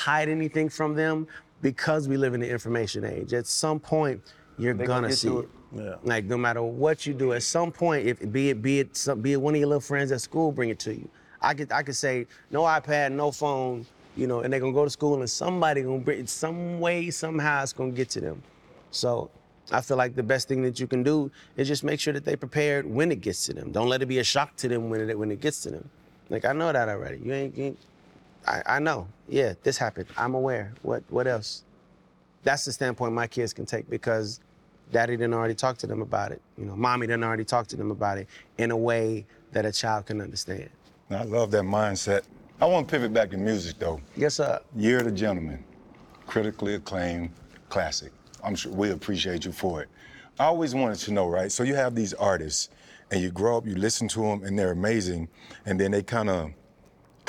hide 0.00 0.28
anything 0.28 0.68
from 0.68 0.94
them 0.94 1.26
because 1.62 2.08
we 2.08 2.16
live 2.16 2.34
in 2.34 2.40
the 2.40 2.48
information 2.48 3.04
age. 3.04 3.32
At 3.34 3.46
some 3.46 3.78
point, 3.78 4.22
you're 4.58 4.74
gonna, 4.74 4.86
gonna 4.86 5.12
see 5.12 5.28
it. 5.28 5.38
it. 5.40 5.48
Yeah. 5.76 5.94
Like 6.02 6.24
no 6.24 6.36
matter 6.36 6.62
what 6.62 7.06
you 7.06 7.14
do, 7.14 7.32
at 7.32 7.42
some 7.42 7.70
point, 7.70 8.06
if 8.06 8.32
be 8.32 8.50
it 8.50 8.62
be 8.62 8.80
it 8.80 8.96
some, 8.96 9.20
be 9.20 9.32
it 9.32 9.40
one 9.40 9.54
of 9.54 9.60
your 9.60 9.68
little 9.68 9.80
friends 9.80 10.10
at 10.10 10.20
school 10.20 10.52
bring 10.52 10.70
it 10.70 10.78
to 10.80 10.94
you. 10.94 11.08
I 11.40 11.54
could 11.54 11.70
I 11.70 11.82
could 11.82 11.96
say 11.96 12.26
no 12.50 12.62
iPad, 12.62 13.12
no 13.12 13.30
phone, 13.30 13.86
you 14.16 14.26
know, 14.26 14.40
and 14.40 14.52
they're 14.52 14.60
gonna 14.60 14.72
go 14.72 14.84
to 14.84 14.90
school 14.90 15.20
and 15.20 15.30
somebody 15.30 15.82
gonna 15.82 15.98
bring 15.98 16.20
it 16.20 16.28
some 16.28 16.80
way 16.80 17.10
somehow 17.10 17.62
it's 17.62 17.72
gonna 17.72 17.92
get 17.92 18.10
to 18.10 18.20
them. 18.20 18.42
So 18.90 19.30
I 19.70 19.80
feel 19.80 19.96
like 19.96 20.16
the 20.16 20.22
best 20.22 20.48
thing 20.48 20.62
that 20.62 20.80
you 20.80 20.86
can 20.86 21.02
do 21.02 21.30
is 21.56 21.68
just 21.68 21.84
make 21.84 22.00
sure 22.00 22.12
that 22.12 22.24
they 22.24 22.36
prepared 22.36 22.86
when 22.86 23.12
it 23.12 23.20
gets 23.20 23.46
to 23.46 23.52
them. 23.52 23.70
Don't 23.70 23.88
let 23.88 24.02
it 24.02 24.06
be 24.06 24.18
a 24.18 24.24
shock 24.24 24.56
to 24.56 24.68
them 24.68 24.90
when 24.90 25.08
it 25.08 25.18
when 25.18 25.30
it 25.30 25.40
gets 25.40 25.62
to 25.62 25.70
them. 25.70 25.88
Like 26.30 26.44
I 26.44 26.52
know 26.52 26.72
that 26.72 26.88
already. 26.88 27.18
You 27.18 27.32
ain't, 27.32 27.56
you 27.56 27.64
ain't 27.64 27.78
I, 28.46 28.62
I 28.66 28.78
know. 28.78 29.06
Yeah, 29.28 29.54
this 29.62 29.76
happened. 29.78 30.06
I'm 30.16 30.34
aware. 30.34 30.72
What 30.82 31.02
what 31.08 31.26
else? 31.26 31.64
That's 32.42 32.64
the 32.64 32.72
standpoint 32.72 33.12
my 33.12 33.26
kids 33.26 33.52
can 33.52 33.66
take 33.66 33.88
because 33.90 34.40
daddy 34.92 35.16
didn't 35.16 35.34
already 35.34 35.54
talk 35.54 35.76
to 35.78 35.86
them 35.86 36.00
about 36.02 36.32
it. 36.32 36.40
You 36.56 36.64
know, 36.64 36.76
mommy 36.76 37.06
didn't 37.06 37.24
already 37.24 37.44
talk 37.44 37.66
to 37.68 37.76
them 37.76 37.90
about 37.90 38.18
it 38.18 38.28
in 38.58 38.70
a 38.70 38.76
way 38.76 39.26
that 39.52 39.66
a 39.66 39.72
child 39.72 40.06
can 40.06 40.20
understand. 40.20 40.70
I 41.10 41.24
love 41.24 41.50
that 41.50 41.64
mindset. 41.64 42.22
I 42.60 42.66
want 42.66 42.88
to 42.88 42.92
pivot 42.92 43.12
back 43.12 43.30
to 43.30 43.36
music 43.36 43.78
though. 43.78 44.00
Yes, 44.16 44.34
sir. 44.34 44.60
Year 44.76 44.98
of 44.98 45.04
the 45.04 45.12
Gentleman, 45.12 45.64
critically 46.26 46.74
acclaimed 46.74 47.30
classic. 47.68 48.12
I'm 48.42 48.54
sure 48.54 48.72
we 48.72 48.90
appreciate 48.90 49.44
you 49.44 49.52
for 49.52 49.82
it. 49.82 49.88
I 50.38 50.44
always 50.44 50.74
wanted 50.74 50.98
to 51.00 51.12
know, 51.12 51.28
right? 51.28 51.52
So 51.52 51.62
you 51.62 51.74
have 51.74 51.94
these 51.94 52.14
artists, 52.14 52.70
and 53.10 53.20
you 53.20 53.30
grow 53.30 53.58
up, 53.58 53.66
you 53.66 53.74
listen 53.74 54.08
to 54.08 54.20
them, 54.20 54.42
and 54.44 54.58
they're 54.58 54.72
amazing, 54.72 55.28
and 55.66 55.78
then 55.78 55.90
they 55.90 56.02
kind 56.02 56.30
of, 56.30 56.52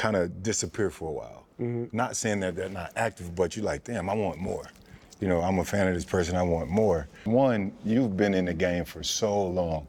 kind 0.01 0.15
of 0.15 0.41
disappear 0.41 0.89
for 0.89 1.09
a 1.09 1.11
while. 1.11 1.45
Not 1.91 2.17
saying 2.17 2.39
that 2.39 2.55
they're 2.55 2.69
not 2.69 2.91
active, 2.95 3.35
but 3.35 3.55
you're 3.55 3.63
like, 3.63 3.83
damn, 3.83 4.09
I 4.09 4.15
want 4.15 4.39
more. 4.39 4.65
You 5.19 5.27
know, 5.27 5.41
I'm 5.41 5.59
a 5.59 5.63
fan 5.63 5.87
of 5.87 5.93
this 5.93 6.05
person, 6.05 6.35
I 6.35 6.41
want 6.41 6.71
more. 6.71 7.07
One, 7.25 7.71
you've 7.85 8.17
been 8.17 8.33
in 8.33 8.45
the 8.45 8.53
game 8.55 8.83
for 8.83 9.03
so 9.03 9.43
long. 9.43 9.87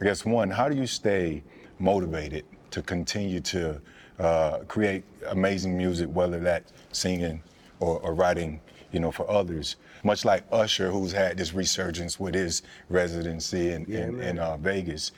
I 0.00 0.04
guess 0.04 0.24
one, 0.24 0.48
how 0.48 0.68
do 0.68 0.76
you 0.76 0.86
stay 0.86 1.42
motivated 1.80 2.44
to 2.70 2.82
continue 2.82 3.40
to 3.40 3.80
uh, 4.20 4.58
create 4.68 5.02
amazing 5.26 5.76
music, 5.76 6.08
whether 6.12 6.38
that's 6.38 6.72
singing 6.92 7.42
or, 7.80 7.98
or 7.98 8.14
writing, 8.14 8.60
you 8.92 9.00
know, 9.00 9.10
for 9.10 9.28
others? 9.28 9.74
Much 10.04 10.24
like 10.24 10.44
Usher, 10.52 10.92
who's 10.92 11.10
had 11.10 11.36
this 11.36 11.52
resurgence 11.52 12.20
with 12.20 12.34
his 12.36 12.62
residency 12.90 13.72
in, 13.72 13.86
in, 13.86 14.20
in 14.20 14.38
uh, 14.38 14.56
Vegas. 14.58 15.10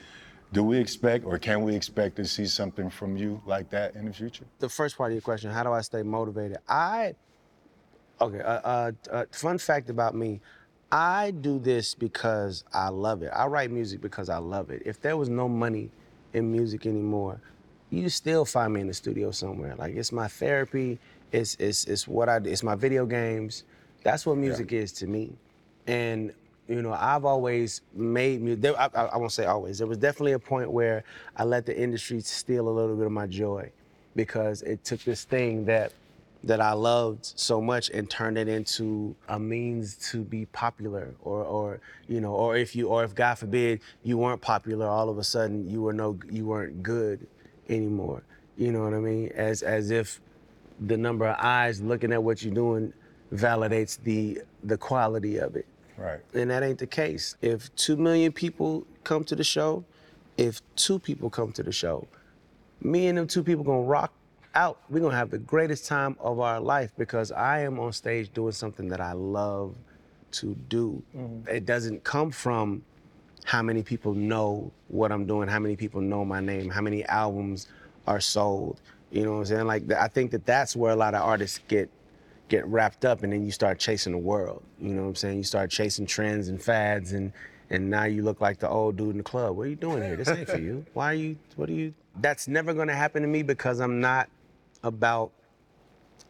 Do 0.53 0.63
we 0.63 0.77
expect 0.77 1.25
or 1.25 1.37
can 1.39 1.61
we 1.61 1.75
expect 1.75 2.17
to 2.17 2.25
see 2.25 2.45
something 2.45 2.89
from 2.89 3.15
you 3.15 3.41
like 3.45 3.69
that 3.69 3.95
in 3.95 4.05
the 4.05 4.13
future? 4.13 4.45
The 4.59 4.69
first 4.69 4.97
part 4.97 5.11
of 5.11 5.15
your 5.15 5.21
question, 5.21 5.49
how 5.49 5.63
do 5.63 5.71
I 5.71 5.81
stay 5.81 6.03
motivated? 6.03 6.57
I, 6.67 7.15
okay, 8.19 8.41
uh, 8.41 8.59
uh, 8.59 8.91
uh, 9.09 9.25
fun 9.31 9.57
fact 9.57 9.89
about 9.89 10.13
me, 10.13 10.41
I 10.91 11.31
do 11.31 11.57
this 11.57 11.95
because 11.95 12.65
I 12.73 12.89
love 12.89 13.21
it. 13.23 13.31
I 13.33 13.45
write 13.45 13.71
music 13.71 14.01
because 14.01 14.27
I 14.27 14.37
love 14.37 14.71
it. 14.71 14.81
If 14.85 15.01
there 15.01 15.15
was 15.15 15.29
no 15.29 15.47
money 15.47 15.89
in 16.33 16.51
music 16.51 16.85
anymore, 16.85 17.39
you 17.89 18.09
still 18.09 18.43
find 18.43 18.73
me 18.73 18.81
in 18.81 18.87
the 18.87 18.93
studio 18.93 19.31
somewhere. 19.31 19.75
Like 19.75 19.95
it's 19.95 20.11
my 20.11 20.27
therapy. 20.27 20.99
It's 21.31 21.55
it's 21.55 21.85
it's 21.85 22.07
what 22.07 22.27
I 22.27 22.39
do. 22.39 22.49
It's 22.49 22.63
my 22.63 22.75
video 22.75 23.05
games. 23.05 23.63
That's 24.03 24.25
what 24.25 24.37
music 24.37 24.73
is 24.73 24.91
to 24.93 25.07
me. 25.07 25.33
And 25.87 26.33
you 26.71 26.81
know, 26.81 26.93
I've 26.93 27.25
always 27.25 27.81
made 27.93 28.41
music. 28.41 28.75
I, 28.77 28.87
I 29.15 29.17
won't 29.17 29.31
say 29.31 29.45
always. 29.45 29.77
There 29.79 29.87
was 29.87 29.97
definitely 29.97 30.33
a 30.33 30.39
point 30.39 30.71
where 30.71 31.03
I 31.35 31.43
let 31.43 31.65
the 31.65 31.77
industry 31.77 32.21
steal 32.21 32.69
a 32.69 32.73
little 32.79 32.95
bit 32.95 33.05
of 33.05 33.11
my 33.11 33.27
joy, 33.27 33.71
because 34.15 34.61
it 34.63 34.83
took 34.83 35.01
this 35.03 35.23
thing 35.25 35.65
that 35.65 35.91
that 36.43 36.59
I 36.59 36.73
loved 36.73 37.33
so 37.35 37.61
much 37.61 37.91
and 37.91 38.09
turned 38.09 38.37
it 38.37 38.47
into 38.47 39.15
a 39.29 39.37
means 39.37 39.95
to 40.11 40.23
be 40.23 40.45
popular, 40.47 41.13
or 41.21 41.43
or 41.43 41.79
you 42.07 42.21
know, 42.21 42.33
or 42.33 42.57
if 42.57 42.75
you 42.75 42.87
or 42.87 43.03
if 43.03 43.13
God 43.13 43.35
forbid 43.35 43.81
you 44.03 44.17
weren't 44.17 44.41
popular, 44.41 44.87
all 44.87 45.09
of 45.09 45.17
a 45.17 45.23
sudden 45.23 45.69
you 45.69 45.81
were 45.81 45.93
no 45.93 46.17
you 46.31 46.45
weren't 46.45 46.81
good 46.81 47.27
anymore. 47.69 48.23
You 48.57 48.71
know 48.71 48.83
what 48.83 48.93
I 48.93 48.99
mean? 48.99 49.31
As 49.35 49.61
as 49.61 49.91
if 49.91 50.21
the 50.79 50.97
number 50.97 51.27
of 51.27 51.35
eyes 51.39 51.81
looking 51.81 52.11
at 52.11 52.23
what 52.23 52.43
you're 52.43 52.53
doing 52.53 52.93
validates 53.33 53.99
the 54.03 54.41
the 54.63 54.77
quality 54.77 55.37
of 55.37 55.55
it. 55.55 55.65
Right. 56.01 56.19
And 56.33 56.49
that 56.49 56.63
ain't 56.63 56.79
the 56.79 56.87
case. 56.87 57.35
If 57.41 57.73
two 57.75 57.95
million 57.95 58.31
people 58.31 58.85
come 59.03 59.23
to 59.25 59.35
the 59.35 59.43
show, 59.43 59.85
if 60.37 60.61
two 60.75 60.97
people 60.97 61.29
come 61.29 61.51
to 61.53 61.63
the 61.63 61.71
show, 61.71 62.07
me 62.81 63.07
and 63.07 63.17
them 63.17 63.27
two 63.27 63.43
people 63.43 63.63
gonna 63.63 63.81
rock 63.81 64.11
out. 64.55 64.79
We're 64.89 65.01
gonna 65.01 65.15
have 65.15 65.29
the 65.29 65.37
greatest 65.37 65.85
time 65.85 66.17
of 66.19 66.39
our 66.39 66.59
life 66.59 66.91
because 66.97 67.31
I 67.31 67.61
am 67.61 67.79
on 67.79 67.93
stage 67.93 68.33
doing 68.33 68.51
something 68.51 68.89
that 68.89 68.99
I 68.99 69.13
love 69.13 69.75
to 70.31 70.55
do. 70.69 71.01
Mm-hmm. 71.15 71.47
It 71.47 71.65
doesn't 71.65 72.03
come 72.03 72.31
from 72.31 72.83
how 73.43 73.61
many 73.61 73.83
people 73.83 74.13
know 74.13 74.71
what 74.87 75.11
I'm 75.11 75.25
doing, 75.25 75.47
how 75.47 75.59
many 75.59 75.75
people 75.75 76.01
know 76.01 76.25
my 76.25 76.39
name, 76.39 76.69
how 76.69 76.81
many 76.81 77.05
albums 77.05 77.67
are 78.07 78.19
sold. 78.19 78.81
You 79.11 79.23
know 79.23 79.33
what 79.33 79.39
I'm 79.39 79.45
saying? 79.45 79.67
Like 79.67 79.91
I 79.91 80.07
think 80.07 80.31
that 80.31 80.45
that's 80.45 80.75
where 80.75 80.91
a 80.91 80.95
lot 80.95 81.13
of 81.13 81.21
artists 81.21 81.59
get 81.67 81.89
get 82.51 82.67
wrapped 82.67 83.05
up 83.05 83.23
and 83.23 83.31
then 83.31 83.45
you 83.45 83.51
start 83.51 83.79
chasing 83.79 84.11
the 84.11 84.17
world. 84.17 84.61
You 84.79 84.89
know 84.89 85.03
what 85.03 85.07
I'm 85.07 85.15
saying? 85.15 85.37
You 85.37 85.43
start 85.43 85.71
chasing 85.71 86.05
trends 86.05 86.49
and 86.49 86.61
fads 86.61 87.13
and 87.13 87.31
and 87.69 87.89
now 87.89 88.03
you 88.03 88.21
look 88.23 88.41
like 88.41 88.59
the 88.59 88.67
old 88.67 88.97
dude 88.97 89.11
in 89.11 89.17
the 89.17 89.23
club. 89.23 89.55
What 89.55 89.67
are 89.67 89.69
you 89.69 89.77
doing 89.77 90.03
here? 90.03 90.17
This 90.17 90.27
ain't 90.27 90.49
for 90.49 90.57
you. 90.57 90.85
Why 90.93 91.11
are 91.11 91.15
you 91.15 91.37
what 91.55 91.69
are 91.69 91.73
you 91.73 91.93
That's 92.19 92.49
never 92.49 92.73
gonna 92.73 92.93
happen 92.93 93.21
to 93.21 93.27
me 93.29 93.41
because 93.41 93.79
I'm 93.79 94.01
not 94.01 94.29
about 94.83 95.31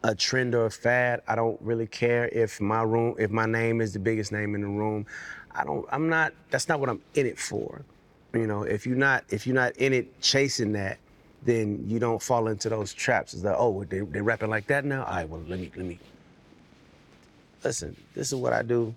a 0.04 0.14
trend 0.14 0.54
or 0.54 0.66
a 0.66 0.70
fad. 0.70 1.22
I 1.26 1.34
don't 1.34 1.60
really 1.60 1.88
care 1.88 2.28
if 2.28 2.60
my 2.60 2.82
room 2.82 3.16
if 3.18 3.32
my 3.32 3.46
name 3.46 3.80
is 3.80 3.92
the 3.92 3.98
biggest 3.98 4.30
name 4.30 4.54
in 4.54 4.60
the 4.60 4.68
room. 4.68 5.06
I 5.50 5.64
don't 5.64 5.84
I'm 5.90 6.08
not 6.08 6.32
that's 6.50 6.68
not 6.68 6.78
what 6.78 6.88
I'm 6.88 7.02
in 7.14 7.26
it 7.26 7.38
for. 7.38 7.84
You 8.32 8.46
know, 8.46 8.62
if 8.62 8.86
you're 8.86 8.96
not 8.96 9.24
if 9.28 9.44
you're 9.44 9.56
not 9.56 9.76
in 9.78 9.92
it 9.92 10.20
chasing 10.20 10.72
that, 10.74 10.98
then 11.44 11.84
you 11.88 11.98
don't 11.98 12.22
fall 12.22 12.46
into 12.46 12.68
those 12.68 12.94
traps. 12.94 13.34
It's 13.34 13.42
like, 13.42 13.56
oh, 13.58 13.82
they 13.84 14.00
they 14.00 14.20
rapping 14.20 14.50
like 14.50 14.68
that 14.68 14.84
now. 14.84 15.02
All 15.04 15.14
right, 15.16 15.28
well 15.28 15.42
let 15.48 15.58
me 15.58 15.72
let 15.74 15.84
me. 15.84 15.98
Listen, 17.64 17.96
this 18.14 18.28
is 18.32 18.34
what 18.34 18.52
I 18.52 18.62
do, 18.62 18.94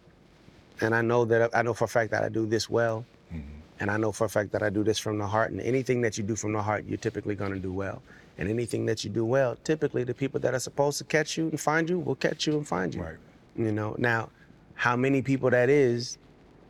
and 0.81 0.95
I 0.95 1.01
know 1.01 1.25
that 1.25 1.55
I 1.55 1.61
know 1.61 1.73
for 1.73 1.85
a 1.85 1.87
fact 1.87 2.11
that 2.11 2.23
I 2.23 2.29
do 2.29 2.45
this 2.45 2.69
well, 2.69 3.05
mm-hmm. 3.31 3.47
and 3.79 3.91
I 3.91 3.97
know 3.97 4.11
for 4.11 4.25
a 4.25 4.29
fact 4.29 4.51
that 4.53 4.63
I 4.63 4.69
do 4.69 4.83
this 4.83 4.97
from 4.97 5.17
the 5.17 5.27
heart. 5.27 5.51
And 5.51 5.61
anything 5.61 6.01
that 6.01 6.17
you 6.17 6.23
do 6.23 6.35
from 6.35 6.53
the 6.53 6.61
heart, 6.61 6.85
you're 6.87 6.97
typically 6.97 7.35
gonna 7.35 7.59
do 7.59 7.71
well. 7.71 8.01
And 8.37 8.49
anything 8.49 8.85
that 8.87 9.03
you 9.03 9.09
do 9.09 9.23
well, 9.23 9.55
typically 9.63 10.03
the 10.03 10.13
people 10.13 10.39
that 10.41 10.53
are 10.53 10.59
supposed 10.59 10.97
to 10.97 11.03
catch 11.05 11.37
you 11.37 11.47
and 11.49 11.59
find 11.59 11.89
you 11.89 11.99
will 11.99 12.15
catch 12.15 12.47
you 12.47 12.57
and 12.57 12.67
find 12.67 12.93
you. 12.93 13.01
Right. 13.01 13.15
You 13.55 13.71
know, 13.71 13.95
now, 13.97 14.29
how 14.73 14.95
many 14.97 15.21
people 15.21 15.49
that 15.51 15.69
is, 15.69 16.17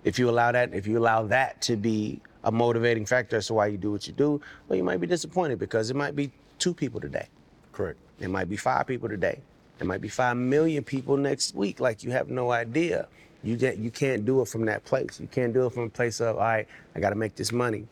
if 0.03 0.19
you 0.19 0.29
allow 0.29 0.51
that, 0.51 0.73
if 0.73 0.85
you 0.85 0.99
allow 0.99 1.23
that 1.23 1.61
to 1.63 1.75
be 1.75 2.21
a 2.43 2.51
motivating 2.51 3.05
factor 3.05 3.37
as 3.37 3.47
to 3.47 3.55
why 3.55 3.67
you 3.67 3.77
do 3.77 3.91
what 3.91 4.05
you 4.05 4.13
do, 4.13 4.39
well, 4.67 4.77
you 4.77 4.83
might 4.83 5.01
be 5.01 5.07
disappointed 5.07 5.57
because 5.57 5.89
it 5.89 5.95
might 5.95 6.15
be 6.15 6.31
two 6.59 6.73
people 6.73 7.01
today. 7.01 7.27
Correct. 7.71 7.97
It 8.19 8.29
might 8.29 8.47
be 8.47 8.57
five 8.57 8.85
people 8.85 9.09
today. 9.09 9.39
It 9.79 9.85
might 9.85 10.01
be 10.01 10.07
five 10.07 10.37
million 10.37 10.83
people 10.83 11.17
next 11.17 11.55
week. 11.55 11.79
Like 11.79 12.03
you 12.03 12.11
have 12.11 12.29
no 12.29 12.51
idea. 12.51 13.07
You 13.43 13.57
get, 13.57 13.77
you 13.77 13.91
can't 13.91 14.25
do 14.25 14.41
it 14.41 14.47
from 14.47 14.65
that 14.65 14.85
place. 14.85 15.19
You 15.19 15.27
can't 15.27 15.53
do 15.53 15.67
it 15.67 15.73
from 15.73 15.83
a 15.83 15.89
place 15.89 16.19
of, 16.19 16.37
all 16.37 16.41
right, 16.41 16.67
I 16.95 16.99
got 16.99 17.09
to 17.09 17.15
make 17.15 17.35
this 17.35 17.51
money. 17.51 17.87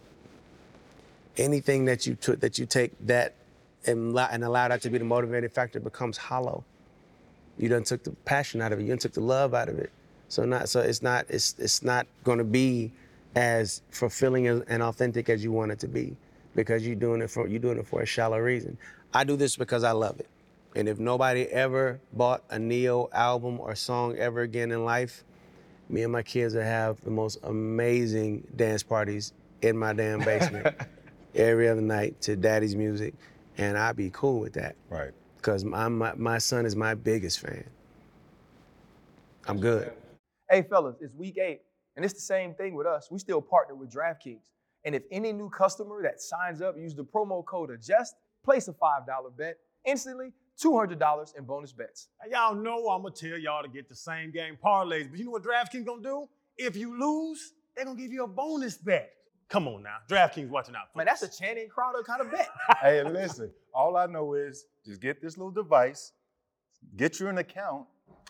Anything 1.38 1.86
that 1.86 2.08
you 2.08 2.16
took 2.16 2.40
that 2.40 2.58
you 2.58 2.66
take 2.66 2.92
that 3.06 3.36
and, 3.86 4.12
allow- 4.12 4.30
and 4.32 4.44
allow 4.44 4.68
that 4.68 4.82
to 4.84 4.90
be 4.90 4.98
the 4.98 5.06
motivating 5.06 5.50
factor 5.50 5.80
becomes 5.80 6.18
hollow. 6.18 6.64
You 7.58 7.70
done 7.70 7.84
took 7.84 8.04
the 8.04 8.12
passion 8.26 8.62
out 8.62 8.72
of 8.72 8.80
it. 8.80 8.84
You 8.84 8.90
done 8.90 8.98
took 8.98 9.14
the 9.14 9.22
love 9.22 9.54
out 9.54 9.70
of 9.70 9.78
it. 9.78 9.92
So 10.28 10.46
not 10.46 10.70
so 10.70 10.80
it's 10.80 11.04
not 11.04 11.26
it's 11.30 11.56
it's 11.60 11.84
not 11.84 12.08
going 12.24 12.40
to 12.40 12.44
be 12.44 12.92
as 13.36 13.84
fulfilling 13.92 14.48
and 14.48 14.64
and 14.68 14.82
authentic 14.82 15.30
as 15.30 15.44
you 15.44 15.52
want 15.52 15.72
it 15.72 15.80
to 15.80 15.88
be 15.88 16.16
because 16.56 16.86
you're 16.86 16.96
doing 16.96 17.22
it 17.22 17.30
for 17.30 17.48
you're 17.48 17.60
doing 17.60 17.78
it 17.78 17.86
for 17.88 18.02
a 18.02 18.06
shallow 18.06 18.40
reason. 18.40 18.78
I 19.14 19.24
do 19.24 19.36
this 19.36 19.56
because 19.56 19.84
I 19.84 19.92
love 19.92 20.20
it. 20.20 20.28
And 20.76 20.90
if 20.90 21.00
nobody 21.00 21.44
ever 21.44 22.00
bought 22.14 22.44
a 22.50 22.58
Ne-Yo 22.58 23.10
album 23.14 23.60
or 23.60 23.76
song 23.76 24.18
ever 24.18 24.42
again 24.42 24.72
in 24.72 24.84
life, 24.86 25.24
me 25.90 26.04
and 26.04 26.12
my 26.12 26.24
kids 26.24 26.56
will 26.56 26.64
have 26.64 27.00
the 27.02 27.12
most 27.12 27.38
amazing 27.44 28.48
dance 28.56 28.82
parties 28.82 29.34
in 29.62 29.78
my 29.78 29.94
damn 29.94 30.20
basement 30.20 30.76
every 31.36 31.70
other 31.70 31.82
night 31.82 32.20
to 32.22 32.36
daddy's 32.36 32.76
music. 32.76 33.14
And 33.58 33.78
I'd 33.78 33.96
be 33.96 34.10
cool 34.10 34.40
with 34.40 34.54
that 34.54 34.76
Right. 34.90 35.12
because 35.38 35.64
my, 35.64 35.88
my, 35.90 36.14
my 36.16 36.40
son 36.40 36.66
is 36.66 36.76
my 36.76 36.96
biggest 36.96 37.40
fan. 37.40 37.64
I'm 39.48 39.60
good. 39.60 39.92
Hey, 40.50 40.64
fellas, 40.64 40.96
it's 41.02 41.14
week 41.14 41.38
eight, 41.38 41.62
and 41.96 42.04
it's 42.04 42.14
the 42.14 42.20
same 42.22 42.56
thing 42.56 42.74
with 42.74 42.88
us. 42.88 43.10
We 43.12 43.20
still 43.20 43.42
partner 43.42 43.76
with 43.76 43.92
DraftKings. 43.92 44.42
And 44.86 44.96
if 44.96 45.04
any 45.12 45.32
new 45.32 45.50
customer 45.50 46.02
that 46.02 46.22
signs 46.22 46.62
up, 46.62 46.76
use 46.78 46.96
the 46.96 47.04
promo 47.04 47.46
code 47.46 47.70
ADJUST, 47.70 48.14
place 48.44 48.68
a 48.68 48.74
$5 48.74 49.06
bet, 49.38 49.58
instantly 49.86 50.34
$200 50.62 51.38
in 51.38 51.46
bonus 51.46 51.72
bets. 51.72 52.08
Now, 52.30 52.52
y'all 52.52 52.56
know 52.56 52.88
I'm 52.90 53.02
gonna 53.04 53.14
tell 53.16 53.38
y'all 53.38 53.64
to 53.64 53.70
get 53.70 53.90
the 53.90 53.96
same 53.96 54.32
game 54.32 54.58
parlays, 54.64 55.10
but 55.10 55.20
you 55.20 55.26
know 55.26 55.32
what 55.32 55.44
DraftKings 55.44 55.86
gonna 55.86 56.02
do? 56.02 56.28
If 56.58 56.76
you 56.76 56.98
lose, 57.00 57.54
they're 57.76 57.86
gonna 57.86 58.00
give 58.00 58.12
you 58.12 58.24
a 58.24 58.28
bonus 58.28 58.78
bet. 58.78 59.12
Come 59.50 59.68
on 59.68 59.84
now. 59.84 59.98
DraftKings 60.10 60.50
watching 60.50 60.76
out. 60.76 60.92
for 60.92 60.98
Man, 61.00 61.08
us. 61.08 61.20
that's 61.22 61.38
a 61.38 61.42
Channing 61.44 61.68
Crowder 61.70 62.04
kind 62.04 62.22
of 62.22 62.32
bet. 62.32 62.50
hey, 62.82 63.04
listen, 63.04 63.52
all 63.74 63.98
I 63.98 64.06
know 64.06 64.34
is 64.34 64.66
just 64.86 65.02
get 65.02 65.22
this 65.22 65.38
little 65.38 65.52
device, 65.52 66.12
get 66.96 67.20
you 67.20 67.28
an 67.28 67.38
account, 67.38 67.86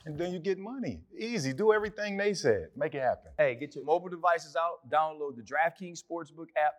and 0.05 0.17
then 0.17 0.33
you 0.33 0.39
get 0.39 0.57
money. 0.57 1.01
Easy. 1.17 1.53
Do 1.53 1.71
everything 1.71 2.17
they 2.17 2.33
said. 2.33 2.67
Make 2.75 2.93
it 2.95 3.01
happen. 3.01 3.31
Hey, 3.37 3.55
get 3.55 3.75
your 3.75 3.85
mobile 3.85 4.09
devices 4.09 4.55
out, 4.55 4.89
download 4.89 5.35
the 5.37 5.43
DraftKings 5.43 5.99
Sportsbook 6.03 6.47
app. 6.57 6.73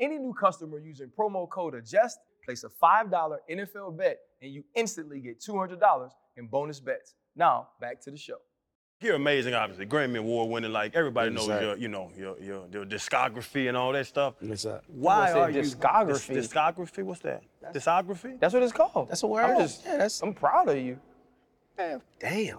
Any 0.00 0.18
new 0.18 0.32
customer 0.32 0.78
using 0.78 1.08
promo 1.08 1.48
code 1.48 1.74
ADJUST, 1.74 2.14
place 2.42 2.64
a 2.64 2.68
$5 2.68 3.36
NFL 3.50 3.96
bet, 3.96 4.18
and 4.42 4.52
you 4.52 4.64
instantly 4.74 5.20
get 5.20 5.40
$200 5.40 6.10
in 6.36 6.46
bonus 6.46 6.80
bets. 6.80 7.14
Now, 7.36 7.68
back 7.80 8.00
to 8.02 8.10
the 8.10 8.16
show. 8.16 8.36
You're 9.02 9.14
amazing, 9.14 9.54
obviously. 9.54 9.86
Grammy 9.86 10.18
Award 10.18 10.50
winning, 10.50 10.72
like 10.72 10.94
everybody 10.94 11.30
knows 11.30 11.48
Yes, 11.48 11.60
sir. 11.60 11.64
your, 11.68 11.76
you 11.78 11.88
know, 11.88 12.10
your, 12.18 12.38
your 12.38 12.66
your 12.70 12.84
discography 12.84 13.68
and 13.68 13.74
all 13.76 13.92
that 13.92 14.06
stuff. 14.06 14.34
What's 14.40 14.66
up? 14.66 14.84
Why 14.88 15.32
are 15.32 15.50
say 15.50 15.58
you 15.58 15.64
discography? 15.64 16.34
Dis- 16.34 16.48
discography? 16.48 17.02
What's 17.02 17.20
that? 17.20 17.42
Discography? 17.72 18.38
That's 18.38 18.52
what 18.52 18.62
it's 18.62 18.72
called. 18.74 19.08
That's 19.08 19.22
a 19.22 19.26
word. 19.26 19.44
I'm 19.44 19.58
just, 19.58 19.84
Yeah, 19.86 19.92
that's- 19.92 20.20
I'm 20.20 20.34
proud 20.34 20.68
of 20.68 20.76
you. 20.76 20.98
Damn. 21.78 22.58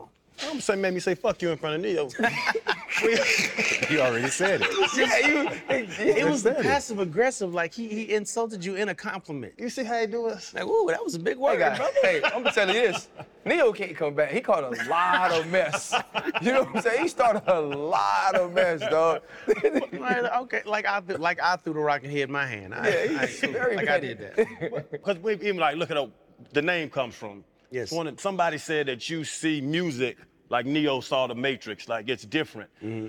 I'm 0.49 0.59
saying, 0.61 0.82
made 0.82 0.95
me 0.95 0.99
say 0.99 1.13
fuck 1.13 1.39
you 1.43 1.51
in 1.51 1.59
front 1.59 1.75
of 1.75 1.82
Ne-Yo. 1.82 2.09
He 3.02 3.99
already 3.99 4.30
said 4.30 4.62
it. 4.64 4.70
Yeah, 4.95 5.28
you. 5.28 5.49
It 5.99 6.26
was 6.30 6.43
said 6.43 6.58
it. 6.58 6.64
passive 6.64 6.99
aggressive, 6.99 7.54
like 7.54 7.74
he, 7.74 7.88
he 7.88 8.14
insulted 8.14 8.64
you 8.64 8.76
in 8.76 8.89
a 8.89 8.95
compliment. 8.95 9.54
you 9.58 9.70
see 9.70 9.84
how 9.84 9.99
he 9.99 10.08
do 10.08 10.28
us? 10.28 10.54
Like, 10.54 10.66
ooh, 10.66 10.88
that 10.89 11.04
was 11.04 11.16
a 11.16 11.20
big 11.20 11.38
word, 11.38 11.62
Hey, 11.62 11.78
brother. 11.78 11.93
hey, 12.02 12.22
I'm 12.24 12.43
gonna 12.43 12.52
tell 12.52 12.68
you 12.68 12.74
this. 12.74 13.10
Ne-Yo 13.43 13.74
can't 13.74 13.95
come 13.95 14.14
back. 14.14 14.32
He 14.32 14.39
caught 14.39 14.64
a 14.64 14.89
lot 14.89 15.32
of 15.32 15.47
mess. 15.47 15.93
You 16.41 16.52
know 16.54 16.64
what 16.64 16.76
I'm 16.78 16.82
saying? 16.84 17.02
He 17.04 17.08
started 17.08 17.43
a 17.47 17.60
lot 17.60 18.36
of 18.36 18.54
mess, 18.54 18.82
dog. 18.82 19.22
Like, 20.02 20.24
okay, 20.43 20.62
like 20.66 20.86
I 20.88 20.99
th- 21.02 21.20
like 21.20 21.41
I 21.41 21.56
threw 21.58 21.74
the 21.74 21.80
rock 21.80 22.02
and 22.04 22.12
hit 22.12 22.30
my 22.30 22.45
hand. 22.45 22.74
I, 22.74 22.88
Yeah, 22.89 23.20
I, 23.22 23.26
he's 23.26 23.39
very 23.41 23.76
like 23.76 23.88
I 23.89 23.99
did 23.99 24.20
that. 24.20 24.91
Because 24.91 25.18
we 25.20 25.34
even 25.36 25.58
like 25.58 25.76
look 25.76 25.91
at 25.91 25.97
the 26.54 26.62
name 26.62 26.89
comes 26.89 27.16
from. 27.16 27.43
Yes. 27.72 27.91
One 27.91 28.18
somebody 28.18 28.58
said 28.58 28.88
that 28.88 29.10
you 29.10 29.24
see 29.24 29.62
music 29.62 30.18
like 30.52 30.66
Neo 30.66 30.99
saw 30.99 31.28
the 31.28 31.34
Matrix, 31.36 31.88
like 31.88 32.10
it's 32.10 32.26
different. 32.26 32.70
Mm-hmm. 32.84 33.08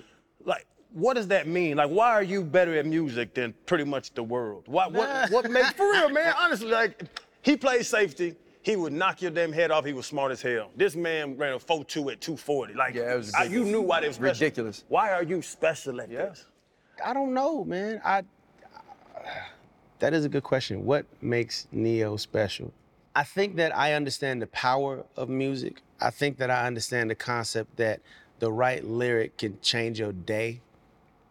Like, 0.49 0.67
what 0.93 1.15
does 1.15 1.27
that 1.29 1.47
mean? 1.49 1.77
Like, 1.77 1.91
why 1.91 2.11
are 2.11 2.23
you 2.23 2.45
better 2.45 2.79
at 2.79 2.87
music 2.87 3.35
than 3.35 3.53
pretty 3.67 3.85
much 3.85 4.15
the 4.15 4.23
world? 4.23 4.65
Why, 4.67 4.87
what, 4.87 5.31
what 5.31 5.51
makes, 5.51 5.73
for 5.77 5.91
real, 5.91 6.09
man, 6.09 6.35
honestly, 6.39 6.71
like, 6.71 7.03
he 7.43 7.57
played 7.57 7.85
safety. 7.85 8.37
He 8.63 8.77
would 8.77 8.93
knock 8.93 9.21
your 9.21 9.33
damn 9.33 9.53
head 9.53 9.73
off. 9.73 9.85
He 9.85 9.93
was 9.93 10.07
smart 10.07 10.31
as 10.31 10.41
hell. 10.41 10.71
This 10.77 10.95
man 10.95 11.37
ran 11.37 11.55
a 11.55 11.59
4-2 11.59 12.13
at 12.13 12.21
240. 12.21 12.75
Like, 12.75 12.95
Yeah, 12.95 13.15
it 13.15 13.17
was 13.17 13.35
I- 13.35 13.45
you 13.45 13.65
knew 13.65 13.81
why 13.83 14.01
they 14.01 14.07
was 14.07 14.17
special. 14.17 14.33
Ridiculous. 14.45 14.85
Why 14.89 15.11
are 15.11 15.25
you 15.25 15.43
special 15.43 16.01
at 16.01 16.11
Yeah. 16.11 16.27
this? 16.27 16.47
I 17.05 17.13
don't 17.13 17.35
know, 17.35 17.65
man. 17.65 18.01
I 18.05 18.23
that 19.99 20.15
is 20.15 20.25
a 20.25 20.29
good 20.29 20.43
question. 20.43 20.85
What 20.85 21.07
makes 21.21 21.67
Ne-Yo 21.73 22.17
special? 22.17 22.73
I 23.15 23.23
think 23.25 23.57
that 23.57 23.77
I 23.77 23.93
understand 23.95 24.43
the 24.43 24.47
power 24.49 25.05
of 25.17 25.29
music. 25.29 25.81
I 26.03 26.11
think 26.11 26.39
that 26.39 26.51
I 26.51 26.67
understand 26.67 27.11
the 27.11 27.15
concept 27.15 27.77
that 27.77 28.01
the 28.41 28.51
right 28.51 28.85
lyric 28.85 29.37
can 29.39 29.59
change 29.61 30.01
your 30.01 30.13
day. 30.13 30.61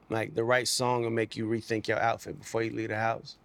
Like 0.09 0.33
the 0.33 0.43
right 0.43 0.67
song 0.67 1.03
will 1.03 1.09
make 1.09 1.35
you 1.35 1.45
rethink 1.45 1.87
your 1.87 1.99
outfit 1.99 2.39
before 2.39 2.63
you 2.63 2.71
leave 2.71 2.89
the 2.89 2.97
house. 2.97 3.37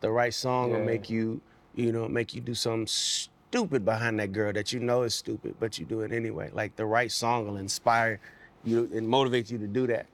The 0.00 0.10
right 0.10 0.34
song 0.34 0.72
will 0.72 0.80
make 0.80 1.08
you, 1.08 1.40
you 1.74 1.92
know, 1.92 2.08
make 2.08 2.34
you 2.34 2.40
do 2.40 2.54
something 2.54 2.86
stupid 2.88 3.84
behind 3.84 4.18
that 4.18 4.32
girl 4.32 4.52
that 4.52 4.72
you 4.72 4.80
know 4.80 5.02
is 5.02 5.14
stupid, 5.14 5.54
but 5.60 5.78
you 5.78 5.84
do 5.84 6.00
it 6.00 6.12
anyway. 6.12 6.50
Like 6.52 6.74
the 6.74 6.86
right 6.86 7.10
song 7.10 7.46
will 7.46 7.56
inspire 7.56 8.18
you 8.64 8.90
and 8.92 9.08
motivate 9.08 9.50
you 9.50 9.58
to 9.58 9.66
do 9.66 9.86
that. 9.88 10.06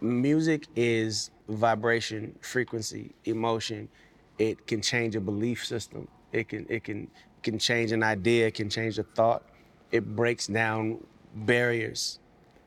Music 0.00 0.66
is 0.76 1.30
vibration, 1.48 2.36
frequency, 2.40 3.12
emotion. 3.24 3.88
It 4.38 4.66
can 4.66 4.80
change 4.80 5.16
a 5.16 5.20
belief 5.20 5.64
system. 5.64 6.06
It 6.32 6.48
can 6.48 6.66
it 6.68 6.84
can 6.84 7.08
can 7.42 7.58
change 7.58 7.92
an 7.92 8.02
idea, 8.02 8.46
it 8.46 8.54
can 8.54 8.70
change 8.70 8.98
a 8.98 9.02
thought. 9.02 9.42
It 9.92 10.16
breaks 10.16 10.46
down 10.46 11.04
barriers. 11.34 12.18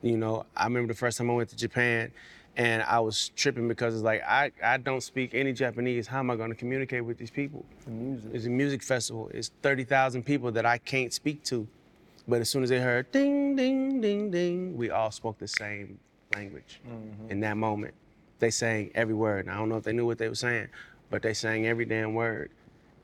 You 0.02 0.16
know, 0.16 0.46
I 0.56 0.64
remember 0.64 0.92
the 0.92 0.98
first 0.98 1.18
time 1.18 1.30
I 1.30 1.34
went 1.34 1.48
to 1.50 1.56
Japan 1.56 2.12
and 2.56 2.82
I 2.84 3.00
was 3.00 3.30
tripping 3.36 3.68
because 3.68 3.94
it's 3.94 4.02
like 4.02 4.22
I, 4.22 4.50
I 4.62 4.78
don't 4.78 5.02
speak 5.02 5.34
any 5.34 5.52
Japanese. 5.52 6.06
How 6.06 6.20
am 6.20 6.30
I 6.30 6.36
gonna 6.36 6.54
communicate 6.54 7.04
with 7.04 7.18
these 7.18 7.30
people? 7.30 7.64
music. 7.86 8.30
It's 8.32 8.46
a 8.46 8.50
music 8.50 8.82
festival. 8.82 9.30
It's 9.34 9.50
30,000 9.62 10.22
people 10.22 10.50
that 10.52 10.64
I 10.64 10.78
can't 10.78 11.12
speak 11.12 11.42
to. 11.44 11.66
But 12.28 12.40
as 12.40 12.50
soon 12.50 12.62
as 12.62 12.70
they 12.70 12.80
heard 12.80 13.10
ding, 13.12 13.54
ding, 13.54 14.00
ding, 14.00 14.30
ding, 14.30 14.76
we 14.76 14.90
all 14.90 15.10
spoke 15.10 15.38
the 15.38 15.46
same 15.46 15.98
language 16.34 16.80
mm-hmm. 16.86 17.30
in 17.30 17.40
that 17.40 17.56
moment. 17.56 17.94
They 18.38 18.50
sang 18.50 18.90
every 18.94 19.14
word. 19.14 19.46
And 19.46 19.54
I 19.54 19.58
don't 19.58 19.68
know 19.68 19.76
if 19.76 19.84
they 19.84 19.92
knew 19.92 20.06
what 20.06 20.18
they 20.18 20.28
were 20.28 20.34
saying, 20.34 20.68
but 21.10 21.22
they 21.22 21.34
sang 21.34 21.66
every 21.66 21.84
damn 21.84 22.14
word. 22.14 22.50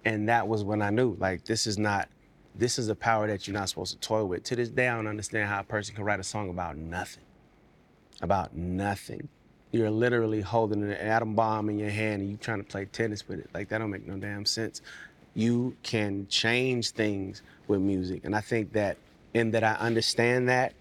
And 0.04 0.28
that 0.28 0.48
was 0.48 0.64
when 0.64 0.82
I 0.82 0.90
knew, 0.90 1.16
like, 1.20 1.44
this 1.44 1.66
is 1.66 1.78
not, 1.78 2.08
this 2.54 2.78
is 2.78 2.88
a 2.88 2.94
power 2.94 3.26
that 3.26 3.46
you're 3.46 3.54
not 3.54 3.68
supposed 3.68 3.92
to 3.92 3.98
toy 3.98 4.24
with. 4.24 4.44
To 4.44 4.56
this 4.56 4.68
day, 4.68 4.88
I 4.88 4.96
don't 4.96 5.06
understand 5.06 5.48
how 5.48 5.60
a 5.60 5.64
person 5.64 5.94
can 5.94 6.04
write 6.04 6.20
a 6.20 6.24
song 6.24 6.50
about 6.50 6.76
nothing. 6.76 7.24
About 8.20 8.54
nothing. 8.54 9.28
You're 9.70 9.90
literally 9.90 10.42
holding 10.42 10.82
an 10.82 10.92
atom 10.92 11.34
bomb 11.34 11.70
in 11.70 11.78
your 11.78 11.90
hand 11.90 12.20
and 12.20 12.30
you're 12.30 12.38
trying 12.38 12.58
to 12.58 12.64
play 12.64 12.84
tennis 12.84 13.26
with 13.26 13.38
it. 13.40 13.48
Like, 13.54 13.68
that 13.70 13.78
don't 13.78 13.90
make 13.90 14.06
no 14.06 14.16
damn 14.16 14.44
sense. 14.44 14.82
You 15.34 15.76
can 15.82 16.26
change 16.28 16.90
things 16.90 17.42
with 17.68 17.80
music. 17.80 18.24
And 18.24 18.36
I 18.36 18.42
think 18.42 18.72
that 18.74 18.98
in 19.32 19.50
that 19.52 19.64
I 19.64 19.74
understand 19.74 20.48
that, 20.50 20.74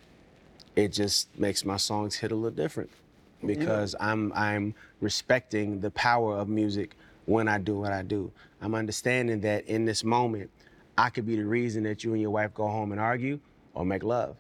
it 0.76 0.90
just 0.90 1.28
makes 1.40 1.64
my 1.66 1.78
songs 1.78 2.16
hit 2.16 2.32
a 2.32 2.36
little 2.36 2.52
different 2.52 2.90
because 3.46 3.96
I'm 4.00 4.32
I'm 4.34 4.74
respecting 5.00 5.80
the 5.82 5.92
power 5.92 6.38
of 6.38 6.48
music 6.48 6.96
when 7.26 7.48
I 7.48 7.58
do 7.58 7.78
what 7.80 7.92
I 7.92 8.04
do. 8.04 8.32
I'm 8.62 8.76
understanding 8.76 9.42
that 9.42 9.66
in 9.68 9.86
this 9.86 10.04
moment, 10.04 10.50
I 11.02 11.10
could 11.10 11.26
be 11.26 11.36
the 11.36 11.46
reason 11.46 11.82
that 11.84 12.04
you 12.04 12.14
and 12.14 12.22
your 12.22 12.30
wife 12.30 12.54
go 12.54 12.68
home 12.68 12.92
and 12.92 13.02
argue 13.02 13.40
or 13.74 13.84
make 13.84 14.04
love. 14.04 14.36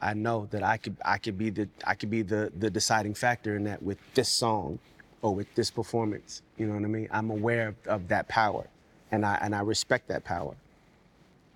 I 0.00 0.14
know 0.14 0.46
that 0.52 0.62
I 0.62 0.76
could 0.76 0.96
I 1.04 1.18
could 1.18 1.36
be 1.36 1.50
the 1.50 1.68
I 1.84 1.96
could 1.96 2.08
be 2.08 2.22
the 2.22 2.52
the 2.56 2.70
deciding 2.70 3.14
factor 3.14 3.56
in 3.56 3.64
that 3.64 3.82
with 3.82 3.98
this 4.14 4.28
song 4.28 4.78
or 5.22 5.34
with 5.34 5.52
this 5.56 5.72
performance. 5.72 6.42
You 6.56 6.68
know 6.68 6.74
what 6.74 6.84
I 6.84 6.86
mean? 6.86 7.08
I'm 7.10 7.30
aware 7.30 7.66
of, 7.66 7.74
of 7.88 8.08
that 8.08 8.28
power 8.28 8.64
and 9.10 9.26
I 9.26 9.40
and 9.42 9.56
I 9.56 9.62
respect 9.62 10.06
that 10.06 10.22
power. 10.22 10.54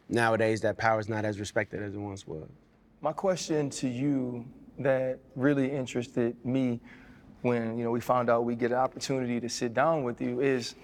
Nowadays 0.09 0.61
that 0.62 0.76
power 0.76 0.98
is 0.98 1.09
not 1.09 1.24
as 1.24 1.38
respected 1.38 1.80
as 1.80 1.94
it 1.94 1.98
once 1.98 2.26
was. 2.26 2.48
My 3.00 3.12
question 3.12 3.70
to 3.70 3.86
you 3.86 4.44
that 4.80 5.20
really 5.36 5.70
interested 5.70 6.34
me 6.44 6.80
when 7.42 7.78
you 7.78 7.84
know 7.84 7.92
we 7.92 8.00
found 8.00 8.28
out 8.28 8.44
we 8.44 8.56
get 8.56 8.72
an 8.72 8.78
opportunity 8.78 9.38
to 9.38 9.48
sit 9.48 9.72
down 9.72 10.02
with 10.02 10.20
you 10.20 10.40
is 10.40 10.74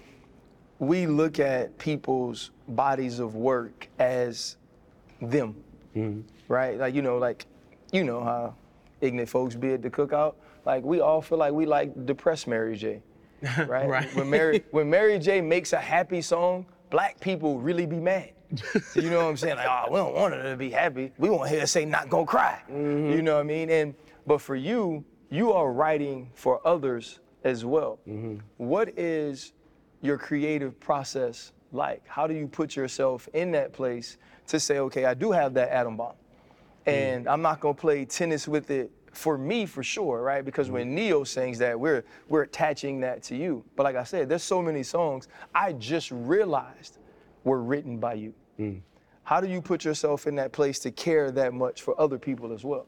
we 0.79 1.07
look 1.07 1.39
at 1.39 1.77
people's 1.77 2.51
bodies 2.67 3.19
of 3.19 3.35
work 3.35 3.87
as 3.99 4.57
them, 5.21 5.55
mm-hmm. 5.95 6.21
right? 6.47 6.77
Like 6.77 6.93
you 6.93 7.01
know, 7.01 7.17
like 7.17 7.45
you 7.91 8.03
know 8.03 8.23
how 8.23 8.55
ignorant 9.01 9.29
folks 9.29 9.55
be 9.55 9.73
at 9.73 9.81
the 9.81 9.89
cookout. 9.89 10.35
Like 10.65 10.83
we 10.83 10.99
all 10.99 11.21
feel 11.21 11.37
like 11.37 11.53
we 11.53 11.65
like 11.65 12.05
depressed 12.05 12.47
Mary 12.47 12.75
J. 12.75 13.01
Right? 13.67 13.87
Right. 13.87 14.15
When 14.15 14.29
Mary 14.29 14.63
when 14.71 14.89
Mary 14.89 15.19
J 15.19 15.39
makes 15.41 15.73
a 15.73 15.79
happy 15.79 16.21
song, 16.21 16.65
black 16.89 17.19
people 17.19 17.59
really 17.59 17.85
be 17.85 17.99
mad. 17.99 18.31
you 18.95 19.09
know 19.09 19.23
what 19.23 19.29
I'm 19.29 19.37
saying? 19.37 19.57
Like, 19.57 19.67
oh, 19.69 19.91
we 19.91 19.97
don't 19.97 20.15
want 20.15 20.33
her 20.33 20.51
to 20.51 20.57
be 20.57 20.69
happy. 20.69 21.11
We 21.17 21.29
want 21.29 21.49
her 21.49 21.59
to 21.59 21.67
say 21.67 21.85
not 21.85 22.09
gonna 22.09 22.25
cry. 22.25 22.61
Mm-hmm. 22.71 23.11
You 23.11 23.21
know 23.21 23.35
what 23.35 23.41
I 23.41 23.43
mean? 23.43 23.69
And 23.69 23.93
but 24.25 24.41
for 24.41 24.55
you, 24.55 25.03
you 25.29 25.51
are 25.51 25.71
writing 25.71 26.29
for 26.33 26.65
others 26.65 27.19
as 27.43 27.65
well. 27.65 27.99
Mm-hmm. 28.07 28.37
What 28.57 28.97
is 28.97 29.53
your 30.05 30.17
creative 30.17 30.79
process 30.79 31.51
like? 31.71 32.07
How 32.07 32.27
do 32.27 32.33
you 32.33 32.47
put 32.47 32.75
yourself 32.75 33.27
in 33.33 33.51
that 33.51 33.73
place 33.73 34.17
to 34.47 34.59
say, 34.59 34.79
okay, 34.79 35.05
I 35.05 35.13
do 35.13 35.31
have 35.31 35.53
that 35.55 35.69
atom 35.69 35.97
bomb, 35.97 36.13
mm. 36.85 36.91
and 36.91 37.27
I'm 37.27 37.41
not 37.41 37.59
gonna 37.59 37.73
play 37.73 38.05
tennis 38.05 38.47
with 38.47 38.69
it 38.71 38.91
for 39.11 39.37
me 39.37 39.65
for 39.65 39.81
sure, 39.81 40.21
right? 40.21 40.43
Because 40.43 40.69
when 40.69 40.87
mm-hmm. 40.87 40.95
Ne-Yo 40.95 41.23
sings 41.23 41.57
that, 41.59 41.79
we're 41.79 42.03
we're 42.27 42.43
attaching 42.43 42.99
that 43.01 43.23
to 43.23 43.35
you. 43.35 43.63
But 43.75 43.83
like 43.83 43.95
I 43.95 44.03
said, 44.03 44.29
there's 44.29 44.43
so 44.43 44.61
many 44.61 44.83
songs 44.83 45.27
I 45.53 45.73
just 45.73 46.11
realized 46.11 46.99
were 47.43 47.61
written 47.61 47.97
by 47.97 48.15
you. 48.15 48.33
Mm. 48.59 48.81
How 49.23 49.41
do 49.41 49.47
you 49.47 49.61
put 49.61 49.83
yourself 49.83 50.27
in 50.27 50.35
that 50.35 50.51
place 50.51 50.77
to 50.79 50.91
care 50.91 51.31
that 51.31 51.53
much 51.53 51.81
for 51.81 51.99
other 51.99 52.19
people 52.19 52.53
as 52.53 52.63
well? 52.63 52.85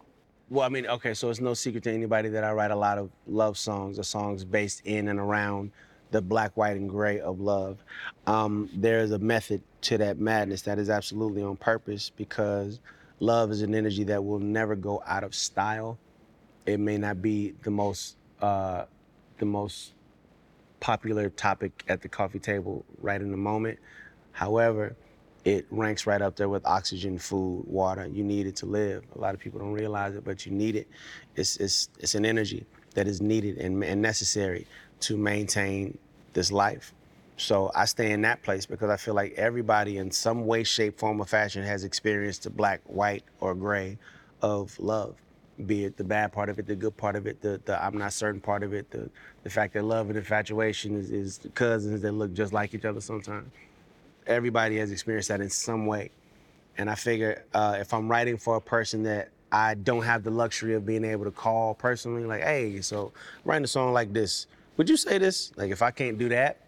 Well, 0.49 0.63
I 0.63 0.69
mean, 0.69 0.85
okay, 0.85 1.13
so 1.13 1.29
it's 1.29 1.41
no 1.41 1.53
secret 1.53 1.83
to 1.85 1.91
anybody 1.91 2.29
that 2.29 2.43
I 2.43 2.51
write 2.53 2.71
a 2.71 2.75
lot 2.75 2.97
of 2.97 3.09
love 3.25 3.57
songs 3.57 3.99
or 3.99 4.03
songs 4.03 4.45
based 4.45 4.81
in 4.85 5.09
and 5.09 5.19
around 5.19 5.71
the 6.11 6.21
black, 6.21 6.55
white, 6.55 6.77
and 6.77 6.89
gray 6.89 7.19
of 7.19 7.39
love. 7.39 7.83
Um, 8.25 8.69
there's 8.73 9.11
a 9.11 9.19
method 9.19 9.61
to 9.81 9.97
that 9.97 10.19
madness 10.19 10.63
that 10.63 10.79
is 10.79 10.89
absolutely 10.89 11.43
on 11.43 11.57
purpose 11.57 12.11
because 12.15 12.79
love 13.19 13.51
is 13.51 13.61
an 13.61 13.75
energy 13.75 14.03
that 14.05 14.23
will 14.23 14.39
never 14.39 14.75
go 14.75 15.01
out 15.05 15.23
of 15.23 15.35
style. 15.35 15.97
It 16.65 16.79
may 16.79 16.97
not 16.97 17.21
be 17.21 17.53
the 17.63 17.71
most 17.71 18.17
uh, 18.41 18.85
the 19.39 19.45
most 19.45 19.93
popular 20.79 21.29
topic 21.29 21.83
at 21.87 22.01
the 22.01 22.09
coffee 22.09 22.39
table 22.39 22.85
right 22.99 23.21
in 23.21 23.31
the 23.31 23.37
moment. 23.37 23.79
However, 24.31 24.95
it 25.45 25.65
ranks 25.71 26.05
right 26.05 26.21
up 26.21 26.35
there 26.35 26.49
with 26.49 26.65
oxygen, 26.65 27.17
food, 27.17 27.63
water. 27.67 28.05
You 28.05 28.23
need 28.23 28.47
it 28.47 28.55
to 28.57 28.65
live. 28.65 29.03
A 29.15 29.19
lot 29.19 29.33
of 29.33 29.39
people 29.39 29.59
don't 29.59 29.71
realize 29.71 30.15
it, 30.15 30.25
but 30.25 30.45
you 30.45 30.51
need 30.51 30.75
it. 30.75 30.87
It's, 31.35 31.57
it's, 31.57 31.89
it's 31.99 32.15
an 32.15 32.25
energy 32.25 32.65
that 32.95 33.07
is 33.07 33.21
needed 33.21 33.57
and, 33.57 33.83
and 33.83 34.01
necessary. 34.01 34.67
To 35.01 35.17
maintain 35.17 35.97
this 36.33 36.51
life. 36.51 36.93
So 37.37 37.71
I 37.75 37.85
stay 37.85 38.11
in 38.11 38.21
that 38.23 38.41
place 38.41 38.65
because 38.65 38.89
I 38.89 38.97
feel 38.97 39.13
like 39.13 39.33
everybody 39.33 39.97
in 39.97 40.09
some 40.09 40.45
way, 40.47 40.63
shape, 40.63 40.97
form, 40.97 41.19
or 41.19 41.25
fashion 41.25 41.63
has 41.63 41.83
experienced 41.83 42.43
the 42.43 42.49
black, 42.49 42.81
white, 42.85 43.23
or 43.39 43.53
gray 43.53 43.99
of 44.41 44.77
love. 44.79 45.15
Be 45.65 45.85
it 45.85 45.97
the 45.97 46.03
bad 46.03 46.31
part 46.33 46.49
of 46.49 46.59
it, 46.59 46.67
the 46.67 46.75
good 46.75 46.97
part 46.97 47.15
of 47.15 47.27
it, 47.27 47.41
the, 47.41 47.59
the 47.65 47.83
I'm 47.83 47.97
not 47.97 48.13
certain 48.13 48.41
part 48.41 48.63
of 48.63 48.73
it, 48.73 48.89
the, 48.91 49.09
the 49.43 49.49
fact 49.49 49.73
that 49.73 49.83
love 49.83 50.07
and 50.09 50.17
infatuation 50.17 50.95
is, 50.95 51.11
is 51.11 51.39
cousins 51.53 52.01
that 52.01 52.11
look 52.11 52.33
just 52.33 52.53
like 52.53 52.73
each 52.73 52.85
other 52.85 53.01
sometimes. 53.01 53.51
Everybody 54.25 54.77
has 54.77 54.91
experienced 54.91 55.29
that 55.29 55.41
in 55.41 55.49
some 55.49 55.85
way. 55.85 56.11
And 56.77 56.89
I 56.89 56.95
figure 56.95 57.43
uh, 57.53 57.77
if 57.79 57.93
I'm 57.93 58.09
writing 58.09 58.37
for 58.37 58.55
a 58.57 58.61
person 58.61 59.03
that 59.03 59.29
I 59.51 59.75
don't 59.75 60.03
have 60.03 60.23
the 60.23 60.29
luxury 60.31 60.75
of 60.75 60.85
being 60.85 61.03
able 61.03 61.25
to 61.25 61.31
call 61.31 61.73
personally, 61.73 62.25
like, 62.25 62.43
hey, 62.43 62.81
so 62.81 63.11
writing 63.45 63.63
a 63.63 63.67
song 63.67 63.93
like 63.93 64.13
this, 64.13 64.45
would 64.77 64.89
you 64.89 64.97
say 64.97 65.17
this? 65.17 65.51
Like, 65.55 65.71
if 65.71 65.81
I 65.81 65.91
can't 65.91 66.17
do 66.17 66.29
that, 66.29 66.61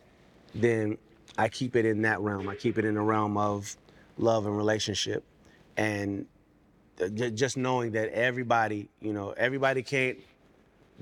then 0.53 0.97
I 1.37 1.47
keep 1.49 1.75
it 1.75 1.85
in 1.85 2.01
that 2.01 2.19
realm. 2.19 2.49
I 2.49 2.55
keep 2.55 2.77
it 2.77 2.85
in 2.85 2.95
the 2.95 3.01
realm 3.01 3.37
of 3.37 3.75
love 4.17 4.45
and 4.45 4.57
relationship. 4.57 5.23
And 5.77 6.25
uh, 7.01 7.07
just 7.07 7.55
knowing 7.55 7.91
that 7.93 8.09
everybody, 8.09 8.89
you 8.99 9.13
know, 9.13 9.31
everybody 9.31 9.83
can't 9.83 10.17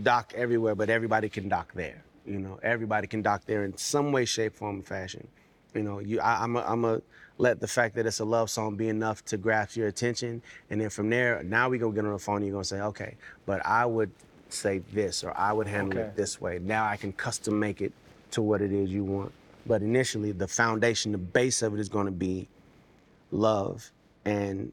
dock 0.03 0.33
everywhere, 0.35 0.75
but 0.75 0.89
everybody 0.89 1.29
can 1.29 1.49
dock 1.49 1.73
there. 1.73 2.03
You 2.25 2.39
know, 2.39 2.59
everybody 2.61 3.07
can 3.07 3.21
dock 3.21 3.45
there 3.45 3.63
in 3.63 3.75
some 3.77 4.11
way, 4.11 4.25
shape, 4.25 4.53
form, 4.55 4.79
or 4.79 4.83
fashion. 4.83 5.27
You 5.73 5.83
know, 5.83 5.99
you, 5.99 6.19
I, 6.19 6.43
I'm 6.43 6.55
a, 6.55 6.61
I'm 6.61 6.85
a 6.85 7.01
let 7.37 7.59
the 7.59 7.67
fact 7.67 7.95
that 7.95 8.05
it's 8.05 8.19
a 8.19 8.25
love 8.25 8.49
song 8.49 8.75
be 8.75 8.89
enough 8.89 9.23
to 9.25 9.37
grasp 9.37 9.75
your 9.75 9.87
attention, 9.87 10.41
and 10.69 10.81
then 10.81 10.89
from 10.89 11.09
there, 11.09 11.43
now 11.43 11.69
we 11.69 11.77
gonna 11.77 11.93
get 11.93 12.05
on 12.05 12.11
the 12.11 12.19
phone. 12.19 12.37
and 12.37 12.45
You're 12.45 12.53
gonna 12.53 12.63
say, 12.63 12.81
okay, 12.81 13.15
but 13.45 13.63
I 13.65 13.85
would 13.85 14.11
say 14.53 14.79
this, 14.93 15.23
or 15.23 15.35
I 15.37 15.53
would 15.53 15.67
handle 15.67 15.97
Okay. 15.99 16.07
it 16.09 16.15
this 16.15 16.39
way. 16.41 16.59
Now 16.59 16.85
I 16.85 16.97
can 16.97 17.11
custom 17.13 17.59
make 17.59 17.81
it 17.81 17.91
to 18.31 18.41
what 18.41 18.61
it 18.61 18.71
is 18.71 18.89
you 18.89 19.03
want. 19.03 19.31
But 19.65 19.81
initially, 19.81 20.31
the 20.31 20.47
foundation, 20.47 21.11
the 21.11 21.17
base 21.17 21.61
of 21.61 21.73
it 21.73 21.79
is 21.79 21.89
gonna 21.89 22.11
be 22.11 22.47
love, 23.31 23.91
and 24.25 24.71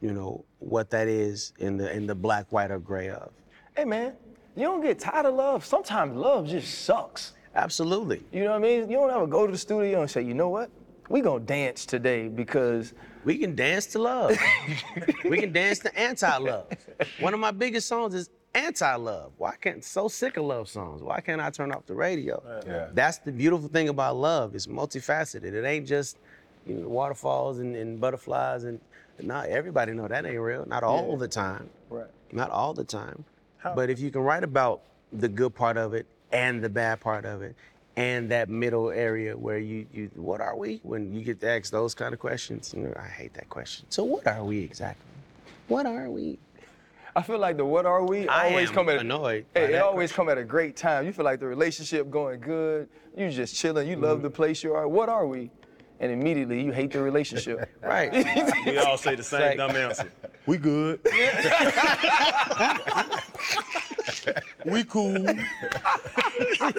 you 0.00 0.12
know 0.12 0.44
what 0.58 0.90
that 0.90 1.08
is 1.08 1.52
in 1.58 1.76
the 1.76 1.92
in 1.92 2.06
the 2.06 2.14
black, 2.14 2.50
white, 2.52 2.70
or 2.70 2.78
gray 2.78 3.08
of. 3.10 3.30
Hey 3.76 3.84
man, 3.84 4.14
you 4.56 4.62
don't 4.64 4.82
get 4.82 4.98
tired 4.98 5.26
of 5.26 5.34
love. 5.34 5.64
Sometimes 5.64 6.16
love 6.16 6.46
just 6.48 6.82
sucks. 6.84 7.32
Absolutely. 7.54 8.22
You 8.32 8.44
know 8.44 8.50
what 8.50 8.56
I 8.56 8.58
mean? 8.60 8.90
You 8.90 8.96
don't 8.98 9.10
ever 9.10 9.26
go 9.26 9.46
to 9.46 9.52
the 9.52 9.58
studio 9.58 10.00
and 10.02 10.10
say, 10.10 10.22
you 10.22 10.34
know 10.34 10.48
what? 10.48 10.70
We 11.08 11.20
gonna 11.20 11.40
dance 11.44 11.86
today 11.86 12.28
because 12.28 12.92
We 13.24 13.36
can 13.36 13.54
dance 13.54 13.86
to 13.86 13.98
love. 13.98 14.38
we 15.24 15.38
can 15.38 15.52
dance 15.52 15.80
to 15.80 15.98
anti-love. 15.98 16.66
One 17.20 17.34
of 17.34 17.40
my 17.40 17.50
biggest 17.50 17.86
songs 17.88 18.14
is 18.14 18.30
anti-love. 18.58 19.32
Why 19.38 19.54
can't 19.60 19.84
so 19.84 20.08
sick 20.08 20.36
of 20.36 20.44
love 20.44 20.68
songs? 20.68 21.02
Why 21.02 21.20
can't 21.20 21.40
I 21.40 21.50
turn 21.50 21.72
off 21.72 21.86
the 21.86 21.94
radio? 21.94 22.42
Yeah. 22.66 22.88
That's 22.92 23.18
the 23.18 23.32
beautiful 23.32 23.68
thing 23.68 23.88
about 23.88 24.16
love. 24.16 24.54
It's 24.54 24.66
multifaceted. 24.66 25.52
It 25.52 25.64
ain't 25.64 25.86
just 25.86 26.18
you 26.66 26.74
know, 26.74 26.88
waterfalls 26.88 27.58
and, 27.58 27.76
and 27.76 28.00
butterflies 28.00 28.64
and 28.64 28.80
not 29.20 29.46
everybody 29.46 29.92
know 29.92 30.06
that 30.06 30.26
ain't 30.26 30.40
real. 30.40 30.64
Not 30.66 30.82
all 30.82 31.16
the 31.16 31.28
time. 31.28 31.70
Right. 31.90 32.06
Not 32.32 32.50
all 32.50 32.74
the 32.74 32.84
time. 32.84 33.24
How? 33.58 33.74
But 33.74 33.90
if 33.90 33.98
you 34.00 34.10
can 34.10 34.22
write 34.22 34.44
about 34.44 34.82
the 35.12 35.28
good 35.28 35.54
part 35.54 35.76
of 35.76 35.94
it 35.94 36.06
and 36.30 36.62
the 36.62 36.68
bad 36.68 37.00
part 37.00 37.24
of 37.24 37.42
it 37.42 37.56
and 37.96 38.30
that 38.30 38.48
middle 38.48 38.90
area 38.90 39.36
where 39.36 39.58
you, 39.58 39.86
you 39.92 40.10
what 40.14 40.40
are 40.40 40.56
we? 40.56 40.80
When 40.82 41.12
you 41.12 41.22
get 41.22 41.40
to 41.40 41.50
ask 41.50 41.72
those 41.72 41.94
kind 41.94 42.12
of 42.12 42.20
questions, 42.20 42.72
you 42.76 42.82
know, 42.84 42.94
I 42.96 43.08
hate 43.08 43.34
that 43.34 43.48
question. 43.48 43.86
So 43.88 44.04
what 44.04 44.26
are 44.26 44.44
we 44.44 44.60
exactly? 44.60 45.04
What 45.66 45.86
are 45.86 46.08
we? 46.08 46.38
I 47.18 47.22
feel 47.22 47.38
like 47.40 47.56
the 47.56 47.64
what 47.64 47.84
are 47.84 48.04
we 48.06 48.28
I 48.28 48.50
always 48.50 48.68
am 48.68 48.74
come 48.76 48.88
at 48.90 49.00
annoyed 49.00 49.44
by 49.52 49.60
Hey, 49.60 49.66
it 49.66 49.72
that 49.72 49.82
always 49.82 50.12
come 50.12 50.28
at 50.28 50.38
a 50.38 50.44
great 50.44 50.76
time. 50.76 51.04
You 51.04 51.12
feel 51.12 51.24
like 51.24 51.40
the 51.40 51.48
relationship 51.48 52.08
going 52.10 52.38
good. 52.38 52.88
You 53.16 53.28
just 53.28 53.56
chilling. 53.56 53.88
You 53.88 53.96
love 53.96 54.22
the 54.22 54.30
place 54.30 54.62
you 54.62 54.72
are. 54.72 54.86
What 54.86 55.08
are 55.08 55.26
we? 55.26 55.50
And 55.98 56.12
immediately 56.12 56.62
you 56.62 56.70
hate 56.70 56.92
the 56.92 57.02
relationship. 57.02 57.68
Right. 57.82 58.12
We 58.66 58.78
all 58.78 58.96
say 58.96 59.16
the 59.16 59.24
same 59.24 59.40
Like- 59.40 59.56
dumb 59.56 59.74
answer. 59.74 60.12
We 60.46 60.58
good. 60.58 61.00
we 64.64 64.84
cool. 64.84 65.18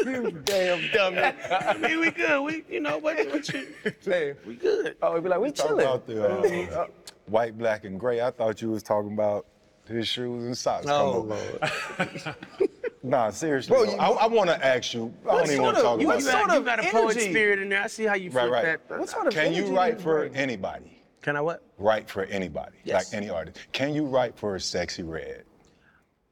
you 0.06 0.32
damn 0.46 0.90
dummy. 0.94 1.18
I 1.52 1.78
mean, 1.82 2.00
we 2.00 2.12
good. 2.12 2.42
We, 2.44 2.64
you 2.70 2.80
know, 2.80 2.98
what, 2.98 3.18
what 3.30 3.50
you, 3.54 3.68
hey, 4.06 4.36
we 4.48 4.56
good. 4.56 4.96
oh, 5.02 5.16
we 5.16 5.20
be 5.20 5.28
like, 5.28 5.42
we 5.42 5.52
Talk 5.52 5.68
chilling. 5.68 5.86
about 5.86 6.08
the 6.08 6.80
uh, 6.82 6.88
white, 7.26 7.58
black, 7.58 7.84
and 7.84 8.00
gray. 8.00 8.22
I 8.22 8.32
thought 8.32 8.62
you 8.62 8.70
was 8.72 8.84
talking 8.84 9.12
about 9.14 9.46
his 9.94 10.08
shoes 10.08 10.44
and 10.46 10.58
socks. 10.58 10.86
Come 10.86 10.96
Oh, 10.96 11.22
on. 11.22 11.30
Lord. 11.30 12.36
Nah, 13.02 13.30
seriously. 13.30 13.74
Bro, 13.74 13.86
though, 13.86 13.92
you- 13.94 13.98
I, 13.98 14.10
I 14.10 14.28
want 14.28 14.50
to 14.50 14.66
ask 14.66 14.94
you. 14.94 15.14
I 15.24 15.28
What 15.28 15.38
don't 15.38 15.44
even 15.46 15.56
sort 15.56 15.62
want 15.64 15.76
to 15.76 15.80
of- 15.80 15.84
talk 15.86 16.02
you- 16.02 16.06
about 16.08 16.16
what 16.16 16.20
You 16.20 16.26
that. 16.26 16.32
sort 16.34 16.48
got, 16.50 16.58
you 16.58 16.66
got 16.66 16.80
a 16.86 16.92
poet 16.92 17.22
spirit 17.22 17.60
in 17.60 17.70
there. 17.70 17.82
I 17.82 17.88
see 17.88 18.04
how 18.04 18.16
you 18.16 18.30
Right, 18.30 18.42
flip 18.50 18.52
right. 18.52 18.90
that. 18.90 19.00
What 19.00 19.10
sort 19.10 19.28
of 19.28 19.34
Can 19.34 19.54
you 19.54 19.74
write 19.74 19.94
you 19.96 20.00
for 20.02 20.20
bring? 20.20 20.36
anybody? 20.36 21.02
Can 21.22 21.38
I 21.38 21.42
what? 21.42 21.64
Write 21.78 22.10
for 22.10 22.24
anybody, 22.26 22.76
Yes. 22.84 23.14
like 23.14 23.18
any 23.18 23.30
artist. 23.30 23.58
Can 23.72 23.94
you 23.96 24.06
write 24.06 24.38
for 24.38 24.56
a 24.56 24.60
Sexy 24.60 25.04
Redd? 25.04 25.44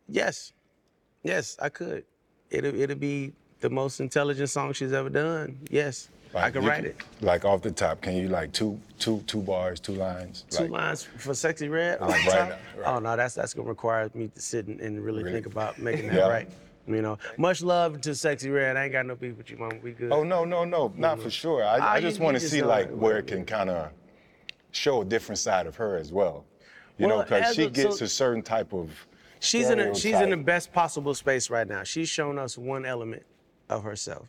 Yes. 0.10 0.52
Yes, 1.24 1.58
I 1.62 1.70
could. 1.70 2.04
It'll, 2.50 2.76
it'll 2.76 2.96
be 2.98 3.32
the 3.62 3.70
most 3.70 4.02
intelligent 4.02 4.50
song 4.50 4.74
she's 4.74 4.92
ever 4.94 5.10
done. 5.10 5.60
Yes. 5.70 6.10
I 6.38 6.44
Like, 6.44 6.54
could 6.54 6.64
you 6.64 6.70
write 6.70 6.78
can- 6.84 6.86
it. 6.92 6.96
Like 7.22 7.46
off 7.46 7.62
the 7.62 7.72
top, 7.72 8.02
can 8.02 8.16
you 8.16 8.28
like 8.30 8.52
two, 8.54 8.80
two, 9.00 9.22
two 9.28 9.42
bars, 9.42 9.80
two 9.80 9.94
lines? 9.94 10.46
Two 10.50 10.64
like, 10.64 10.72
lines 10.72 11.04
for 11.04 11.34
Sexy 11.34 11.68
Redd? 11.70 12.02
Like 12.02 12.10
right 12.26 12.26
now, 12.50 12.56
right. 12.78 12.96
Oh, 12.96 13.00
no, 13.00 13.16
that's 13.16 13.36
that's 13.36 13.54
gonna 13.54 13.68
require 13.68 14.10
me 14.14 14.28
to 14.30 14.42
sit 14.42 14.68
and, 14.68 14.80
and 14.80 15.04
really, 15.04 15.24
Really? 15.24 15.34
think 15.34 15.46
about 15.48 15.80
making 15.80 16.08
that 16.08 16.16
Yeah. 16.16 16.28
right. 16.30 16.50
You 16.88 17.02
know, 17.02 17.18
much 17.38 17.62
love 17.62 18.00
to 18.02 18.16
Sexy 18.16 18.50
Redd. 18.50 18.78
I 18.78 18.84
ain't 18.86 18.94
got 18.94 19.06
no 19.06 19.16
beef 19.16 19.36
with 19.38 19.50
you, 19.52 19.58
mama. 19.58 19.76
We 19.84 19.92
good. 19.92 20.12
Oh 20.12 20.24
no, 20.24 20.46
no, 20.46 20.64
no, 20.64 20.94
not 20.96 21.20
for 21.20 21.30
sure. 21.30 21.64
I, 21.64 21.80
Ah, 21.80 21.92
I 21.94 22.00
just 22.02 22.20
want 22.20 22.40
to 22.40 22.48
see 22.48 22.62
like 22.62 22.90
where 22.92 23.18
it 23.18 23.28
can 23.28 23.46
kind 23.46 23.70
of 23.70 23.92
show 24.72 25.02
a 25.02 25.06
different 25.06 25.40
side 25.40 25.68
of 25.68 25.76
her 25.76 25.98
as 25.98 26.12
well. 26.14 26.46
You 26.98 27.08
know, 27.08 27.22
because 27.24 27.56
she 27.56 27.64
a- 27.66 27.70
gets 27.70 28.00
so- 28.00 28.06
a 28.06 28.08
certain 28.08 28.42
type 28.42 28.74
of. 28.74 28.90
She's 29.40 29.70
in 29.70 29.80
a, 29.80 29.94
she's 29.94 30.16
in 30.20 30.32
the 30.32 30.38
best 30.38 30.72
possible 30.74 31.14
space 31.14 31.50
right 31.52 31.68
now. 31.68 31.84
She's 31.84 32.10
shown 32.10 32.40
us 32.40 32.58
one 32.58 32.86
element 32.86 33.24
of 33.70 33.84
herself, 33.84 34.28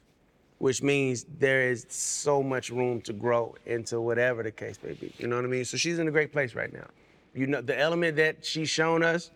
which 0.58 0.82
means 0.82 1.24
there 1.38 1.70
is 1.70 1.86
so 1.88 2.42
much 2.42 2.70
room 2.70 3.00
to 3.02 3.12
grow 3.12 3.54
into 3.66 4.00
whatever 4.00 4.42
the 4.42 4.50
case 4.50 4.78
may 4.82 4.92
be. 4.92 5.12
You 5.18 5.28
know 5.28 5.36
what 5.36 5.44
I 5.44 5.48
mean? 5.48 5.64
So 5.64 5.76
she's 5.76 5.98
in 5.98 6.08
a 6.08 6.10
great 6.10 6.32
place 6.32 6.54
right 6.54 6.72
now. 6.72 6.86
You 7.34 7.46
know, 7.46 7.60
the 7.60 7.78
element 7.78 8.16
that 8.16 8.44
she's 8.44 8.68
shown 8.68 9.02
us, 9.02 9.30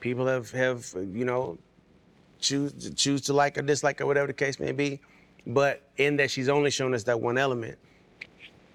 people 0.00 0.26
have 0.26 0.50
have 0.50 0.86
you 0.94 1.24
know 1.24 1.58
choose 2.40 2.90
choose 2.94 3.22
to 3.22 3.32
like 3.32 3.56
or 3.56 3.62
dislike 3.62 4.00
or 4.00 4.06
whatever 4.06 4.26
the 4.26 4.34
case 4.34 4.60
may 4.60 4.72
be. 4.72 5.00
But 5.46 5.82
in 5.96 6.16
that 6.16 6.30
she's 6.30 6.48
only 6.48 6.70
shown 6.70 6.92
us 6.92 7.04
that 7.04 7.20
one 7.20 7.38
element, 7.38 7.78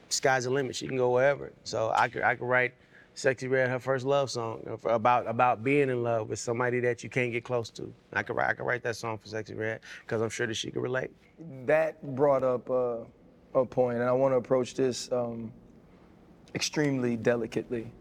sky's 0.09 0.45
the 0.45 0.49
limit. 0.49 0.75
She 0.75 0.87
can 0.87 0.97
go 0.97 1.11
wherever. 1.11 1.51
So 1.63 1.91
I 1.95 2.07
could 2.07 2.23
I 2.23 2.35
could 2.35 2.47
write 2.47 2.73
Sexy 3.21 3.47
Redd 3.47 3.69
her 3.69 3.79
first 3.79 4.03
love 4.03 4.31
song 4.31 4.61
uh, 4.67 4.89
about 4.89 5.27
about 5.27 5.63
being 5.63 5.89
in 5.89 6.01
love 6.01 6.27
with 6.27 6.39
somebody 6.39 6.79
that 6.79 7.03
you 7.03 7.09
can't 7.09 7.31
get 7.31 7.43
close 7.43 7.69
to. 7.69 7.93
I 8.13 8.23
could 8.23 8.35
write 8.35 8.49
I 8.49 8.53
could 8.53 8.65
write 8.65 8.81
that 8.83 8.95
song 8.95 9.19
for 9.19 9.27
Sexy 9.27 9.53
Redd 9.53 9.81
because 10.01 10.21
I'm 10.21 10.29
sure 10.29 10.47
that 10.47 10.55
she 10.55 10.71
could 10.71 10.81
relate. 10.81 11.11
that 11.67 12.01
brought 12.15 12.43
up 12.43 12.69
uh, 12.69 12.97
a 13.53 13.63
point, 13.63 13.99
and 13.99 14.09
I 14.09 14.11
want 14.11 14.31
to 14.33 14.37
approach 14.37 14.73
this 14.73 15.11
um, 15.11 15.51
extremely 16.55 17.15
delicately. 17.15 17.91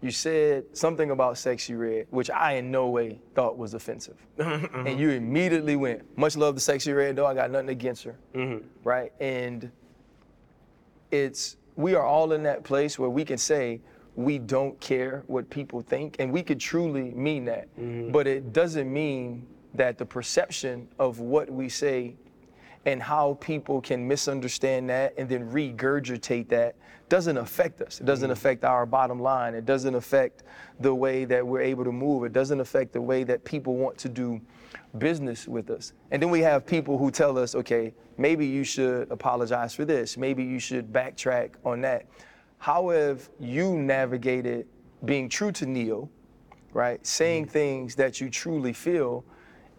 You 0.00 0.10
said 0.10 0.64
something 0.72 1.10
about 1.10 1.36
Sexy 1.36 1.74
Redd, 1.74 2.06
which 2.10 2.30
I 2.30 2.54
in 2.54 2.70
no 2.70 2.88
way 2.88 3.20
thought 3.34 3.58
was 3.58 3.74
offensive, 3.74 4.16
and 4.38 4.98
you 4.98 5.10
immediately 5.10 5.76
went, 5.76 6.16
"Much 6.16 6.34
love 6.34 6.54
to 6.54 6.60
Sexy 6.60 6.92
Redd, 6.92 7.16
though 7.16 7.26
I 7.26 7.34
got 7.34 7.50
nothing 7.50 7.68
against 7.68 8.04
her." 8.04 8.16
Right, 8.82 9.12
and 9.20 9.70
it's 11.10 11.58
we 11.76 11.94
are 11.94 12.04
all 12.04 12.32
in 12.32 12.42
that 12.44 12.64
place 12.64 12.98
where 12.98 13.10
we 13.10 13.24
can 13.24 13.38
say 13.38 13.80
we 14.14 14.38
don't 14.38 14.78
care 14.80 15.22
what 15.26 15.48
people 15.48 15.80
think 15.80 16.16
and 16.18 16.30
we 16.32 16.42
could 16.42 16.60
truly 16.60 17.10
mean 17.12 17.44
that 17.44 17.68
mm-hmm. 17.76 18.10
but 18.12 18.26
it 18.26 18.52
doesn't 18.52 18.92
mean 18.92 19.46
that 19.74 19.96
the 19.96 20.04
perception 20.04 20.86
of 20.98 21.20
what 21.20 21.50
we 21.50 21.68
say 21.68 22.14
and 22.84 23.02
how 23.02 23.38
people 23.40 23.80
can 23.80 24.06
misunderstand 24.06 24.90
that 24.90 25.14
and 25.16 25.28
then 25.28 25.48
regurgitate 25.50 26.48
that 26.48 26.74
doesn't 27.08 27.36
affect 27.36 27.80
us. 27.82 28.00
It 28.00 28.06
doesn't 28.06 28.26
mm-hmm. 28.26 28.32
affect 28.32 28.64
our 28.64 28.86
bottom 28.86 29.20
line. 29.20 29.54
It 29.54 29.66
doesn't 29.66 29.94
affect 29.94 30.44
the 30.80 30.94
way 30.94 31.24
that 31.26 31.46
we're 31.46 31.60
able 31.60 31.84
to 31.84 31.92
move. 31.92 32.24
It 32.24 32.32
doesn't 32.32 32.58
affect 32.58 32.92
the 32.92 33.02
way 33.02 33.22
that 33.24 33.44
people 33.44 33.76
want 33.76 33.98
to 33.98 34.08
do 34.08 34.40
business 34.98 35.46
with 35.46 35.70
us. 35.70 35.92
And 36.10 36.22
then 36.22 36.30
we 36.30 36.40
have 36.40 36.66
people 36.66 36.98
who 36.98 37.10
tell 37.10 37.38
us, 37.38 37.54
okay, 37.54 37.92
maybe 38.18 38.46
you 38.46 38.64
should 38.64 39.10
apologize 39.10 39.74
for 39.74 39.84
this. 39.84 40.16
Maybe 40.16 40.42
you 40.42 40.58
should 40.58 40.92
backtrack 40.92 41.50
on 41.64 41.82
that. 41.82 42.06
How 42.62 42.90
have 42.90 43.28
you 43.40 43.76
navigated 43.76 44.68
being 45.04 45.28
true 45.28 45.50
to 45.50 45.66
Ne-Yo, 45.66 46.08
right? 46.72 47.04
Saying 47.04 47.46
mm-hmm. 47.46 47.52
things 47.52 47.96
that 47.96 48.20
you 48.20 48.30
truly 48.30 48.72
feel 48.72 49.24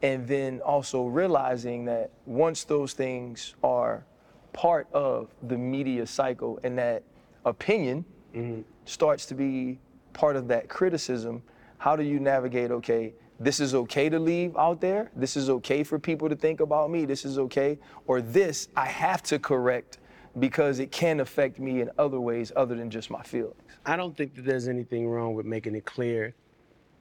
and 0.02 0.28
then 0.28 0.60
also 0.60 1.06
realizing 1.06 1.86
that 1.86 2.12
once 2.26 2.66
those 2.66 2.92
things 2.92 3.56
are 3.64 4.04
part 4.52 4.92
of 4.92 5.34
the 5.44 5.58
media 5.58 6.06
cycle 6.06 6.60
and 6.66 6.78
that 6.78 7.04
opinion 7.46 8.04
mm-hmm. 8.36 8.64
starts 8.84 9.26
to 9.28 9.34
be 9.34 9.80
part 10.12 10.36
of 10.36 10.50
that 10.50 10.68
criticism, 10.68 11.42
how 11.78 11.96
do 11.96 12.04
you 12.04 12.20
navigate, 12.20 12.70
okay, 12.70 13.14
this 13.40 13.62
is 13.62 13.74
okay 13.74 14.10
to 14.10 14.20
leave 14.20 14.58
out 14.58 14.82
there. 14.82 15.10
This 15.16 15.38
is 15.38 15.50
okay 15.50 15.84
for 15.84 16.00
people 16.00 16.28
to 16.28 16.36
think 16.36 16.60
about 16.60 16.92
me. 16.92 17.06
This 17.06 17.24
is 17.24 17.40
okay. 17.40 17.80
Or 18.08 18.22
this 18.22 18.68
I 18.76 18.88
have 18.88 19.24
to 19.24 19.40
correct 19.40 20.00
because 20.40 20.80
it 20.80 20.92
can 20.92 21.20
affect 21.20 21.60
me 21.60 21.82
in 21.82 21.92
other 21.98 22.20
ways 22.20 22.52
other 22.56 22.76
than 22.76 22.90
just 22.90 23.10
my 23.10 23.22
feelings. 23.24 23.56
I 23.86 23.96
don't 23.96 24.16
think 24.16 24.36
that 24.36 24.46
there's 24.46 24.68
anything 24.68 25.08
wrong 25.08 25.36
with 25.36 25.46
making 25.46 25.76
it 25.76 25.86
clear 25.86 26.34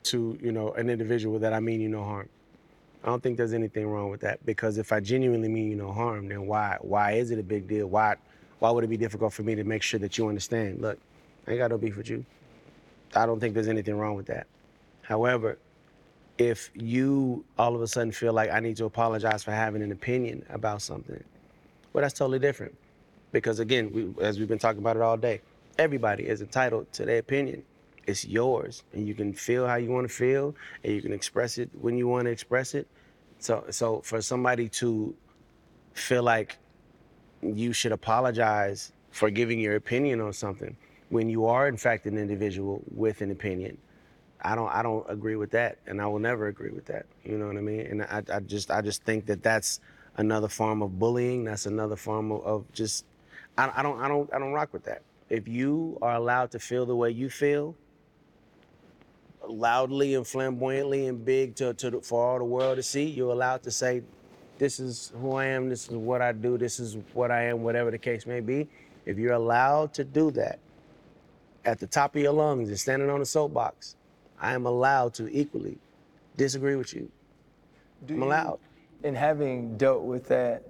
to, 0.04 0.38
you 0.42 0.52
know, 0.52 0.72
an 0.72 0.90
individual 0.90 1.38
that 1.38 1.52
I 1.52 1.60
mean 1.60 1.80
you 1.80 1.88
no 1.88 2.02
harm. 2.02 2.28
I 3.04 3.06
don't 3.08 3.22
think 3.22 3.36
there's 3.36 3.54
anything 3.54 3.86
wrong 3.86 4.10
with 4.10 4.20
that 4.20 4.44
because 4.46 4.78
if 4.78 4.92
I 4.92 5.00
genuinely 5.00 5.48
mean 5.48 5.70
you 5.70 5.76
no 5.76 5.92
harm, 5.92 6.28
then 6.28 6.46
why 6.46 6.76
why 6.80 7.12
is 7.12 7.30
it 7.30 7.38
a 7.38 7.42
big 7.42 7.66
deal? 7.66 7.86
Why 7.86 8.16
why 8.58 8.70
would 8.70 8.84
it 8.84 8.88
be 8.88 8.96
difficult 8.96 9.32
for 9.32 9.42
me 9.42 9.54
to 9.56 9.64
make 9.64 9.82
sure 9.82 9.98
that 10.00 10.18
you 10.18 10.28
understand? 10.28 10.80
Look, 10.80 10.98
I 11.46 11.52
ain't 11.52 11.58
got 11.58 11.70
no 11.70 11.78
beef 11.78 11.96
with 11.96 12.08
you. 12.08 12.24
I 13.14 13.26
don't 13.26 13.40
think 13.40 13.54
there's 13.54 13.68
anything 13.68 13.96
wrong 13.96 14.14
with 14.14 14.26
that. 14.26 14.46
However, 15.02 15.58
if 16.38 16.70
you 16.74 17.44
all 17.58 17.74
of 17.74 17.82
a 17.82 17.86
sudden 17.86 18.12
feel 18.12 18.32
like 18.32 18.50
I 18.50 18.60
need 18.60 18.76
to 18.76 18.84
apologize 18.84 19.42
for 19.42 19.50
having 19.50 19.82
an 19.82 19.92
opinion 19.92 20.44
about 20.48 20.80
something, 20.80 21.22
well, 21.92 22.02
that's 22.02 22.14
totally 22.14 22.38
different. 22.38 22.76
Because 23.32 23.58
again, 23.58 23.90
we, 23.92 24.24
as 24.24 24.38
we've 24.38 24.48
been 24.48 24.58
talking 24.58 24.80
about 24.80 24.96
it 24.96 25.02
all 25.02 25.16
day, 25.16 25.40
everybody 25.78 26.28
is 26.28 26.40
entitled 26.40 26.92
to 26.92 27.04
their 27.04 27.18
opinion. 27.18 27.64
It's 28.06 28.24
yours, 28.24 28.82
and 28.92 29.06
you 29.06 29.14
can 29.14 29.32
feel 29.32 29.66
how 29.66 29.76
you 29.76 29.90
want 29.90 30.08
to 30.08 30.14
feel, 30.14 30.54
and 30.84 30.92
you 30.92 31.00
can 31.00 31.12
express 31.12 31.58
it 31.58 31.70
when 31.80 31.96
you 31.96 32.08
want 32.08 32.26
to 32.26 32.30
express 32.30 32.74
it. 32.74 32.86
So, 33.38 33.64
so 33.70 34.00
for 34.02 34.20
somebody 34.20 34.68
to 34.70 35.14
feel 35.94 36.22
like 36.22 36.58
you 37.42 37.72
should 37.72 37.92
apologize 37.92 38.92
for 39.10 39.30
giving 39.30 39.58
your 39.58 39.76
opinion 39.76 40.20
on 40.20 40.32
something 40.32 40.76
when 41.12 41.28
you 41.28 41.44
are 41.44 41.68
in 41.68 41.76
fact 41.76 42.06
an 42.06 42.16
individual 42.16 42.82
with 42.90 43.20
an 43.20 43.30
opinion, 43.30 43.76
I 44.40 44.54
don't 44.54 44.70
I 44.70 44.82
don't 44.82 45.04
agree 45.08 45.36
with 45.36 45.50
that, 45.50 45.76
and 45.86 46.00
I 46.00 46.06
will 46.06 46.18
never 46.18 46.48
agree 46.48 46.70
with 46.70 46.86
that. 46.86 47.04
You 47.22 47.36
know 47.36 47.46
what 47.46 47.58
I 47.58 47.60
mean? 47.60 47.80
And 47.80 48.02
I, 48.02 48.22
I 48.32 48.40
just 48.40 48.70
I 48.70 48.80
just 48.80 49.04
think 49.04 49.26
that 49.26 49.42
that's 49.42 49.78
another 50.16 50.48
form 50.48 50.80
of 50.80 50.98
bullying. 50.98 51.44
That's 51.44 51.66
another 51.66 51.96
form 51.96 52.32
of, 52.32 52.42
of 52.44 52.72
just 52.72 53.04
I, 53.58 53.70
I 53.76 53.82
don't 53.82 54.00
I 54.00 54.08
don't 54.08 54.32
I 54.34 54.38
don't 54.38 54.52
rock 54.52 54.72
with 54.72 54.84
that. 54.84 55.02
If 55.28 55.48
you 55.48 55.98
are 56.02 56.14
allowed 56.14 56.50
to 56.52 56.58
feel 56.58 56.84
the 56.86 56.96
way 56.96 57.10
you 57.10 57.30
feel, 57.30 57.74
loudly 59.48 60.14
and 60.14 60.26
flamboyantly 60.26 61.06
and 61.06 61.24
big 61.24 61.54
to, 61.56 61.74
to 61.74 61.90
the, 61.90 62.00
for 62.00 62.24
all 62.24 62.38
the 62.38 62.44
world 62.44 62.76
to 62.76 62.82
see, 62.82 63.04
you're 63.04 63.32
allowed 63.32 63.62
to 63.64 63.70
say, 63.70 64.02
"This 64.58 64.78
is 64.80 65.12
who 65.20 65.34
I 65.34 65.46
am. 65.46 65.68
This 65.68 65.88
is 65.88 65.96
what 65.96 66.22
I 66.22 66.32
do. 66.32 66.58
This 66.58 66.78
is 66.80 66.96
what 67.14 67.30
I 67.30 67.44
am. 67.44 67.62
Whatever 67.62 67.90
the 67.90 67.98
case 67.98 68.26
may 68.26 68.40
be." 68.40 68.68
If 69.04 69.18
you're 69.18 69.32
allowed 69.32 69.94
to 69.94 70.04
do 70.04 70.30
that 70.32 70.60
at 71.64 71.78
the 71.80 71.86
top 71.88 72.14
of 72.14 72.22
your 72.22 72.32
lungs 72.32 72.68
and 72.68 72.78
standing 72.78 73.10
on 73.10 73.20
a 73.20 73.24
soapbox, 73.26 73.96
I 74.40 74.54
am 74.54 74.64
allowed 74.66 75.14
to 75.14 75.28
equally 75.28 75.78
disagree 76.36 76.76
with 76.76 76.94
you. 76.94 77.10
Do 78.06 78.14
I'm 78.14 78.20
you- 78.20 78.26
allowed. 78.26 78.58
And 79.04 79.16
having 79.16 79.76
dealt 79.76 80.02
with 80.04 80.28
that, 80.28 80.62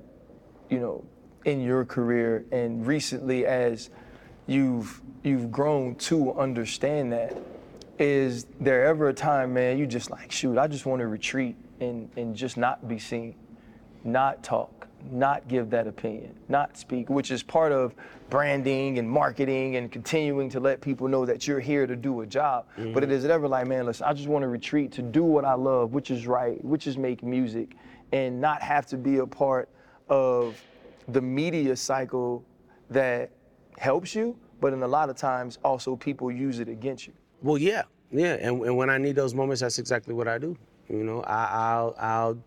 you 0.70 0.80
know, 0.80 1.04
in 1.44 1.60
your 1.60 1.84
career 1.84 2.44
and 2.52 2.86
recently 2.86 3.46
as 3.46 3.90
you've 4.46 5.00
you've 5.22 5.52
grown 5.52 5.94
to 5.94 6.34
understand 6.34 7.12
that, 7.12 7.36
is 7.98 8.46
there 8.60 8.86
ever 8.86 9.08
a 9.08 9.14
time, 9.14 9.54
man, 9.54 9.78
you 9.78 9.86
just 9.86 10.10
like, 10.10 10.32
shoot, 10.32 10.58
I 10.58 10.66
just 10.66 10.84
want 10.86 11.00
to 11.00 11.06
retreat 11.06 11.56
and, 11.80 12.10
and 12.16 12.34
just 12.34 12.56
not 12.56 12.88
be 12.88 12.98
seen, 12.98 13.36
not 14.02 14.42
talk, 14.42 14.88
not 15.10 15.46
give 15.46 15.70
that 15.70 15.86
opinion, 15.86 16.34
not 16.48 16.76
speak, 16.76 17.08
which 17.08 17.30
is 17.30 17.42
part 17.42 17.70
of 17.70 17.94
branding 18.30 18.98
and 18.98 19.08
marketing 19.08 19.76
and 19.76 19.92
continuing 19.92 20.48
to 20.48 20.58
let 20.58 20.80
people 20.80 21.06
know 21.06 21.24
that 21.24 21.46
you're 21.46 21.60
here 21.60 21.86
to 21.86 21.94
do 21.94 22.22
a 22.22 22.26
job. 22.26 22.66
Mm-hmm. 22.76 22.92
But 22.92 23.04
it 23.04 23.12
is 23.12 23.24
ever 23.24 23.46
like, 23.46 23.66
man, 23.66 23.86
listen, 23.86 24.06
I 24.06 24.12
just 24.12 24.28
want 24.28 24.42
to 24.42 24.48
retreat 24.48 24.90
to 24.92 25.02
do 25.02 25.22
what 25.22 25.44
I 25.44 25.54
love, 25.54 25.92
which 25.92 26.10
is 26.10 26.26
right, 26.26 26.62
which 26.64 26.86
is 26.86 26.96
make 26.96 27.22
music, 27.22 27.76
and 28.10 28.40
not 28.40 28.60
have 28.62 28.86
to 28.86 28.96
be 28.96 29.18
a 29.18 29.26
part 29.26 29.68
of 30.08 30.60
the 31.08 31.20
media 31.20 31.76
cycle 31.76 32.44
that 32.90 33.30
helps 33.78 34.14
you, 34.14 34.36
but 34.60 34.72
in 34.72 34.82
a 34.82 34.88
lot 34.88 35.10
of 35.10 35.16
times 35.16 35.58
also 35.64 35.96
people 35.96 36.30
use 36.30 36.58
it 36.58 36.68
against 36.68 37.06
you. 37.06 37.12
Well, 37.42 37.58
yeah, 37.58 37.82
yeah, 38.10 38.34
and, 38.34 38.62
and 38.62 38.76
when 38.76 38.90
I 38.90 38.98
need 38.98 39.16
those 39.16 39.34
moments, 39.34 39.62
that's 39.62 39.78
exactly 39.78 40.14
what 40.14 40.28
I 40.28 40.38
do. 40.38 40.56
You 40.88 41.04
know, 41.04 41.22
I, 41.22 41.44
I'll 41.44 41.94
I'll 41.98 42.38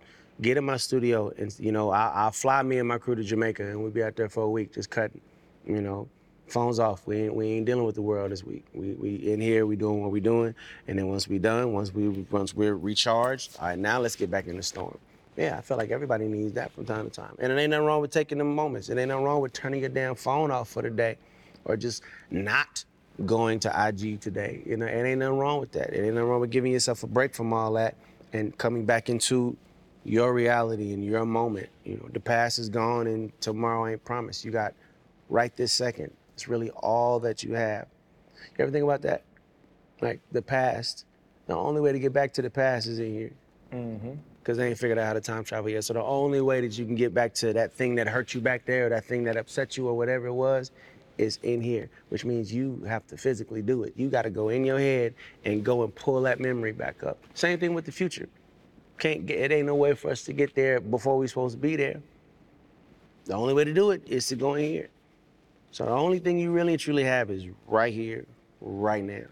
get 0.42 0.58
in 0.58 0.66
my 0.66 0.78
studio 0.78 1.32
and 1.38 1.56
you 1.60 1.72
know 1.72 1.90
I, 1.90 2.12
I'll 2.14 2.32
fly 2.32 2.62
me 2.62 2.78
and 2.80 2.88
my 2.88 2.98
crew 2.98 3.16
to 3.16 3.24
Jamaica 3.24 3.64
and 3.64 3.82
we'll 3.82 3.92
be 3.92 4.04
out 4.04 4.16
there 4.18 4.30
for 4.30 4.44
a 4.44 4.50
week 4.50 4.74
just 4.74 4.90
cutting. 4.90 5.22
You 5.66 5.82
know, 5.82 6.08
phones 6.48 6.80
off. 6.80 7.06
We 7.08 7.24
ain't 7.24 7.36
we 7.36 7.48
ain't 7.48 7.66
dealing 7.66 7.86
with 7.86 7.96
the 7.96 8.02
world 8.02 8.32
this 8.32 8.44
week. 8.44 8.66
We 8.74 8.94
we 8.94 9.16
in 9.16 9.42
here. 9.42 9.66
We 9.66 9.76
doing 9.76 10.02
what 10.02 10.12
we 10.12 10.20
doing, 10.20 10.54
and 10.88 10.98
then 10.98 11.08
once 11.08 11.28
we 11.28 11.40
done, 11.40 11.74
once 11.74 11.94
we 11.94 12.10
once 12.30 12.54
we're 12.54 12.76
recharged, 12.76 13.58
all 13.60 13.68
right, 13.68 13.80
now 13.80 14.00
let's 14.00 14.16
get 14.16 14.30
back 14.30 14.48
in 14.48 14.58
the 14.58 14.64
storm. 14.64 14.98
Yeah, 15.38 15.58
I 15.58 15.62
feel 15.62 15.78
like 15.78 15.92
everybody 15.92 16.28
needs 16.28 16.54
that 16.54 16.72
from 16.72 16.86
time 16.86 17.10
to 17.10 17.12
time, 17.12 17.36
and 17.40 17.52
it 17.52 17.60
ain't 17.60 17.72
nothing 17.72 17.86
wrong 17.86 18.02
with 18.02 18.12
taking 18.12 18.38
them 18.38 18.56
moments. 18.56 18.90
It 18.90 18.98
ain't 18.98 19.10
nothing 19.10 19.26
wrong 19.26 19.42
with 19.42 19.52
turning 19.52 19.82
your 19.82 19.90
damn 19.90 20.16
phone 20.16 20.50
off 20.50 20.70
for 20.70 20.82
the 20.82 20.90
day, 20.90 21.18
or 21.66 21.76
just 21.76 22.04
not 22.32 22.86
going 23.26 23.60
to 23.60 23.88
IG 23.88 24.20
today. 24.20 24.62
You 24.66 24.78
know, 24.78 24.86
it 24.86 25.06
ain't 25.06 25.20
nothing 25.20 25.38
wrong 25.38 25.60
with 25.60 25.72
that. 25.74 25.94
It 25.94 26.06
ain't 26.06 26.16
nothing 26.16 26.30
wrong 26.30 26.42
with 26.42 26.52
giving 26.52 26.72
yourself 26.72 27.04
a 27.04 27.08
break 27.08 27.34
from 27.34 27.54
all 27.54 27.74
that 27.74 27.96
and 28.34 28.58
coming 28.58 28.86
back 28.86 29.10
into 29.10 29.56
your 30.04 30.34
reality 30.34 30.94
and 30.94 31.04
your 31.04 31.26
moment. 31.26 31.70
You 31.84 31.98
know, 31.98 32.10
the 32.12 32.20
past 32.20 32.60
is 32.60 32.70
gone 32.70 33.08
and 33.08 33.32
tomorrow 33.42 33.88
ain't 33.88 34.04
promised. 34.04 34.46
You 34.46 34.52
got 34.52 34.74
right 35.30 35.56
this 35.56 35.72
second. 35.74 36.12
It's 36.34 36.48
really 36.48 36.70
all 36.72 37.20
that 37.22 37.44
you 37.44 37.54
have. 37.54 37.88
You 38.58 38.64
ever 38.64 38.72
think 38.72 38.84
about 38.84 39.02
that? 39.04 39.24
Like 40.02 40.20
the 40.32 40.42
past, 40.42 41.06
the 41.48 41.56
only 41.56 41.82
way 41.82 41.92
to 41.92 42.00
get 42.00 42.12
back 42.12 42.34
to 42.34 42.42
the 42.42 42.50
past 42.50 42.88
is 42.88 43.00
in 43.00 43.14
here. 43.14 43.32
Mm-hmm. 43.74 44.14
Because 44.46 44.60
they 44.60 44.68
ain't 44.70 44.78
figured 44.78 45.00
out 45.00 45.08
how 45.08 45.14
to 45.14 45.22
time 45.22 45.44
travel 45.44 45.72
yet. 45.72 45.84
So 45.86 45.94
the 45.94 46.04
only 46.04 46.40
way 46.40 46.62
that 46.62 46.78
you 46.78 46.86
can 46.86 46.94
get 46.94 47.16
back 47.16 47.34
to 47.34 47.52
that 47.54 47.74
thing 47.74 47.96
that 47.96 48.08
hurt 48.08 48.36
you 48.36 48.42
back 48.42 48.64
there, 48.64 48.86
or 48.86 48.90
that 48.90 49.04
thing 49.04 49.24
that 49.24 49.38
upset 49.38 49.76
you, 49.76 49.88
or 49.88 49.98
whatever 49.98 50.28
it 50.28 50.34
was, 50.34 50.70
is 51.18 51.40
in 51.42 51.62
here. 51.62 51.90
Which 52.10 52.26
means 52.26 52.54
you 52.54 52.80
have 52.88 53.08
to 53.08 53.18
physically 53.18 53.64
do 53.64 53.86
it. 53.86 53.94
You 53.96 54.08
got 54.08 54.22
to 54.22 54.30
go 54.30 54.50
in 54.50 54.64
your 54.64 54.78
head 54.78 55.16
and 55.46 55.66
go 55.66 55.84
and 55.84 55.96
pull 55.96 56.22
that 56.22 56.40
memory 56.40 56.74
back 56.74 57.04
up. 57.04 57.18
Same 57.34 57.60
thing 57.60 57.74
with 57.74 57.86
the 57.86 57.92
future. 57.92 58.30
Can't 59.00 59.26
get. 59.26 59.40
It 59.40 59.52
ain't 59.52 59.66
no 59.66 59.74
way 59.74 59.96
for 59.96 60.12
us 60.12 60.22
to 60.26 60.34
get 60.34 60.54
there 60.54 60.80
before 60.80 61.18
we're 61.18 61.28
supposed 61.28 61.56
to 61.56 61.60
be 61.60 61.76
there. 61.76 62.00
The 63.26 63.34
only 63.34 63.56
way 63.56 63.64
to 63.64 63.74
do 63.74 63.90
it 63.90 64.04
is 64.06 64.28
to 64.28 64.36
go 64.36 64.54
in 64.54 64.66
here. 64.66 64.90
So 65.72 65.86
the 65.86 65.92
only 65.92 66.20
thing 66.20 66.38
you 66.38 66.52
really 66.52 66.78
truly 66.78 67.04
have 67.04 67.32
is 67.32 67.48
right 67.66 67.92
here, 67.92 68.28
right 68.62 69.04
now. 69.04 69.26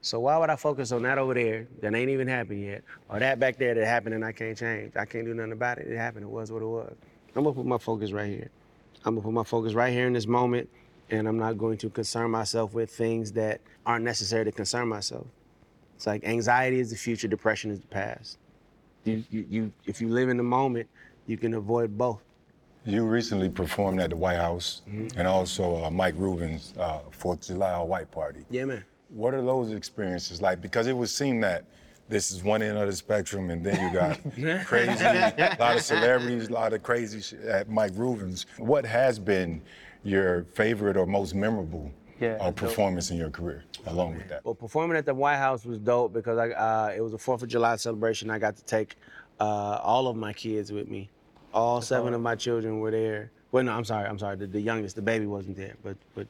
So 0.00 0.20
why 0.20 0.36
would 0.38 0.50
I 0.50 0.56
focus 0.56 0.92
on 0.92 1.02
that 1.02 1.18
over 1.18 1.34
there 1.34 1.66
that 1.80 1.94
ain't 1.94 2.10
even 2.10 2.28
happened 2.28 2.62
yet, 2.62 2.82
or 3.08 3.18
that 3.18 3.40
back 3.40 3.58
there 3.58 3.74
that 3.74 3.84
happened 3.86 4.14
and 4.14 4.24
I 4.24 4.32
can't 4.32 4.56
change? 4.56 4.92
I 4.96 5.04
can't 5.04 5.24
do 5.24 5.34
nothing 5.34 5.52
about 5.52 5.78
it. 5.78 5.88
It 5.88 5.96
happened. 5.96 6.24
It 6.24 6.28
was 6.28 6.52
what 6.52 6.62
it 6.62 6.66
was. 6.66 6.94
I'm 7.34 7.44
gonna 7.44 7.54
put 7.54 7.66
my 7.66 7.78
focus 7.78 8.12
right 8.12 8.28
here. 8.28 8.50
I'm 9.04 9.14
gonna 9.14 9.24
put 9.24 9.32
my 9.32 9.44
focus 9.44 9.74
right 9.74 9.92
here 9.92 10.06
in 10.06 10.12
this 10.12 10.26
moment, 10.26 10.68
and 11.10 11.26
I'm 11.26 11.38
not 11.38 11.58
going 11.58 11.78
to 11.78 11.90
concern 11.90 12.30
myself 12.30 12.74
with 12.74 12.90
things 12.90 13.32
that 13.32 13.60
aren't 13.86 14.04
necessary 14.04 14.44
to 14.44 14.52
concern 14.52 14.88
myself. 14.88 15.26
It's 15.96 16.06
like 16.06 16.24
anxiety 16.24 16.78
is 16.78 16.90
the 16.90 16.96
future, 16.96 17.26
depression 17.26 17.70
is 17.72 17.80
the 17.80 17.86
past. 17.88 18.38
You, 19.04 19.24
you, 19.30 19.46
you, 19.48 19.72
if 19.86 20.00
you 20.00 20.08
live 20.08 20.28
in 20.28 20.36
the 20.36 20.42
moment, 20.42 20.88
you 21.26 21.36
can 21.36 21.54
avoid 21.54 21.98
both. 21.98 22.22
You 22.84 23.04
recently 23.04 23.48
performed 23.48 24.00
at 24.00 24.10
the 24.10 24.16
White 24.16 24.36
House 24.36 24.82
and 24.86 25.26
also 25.26 25.84
uh, 25.84 25.90
Mike 25.90 26.14
Rubin's 26.16 26.72
uh, 26.78 27.00
Fourth 27.10 27.40
of 27.40 27.46
July 27.46 27.78
White 27.80 28.10
Party. 28.10 28.44
Yeah, 28.50 28.64
man. 28.64 28.84
What 29.08 29.34
are 29.34 29.42
those 29.42 29.72
experiences 29.72 30.42
like? 30.42 30.60
Because 30.60 30.86
it 30.86 30.92
would 30.96 31.08
seem 31.08 31.40
that 31.40 31.64
this 32.08 32.30
is 32.30 32.42
one 32.42 32.62
end 32.62 32.78
of 32.78 32.86
the 32.86 32.92
spectrum, 32.94 33.50
and 33.50 33.64
then 33.64 33.78
you 33.80 33.92
got 33.92 34.18
crazy, 34.66 35.04
a 35.04 35.56
lot 35.58 35.76
of 35.76 35.82
celebrities, 35.82 36.48
a 36.48 36.52
lot 36.52 36.72
of 36.72 36.82
crazy 36.82 37.20
shit 37.20 37.40
at 37.42 37.68
Mike 37.68 37.92
Rubin's. 37.94 38.46
What 38.58 38.84
has 38.86 39.18
been 39.18 39.60
your 40.04 40.44
favorite 40.54 40.96
or 40.96 41.04
most 41.06 41.34
memorable 41.34 41.90
Yeah, 42.20 42.38
uh, 42.40 42.46
dope. 42.46 42.56
performance 42.56 43.10
in 43.10 43.18
your 43.18 43.30
career, 43.30 43.64
along 43.86 44.16
with 44.16 44.28
that? 44.28 44.44
Well, 44.44 44.54
performing 44.54 44.96
at 44.96 45.04
the 45.04 45.14
White 45.14 45.36
House 45.36 45.64
was 45.66 45.78
dope 45.78 46.12
because 46.14 46.38
I, 46.38 46.50
uh, 46.50 46.92
it 46.96 47.00
was 47.00 47.12
a 47.12 47.18
Fourth 47.18 47.42
of 47.42 47.48
July 47.48 47.76
celebration. 47.76 48.30
I 48.30 48.38
got 48.38 48.56
to 48.56 48.64
take 48.64 48.96
uh, 49.40 49.44
all 49.82 50.06
of 50.08 50.16
my 50.16 50.32
kids 50.32 50.72
with 50.72 50.88
me. 50.88 51.10
All 51.52 51.80
seven 51.82 52.14
of 52.14 52.20
my 52.20 52.36
children 52.36 52.80
were 52.80 52.90
there. 52.90 53.30
Well, 53.52 53.64
no, 53.64 53.72
I'm 53.72 53.84
sorry, 53.84 54.06
I'm 54.08 54.18
sorry. 54.18 54.36
The, 54.36 54.46
the 54.46 54.60
youngest, 54.60 54.96
the 54.96 55.02
baby, 55.02 55.26
wasn't 55.26 55.56
there, 55.56 55.74
but 55.82 55.96
but 56.14 56.26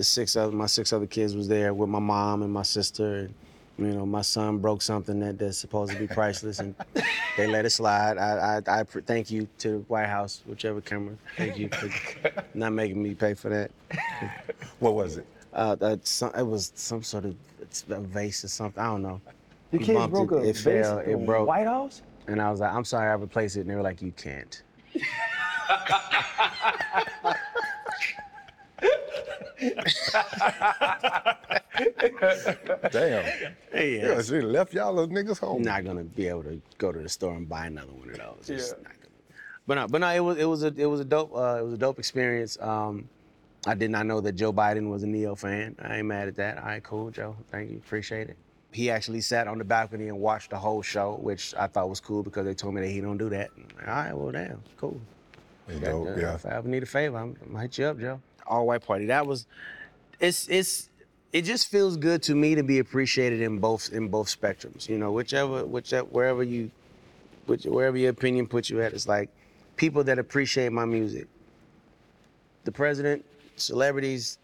the 0.00 0.04
six 0.04 0.34
other 0.34 0.50
my 0.50 0.64
six 0.64 0.94
other 0.94 1.06
kids 1.06 1.36
was 1.36 1.46
there 1.46 1.74
with 1.74 1.90
my 1.90 1.98
mom 1.98 2.42
and 2.42 2.50
my 2.50 2.62
sister. 2.62 3.04
And, 3.18 3.34
you 3.76 3.88
know, 3.88 4.06
my 4.06 4.22
son 4.22 4.56
broke 4.56 4.80
something 4.80 5.20
that, 5.20 5.38
that's 5.38 5.58
supposed 5.58 5.92
to 5.92 5.98
be 5.98 6.06
priceless, 6.06 6.58
and 6.58 6.74
they 7.36 7.46
let 7.46 7.66
it 7.66 7.70
slide. 7.70 8.16
I, 8.16 8.62
I, 8.66 8.80
I 8.80 8.82
pr- 8.84 9.00
thank 9.00 9.30
you 9.30 9.46
to 9.58 9.68
the 9.72 9.78
White 9.88 10.06
House, 10.06 10.40
whichever 10.46 10.80
camera. 10.80 11.16
Thank 11.36 11.58
you 11.58 11.68
for 11.68 11.90
not 12.54 12.72
making 12.72 13.02
me 13.02 13.14
pay 13.14 13.34
for 13.34 13.50
that. 13.50 13.70
What 14.78 14.94
was 14.94 15.18
it? 15.18 15.26
Uh, 15.52 15.74
that 15.74 16.06
some, 16.06 16.32
it 16.34 16.46
was 16.46 16.72
some 16.76 17.02
sort 17.02 17.26
of 17.26 17.36
it's 17.60 17.84
a 17.90 18.00
vase 18.00 18.42
or 18.42 18.48
something. 18.48 18.82
I 18.82 18.86
don't 18.86 19.02
know. 19.02 19.20
Your 19.70 19.80
He 19.80 19.86
kids 19.86 19.98
bumped 19.98 20.14
broke 20.14 20.32
it, 20.32 20.36
a 20.36 20.48
it 20.48 20.56
vase 20.56 20.62
fell, 20.64 20.98
at 21.00 21.08
it 21.08 21.18
the 21.18 21.26
broke. 21.26 21.46
White 21.46 21.66
House? 21.66 22.00
And 22.26 22.40
I 22.40 22.50
was 22.50 22.60
like, 22.60 22.72
I'm 22.72 22.86
sorry, 22.86 23.10
I 23.10 23.14
replaced 23.16 23.58
it. 23.58 23.60
And 23.60 23.70
they 23.70 23.74
were 23.74 23.82
like, 23.82 24.00
you 24.00 24.12
can't. 24.12 24.62
Damn. 32.92 33.24
Hey, 33.72 33.96
Yeah, 33.98 34.08
yeah. 34.14 34.22
she 34.22 34.40
left 34.40 34.74
y'all 34.74 34.92
little 34.92 35.14
niggas 35.14 35.38
home. 35.38 35.62
Not 35.62 35.84
gonna 35.84 36.04
be 36.04 36.28
able 36.28 36.42
to 36.44 36.60
go 36.78 36.92
to 36.92 36.98
the 37.00 37.08
store 37.08 37.34
and 37.34 37.48
buy 37.48 37.66
another 37.66 37.92
one 37.92 38.10
of 38.10 38.16
those. 38.18 38.50
It's 38.50 38.68
Yeah. 38.68 38.74
not 38.82 38.84
gonna- 38.84 38.96
But 39.66 39.74
no, 39.76 39.86
but 39.88 40.00
no, 40.00 40.08
it 40.10 40.20
was 40.20 40.36
it 40.38 40.44
was 40.46 40.62
a 40.64 40.72
it 40.76 40.86
was 40.86 41.00
a 41.00 41.04
dope 41.04 41.34
uh, 41.34 41.58
it 41.60 41.64
was 41.64 41.74
a 41.74 41.78
dope 41.78 41.98
experience. 41.98 42.58
Um, 42.60 43.08
I 43.66 43.74
did 43.74 43.90
not 43.90 44.06
know 44.06 44.20
that 44.22 44.32
Joe 44.32 44.52
Biden 44.52 44.88
was 44.88 45.02
a 45.02 45.06
Ne-Yo 45.06 45.34
fan. 45.34 45.76
I 45.80 45.98
ain't 45.98 46.06
mad 46.06 46.28
at 46.28 46.36
that. 46.36 46.58
All 46.58 46.64
right, 46.64 46.82
cool, 46.82 47.10
Joe. 47.10 47.36
Thank 47.50 47.70
you, 47.70 47.76
appreciate 47.76 48.30
it. 48.30 48.36
He 48.72 48.90
actually 48.90 49.20
sat 49.20 49.48
on 49.48 49.58
the 49.58 49.64
balcony 49.64 50.08
and 50.08 50.18
watched 50.18 50.50
the 50.50 50.56
whole 50.58 50.80
show, 50.80 51.18
which 51.20 51.54
I 51.56 51.66
thought 51.66 51.88
was 51.90 52.00
cool 52.00 52.22
because 52.22 52.46
they 52.46 52.54
told 52.54 52.74
me 52.74 52.80
that 52.80 52.88
he 52.88 53.00
don't 53.00 53.18
do 53.18 53.28
that. 53.30 53.50
All 53.86 53.86
right, 53.94 54.12
well, 54.16 54.32
damn, 54.32 54.62
cool. 54.76 55.00
Dope, 55.82 56.16
yeah. 56.16 56.34
If 56.34 56.46
I 56.46 56.50
ever 56.56 56.68
need 56.68 56.82
a 56.82 56.86
favor, 56.86 57.16
I'm, 57.18 57.36
I'm 57.42 57.48
gonna 57.52 57.62
hit 57.62 57.78
you 57.78 57.84
up, 57.86 57.98
Joe. 58.00 58.20
All 58.50 58.66
white 58.66 58.84
party. 58.84 59.06
That 59.06 59.26
was, 59.26 59.46
it's 60.18 60.48
it's 60.48 60.90
it 61.32 61.42
just 61.42 61.68
feels 61.68 61.96
good 61.96 62.22
to 62.24 62.34
me 62.34 62.56
to 62.56 62.62
be 62.62 62.80
appreciated 62.80 63.40
in 63.40 63.58
both 63.58 63.92
in 63.92 64.08
both 64.08 64.26
spectrums. 64.26 64.88
You 64.88 64.98
know, 64.98 65.12
whichever 65.12 65.64
whichever 65.64 66.06
wherever 66.08 66.42
you, 66.42 66.70
which, 67.46 67.64
wherever 67.64 67.96
your 67.96 68.10
opinion 68.10 68.46
puts 68.48 68.68
you 68.68 68.82
at, 68.82 68.92
it's 68.92 69.06
like 69.06 69.30
people 69.76 70.04
that 70.04 70.18
appreciate 70.18 70.72
my 70.72 70.84
music. 70.84 71.28
The 72.64 72.72
president, 72.72 73.24
celebrities, 73.56 74.38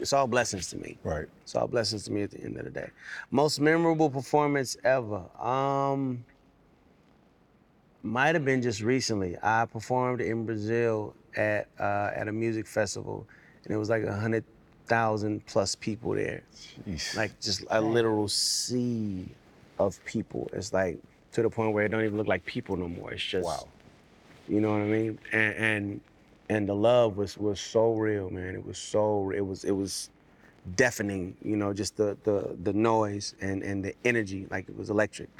it's 0.00 0.12
all 0.12 0.26
blessings 0.26 0.68
to 0.70 0.78
me. 0.78 0.98
Right. 1.04 1.28
It's 1.44 1.54
all 1.54 1.68
blessings 1.68 2.04
to 2.04 2.10
me 2.12 2.22
at 2.22 2.32
the 2.32 2.42
end 2.42 2.56
of 2.56 2.64
the 2.64 2.70
day. 2.70 2.90
Most 3.30 3.60
memorable 3.60 4.10
performance 4.10 4.76
ever. 4.82 5.22
Um, 5.40 6.24
might 8.02 8.34
have 8.34 8.44
been 8.44 8.62
just 8.62 8.80
recently. 8.80 9.36
I 9.42 9.66
performed 9.66 10.20
in 10.20 10.44
Brazil 10.44 11.14
at 11.36 11.68
uh, 11.78 12.10
at 12.14 12.28
a 12.28 12.32
music 12.32 12.66
festival, 12.66 13.26
and 13.64 13.72
it 13.72 13.76
was 13.76 13.88
like 13.90 14.02
a 14.04 14.14
hundred 14.14 14.44
thousand 14.86 15.44
plus 15.46 15.74
people 15.74 16.12
there. 16.12 16.42
Jeez. 16.86 17.16
Like 17.16 17.38
just 17.40 17.64
a 17.70 17.80
literal 17.80 18.28
sea 18.28 19.28
of 19.78 20.02
people. 20.04 20.50
It's 20.52 20.72
like 20.72 20.98
to 21.32 21.42
the 21.42 21.50
point 21.50 21.72
where 21.72 21.84
it 21.84 21.88
don't 21.90 22.04
even 22.04 22.16
look 22.18 22.26
like 22.28 22.44
people 22.44 22.76
no 22.76 22.88
more. 22.88 23.12
It's 23.12 23.22
just 23.22 23.46
Wow. 23.46 23.68
you 24.48 24.60
know 24.60 24.70
what 24.72 24.80
I 24.80 24.84
mean? 24.86 25.18
And 25.32 25.54
and 25.54 26.00
and 26.48 26.68
the 26.68 26.74
love 26.74 27.16
was 27.16 27.38
was 27.38 27.60
so 27.60 27.94
real, 27.94 28.28
man. 28.30 28.54
It 28.54 28.66
was 28.66 28.78
so 28.78 29.30
it 29.30 29.40
was 29.40 29.64
it 29.64 29.72
was 29.72 30.10
deafening, 30.76 31.36
you 31.42 31.56
know, 31.56 31.72
just 31.72 31.96
the 31.96 32.16
the 32.24 32.56
the 32.62 32.72
noise 32.72 33.34
and 33.40 33.62
and 33.62 33.84
the 33.84 33.94
energy, 34.04 34.46
like 34.50 34.68
it 34.68 34.76
was 34.76 34.90
electric. 34.90 35.30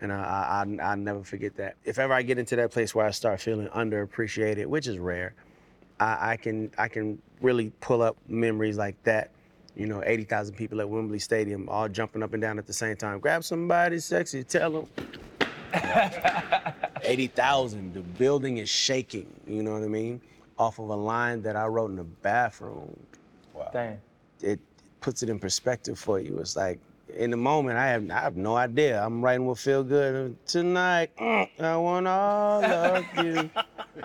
And 0.00 0.12
I 0.12 0.66
I 0.80 0.92
I 0.92 0.94
never 0.94 1.22
forget 1.22 1.56
that. 1.56 1.76
If 1.84 1.98
ever 1.98 2.12
I 2.12 2.22
get 2.22 2.38
into 2.38 2.56
that 2.56 2.70
place 2.70 2.94
where 2.94 3.06
I 3.06 3.10
start 3.10 3.40
feeling 3.40 3.68
underappreciated, 3.68 4.66
which 4.66 4.86
is 4.86 4.98
rare, 4.98 5.34
I, 5.98 6.32
I 6.32 6.36
can 6.36 6.70
I 6.78 6.88
can 6.88 7.20
really 7.40 7.72
pull 7.80 8.02
up 8.02 8.16
memories 8.28 8.76
like 8.76 9.02
that. 9.04 9.30
You 9.74 9.86
know, 9.86 10.02
80,000 10.06 10.54
people 10.54 10.80
at 10.80 10.88
Wembley 10.88 11.18
Stadium 11.18 11.68
all 11.68 11.86
jumping 11.86 12.22
up 12.22 12.32
and 12.32 12.40
down 12.40 12.58
at 12.58 12.66
the 12.66 12.72
same 12.72 12.96
time. 12.96 13.20
Grab 13.20 13.44
somebody 13.44 13.98
sexy, 13.98 14.42
tell 14.42 14.70
them. 14.72 14.88
80,000. 17.02 17.92
The 17.92 18.00
building 18.00 18.56
is 18.56 18.70
shaking, 18.70 19.28
you 19.46 19.62
know 19.62 19.72
what 19.72 19.82
I 19.82 19.88
mean? 19.88 20.20
Off 20.58 20.78
of 20.78 20.88
a 20.88 20.96
line 20.96 21.42
that 21.42 21.56
I 21.56 21.66
wrote 21.66 21.90
in 21.90 21.96
the 21.96 22.04
bathroom. 22.04 22.96
Wow. 23.52 23.68
Dang. 23.72 24.00
It 24.40 24.60
puts 25.00 25.22
it 25.22 25.28
in 25.28 25.38
perspective 25.38 25.98
for 25.98 26.18
you. 26.18 26.38
It's 26.38 26.56
like, 26.56 26.80
in 27.16 27.30
the 27.30 27.36
moment, 27.36 27.78
I 27.78 27.88
have, 27.88 28.10
I 28.10 28.20
have 28.20 28.36
no 28.36 28.56
idea. 28.56 29.02
I'm 29.02 29.24
writing 29.24 29.46
what 29.46 29.58
feel 29.58 29.82
good. 29.82 30.36
Tonight, 30.46 31.10
mm, 31.16 31.48
I 31.60 31.76
want 31.76 32.06
all 32.06 32.64
of 32.64 33.04
you. 33.24 33.50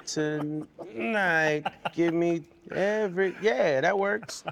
Tonight, 0.05 1.63
give 1.93 2.13
me 2.13 2.43
every. 2.73 3.35
Yeah, 3.41 3.81
that 3.81 3.97
works. 3.97 4.43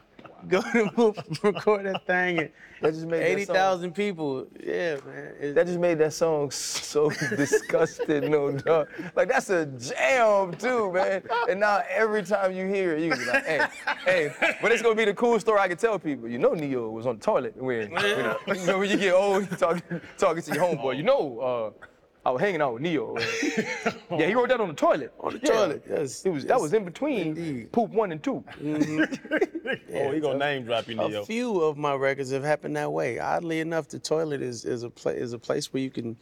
Go 0.48 0.62
to 0.62 0.90
move, 0.96 1.18
record 1.44 1.86
that 1.86 2.06
thing. 2.08 2.40
And 2.40 2.50
That 2.82 2.94
just 2.94 3.08
made 3.08 3.24
80,000 3.24 3.94
people. 3.94 4.48
Yeah, 4.58 4.96
man. 5.06 5.34
It- 5.40 5.54
That 5.56 5.68
just 5.68 5.80
made 5.80 5.98
that 5.98 6.14
song 6.14 6.50
so 6.52 7.10
disgusting, 7.36 8.32
no 8.32 8.52
dog. 8.54 8.88
Like 9.18 9.28
that's 9.28 9.50
a 9.50 9.66
jam 9.66 10.54
too, 10.54 10.94
man. 10.94 11.24
And 11.50 11.60
now 11.60 11.84
every 11.90 12.24
time 12.24 12.54
you 12.54 12.68
hear 12.68 12.96
it, 12.96 13.02
you 13.04 13.12
be 13.16 13.26
like, 13.26 13.46
hey, 13.46 13.66
hey. 14.06 14.56
But 14.62 14.72
it's 14.72 14.82
gonna 14.82 14.96
be 14.96 15.04
the 15.06 15.14
cool 15.14 15.38
story 15.42 15.60
I 15.60 15.68
can 15.68 15.78
tell 15.78 16.00
people. 16.00 16.30
You 16.30 16.38
know, 16.38 16.54
Ne-Yo 16.54 16.90
was 16.90 17.06
on 17.06 17.18
the 17.18 17.22
toilet 17.26 17.58
when, 17.58 17.92
you 17.92 17.98
know, 17.98 18.38
when 18.46 18.90
you 18.90 18.96
get 18.98 19.14
old, 19.14 19.50
talking 19.60 20.00
talking 20.18 20.42
to 20.44 20.54
your 20.54 20.64
homeboy. 20.64 20.96
You 20.96 21.04
know, 21.04 21.40
uh, 21.82 21.86
I 22.26 22.32
was 22.32 22.41
hanging 22.41 22.61
out 22.61 22.74
with 22.74 22.82
Ne-Yo. 22.82 23.15
yeah, 24.11 24.28
he 24.28 24.36
wrote 24.36 24.49
that 24.49 24.59
on 24.59 24.67
the 24.67 24.74
toilet. 24.74 25.13
On 25.22 25.34
the 25.34 25.39
Yeah. 25.41 25.51
toilet, 25.53 25.84
yes, 25.89 26.26
It 26.26 26.30
was 26.32 26.45
that 26.45 26.59
was 26.59 26.74
in 26.74 26.84
between 26.86 27.28
indeed. 27.28 27.72
poop 27.72 27.89
one 27.91 28.11
and 28.11 28.22
two. 28.22 28.43
Mm-hmm. 28.61 29.95
oh, 29.95 30.11
he 30.11 30.20
gonna 30.20 30.38
name 30.39 30.65
drop 30.65 30.88
you, 30.88 30.99
A 31.01 31.26
few 31.26 31.61
of 31.61 31.78
my 31.78 31.93
records 31.93 32.32
have 32.32 32.43
happened 32.43 32.76
that 32.76 32.91
way. 32.91 33.20
Oddly 33.20 33.59
enough, 33.61 33.88
the 33.88 33.99
toilet 33.99 34.41
is 34.41 34.65
is 34.65 34.84
a 34.84 34.89
pla- 34.89 35.11
is 35.13 35.34
a 35.34 35.39
place 35.39 35.72
where 35.74 35.82
you 35.82 35.89
can 35.89 36.17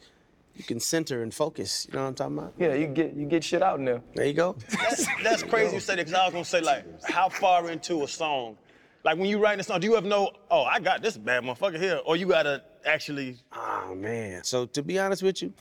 you 0.56 0.64
can 0.64 0.78
center 0.80 1.22
and 1.22 1.32
focus. 1.34 1.86
You 1.88 1.96
know 1.96 2.02
what 2.02 2.08
I'm 2.08 2.14
talking 2.14 2.38
about? 2.38 2.54
Yeah, 2.58 2.74
you 2.74 2.86
get 2.86 3.14
you 3.14 3.26
get 3.26 3.42
shit 3.44 3.62
out 3.62 3.78
in 3.78 3.84
there. 3.84 4.02
There 4.14 4.26
you 4.26 4.34
go. 4.34 4.56
That's, 4.70 5.06
that's 5.22 5.42
crazy 5.42 5.74
you 5.74 5.80
say 5.80 5.96
that, 5.96 6.06
because 6.06 6.14
I 6.14 6.24
was 6.26 6.32
gonna 6.32 6.44
say, 6.44 6.60
like, 6.60 6.84
how 7.04 7.28
far 7.28 7.70
into 7.70 8.02
a 8.04 8.08
song? 8.08 8.56
Like, 9.04 9.16
when 9.18 9.26
you 9.30 9.38
write 9.38 9.58
a 9.60 9.62
song, 9.62 9.80
do 9.80 9.86
you 9.86 9.96
ever 9.96 10.06
know, 10.08 10.30
oh, 10.50 10.64
I 10.64 10.80
got 10.80 11.00
this 11.02 11.16
bad 11.16 11.42
motherfucker 11.44 11.78
here? 11.80 12.00
Or 12.04 12.16
you 12.16 12.26
gotta 12.26 12.62
actually, 12.84 13.36
Oh 13.52 13.94
man. 13.94 14.44
So 14.44 14.66
to 14.66 14.82
be 14.82 14.98
honest 14.98 15.22
with 15.22 15.42
you, 15.42 15.52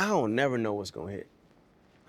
I 0.00 0.06
don't 0.06 0.34
never 0.34 0.56
know 0.56 0.72
what's 0.72 0.90
gonna 0.90 1.12
hit. 1.12 1.28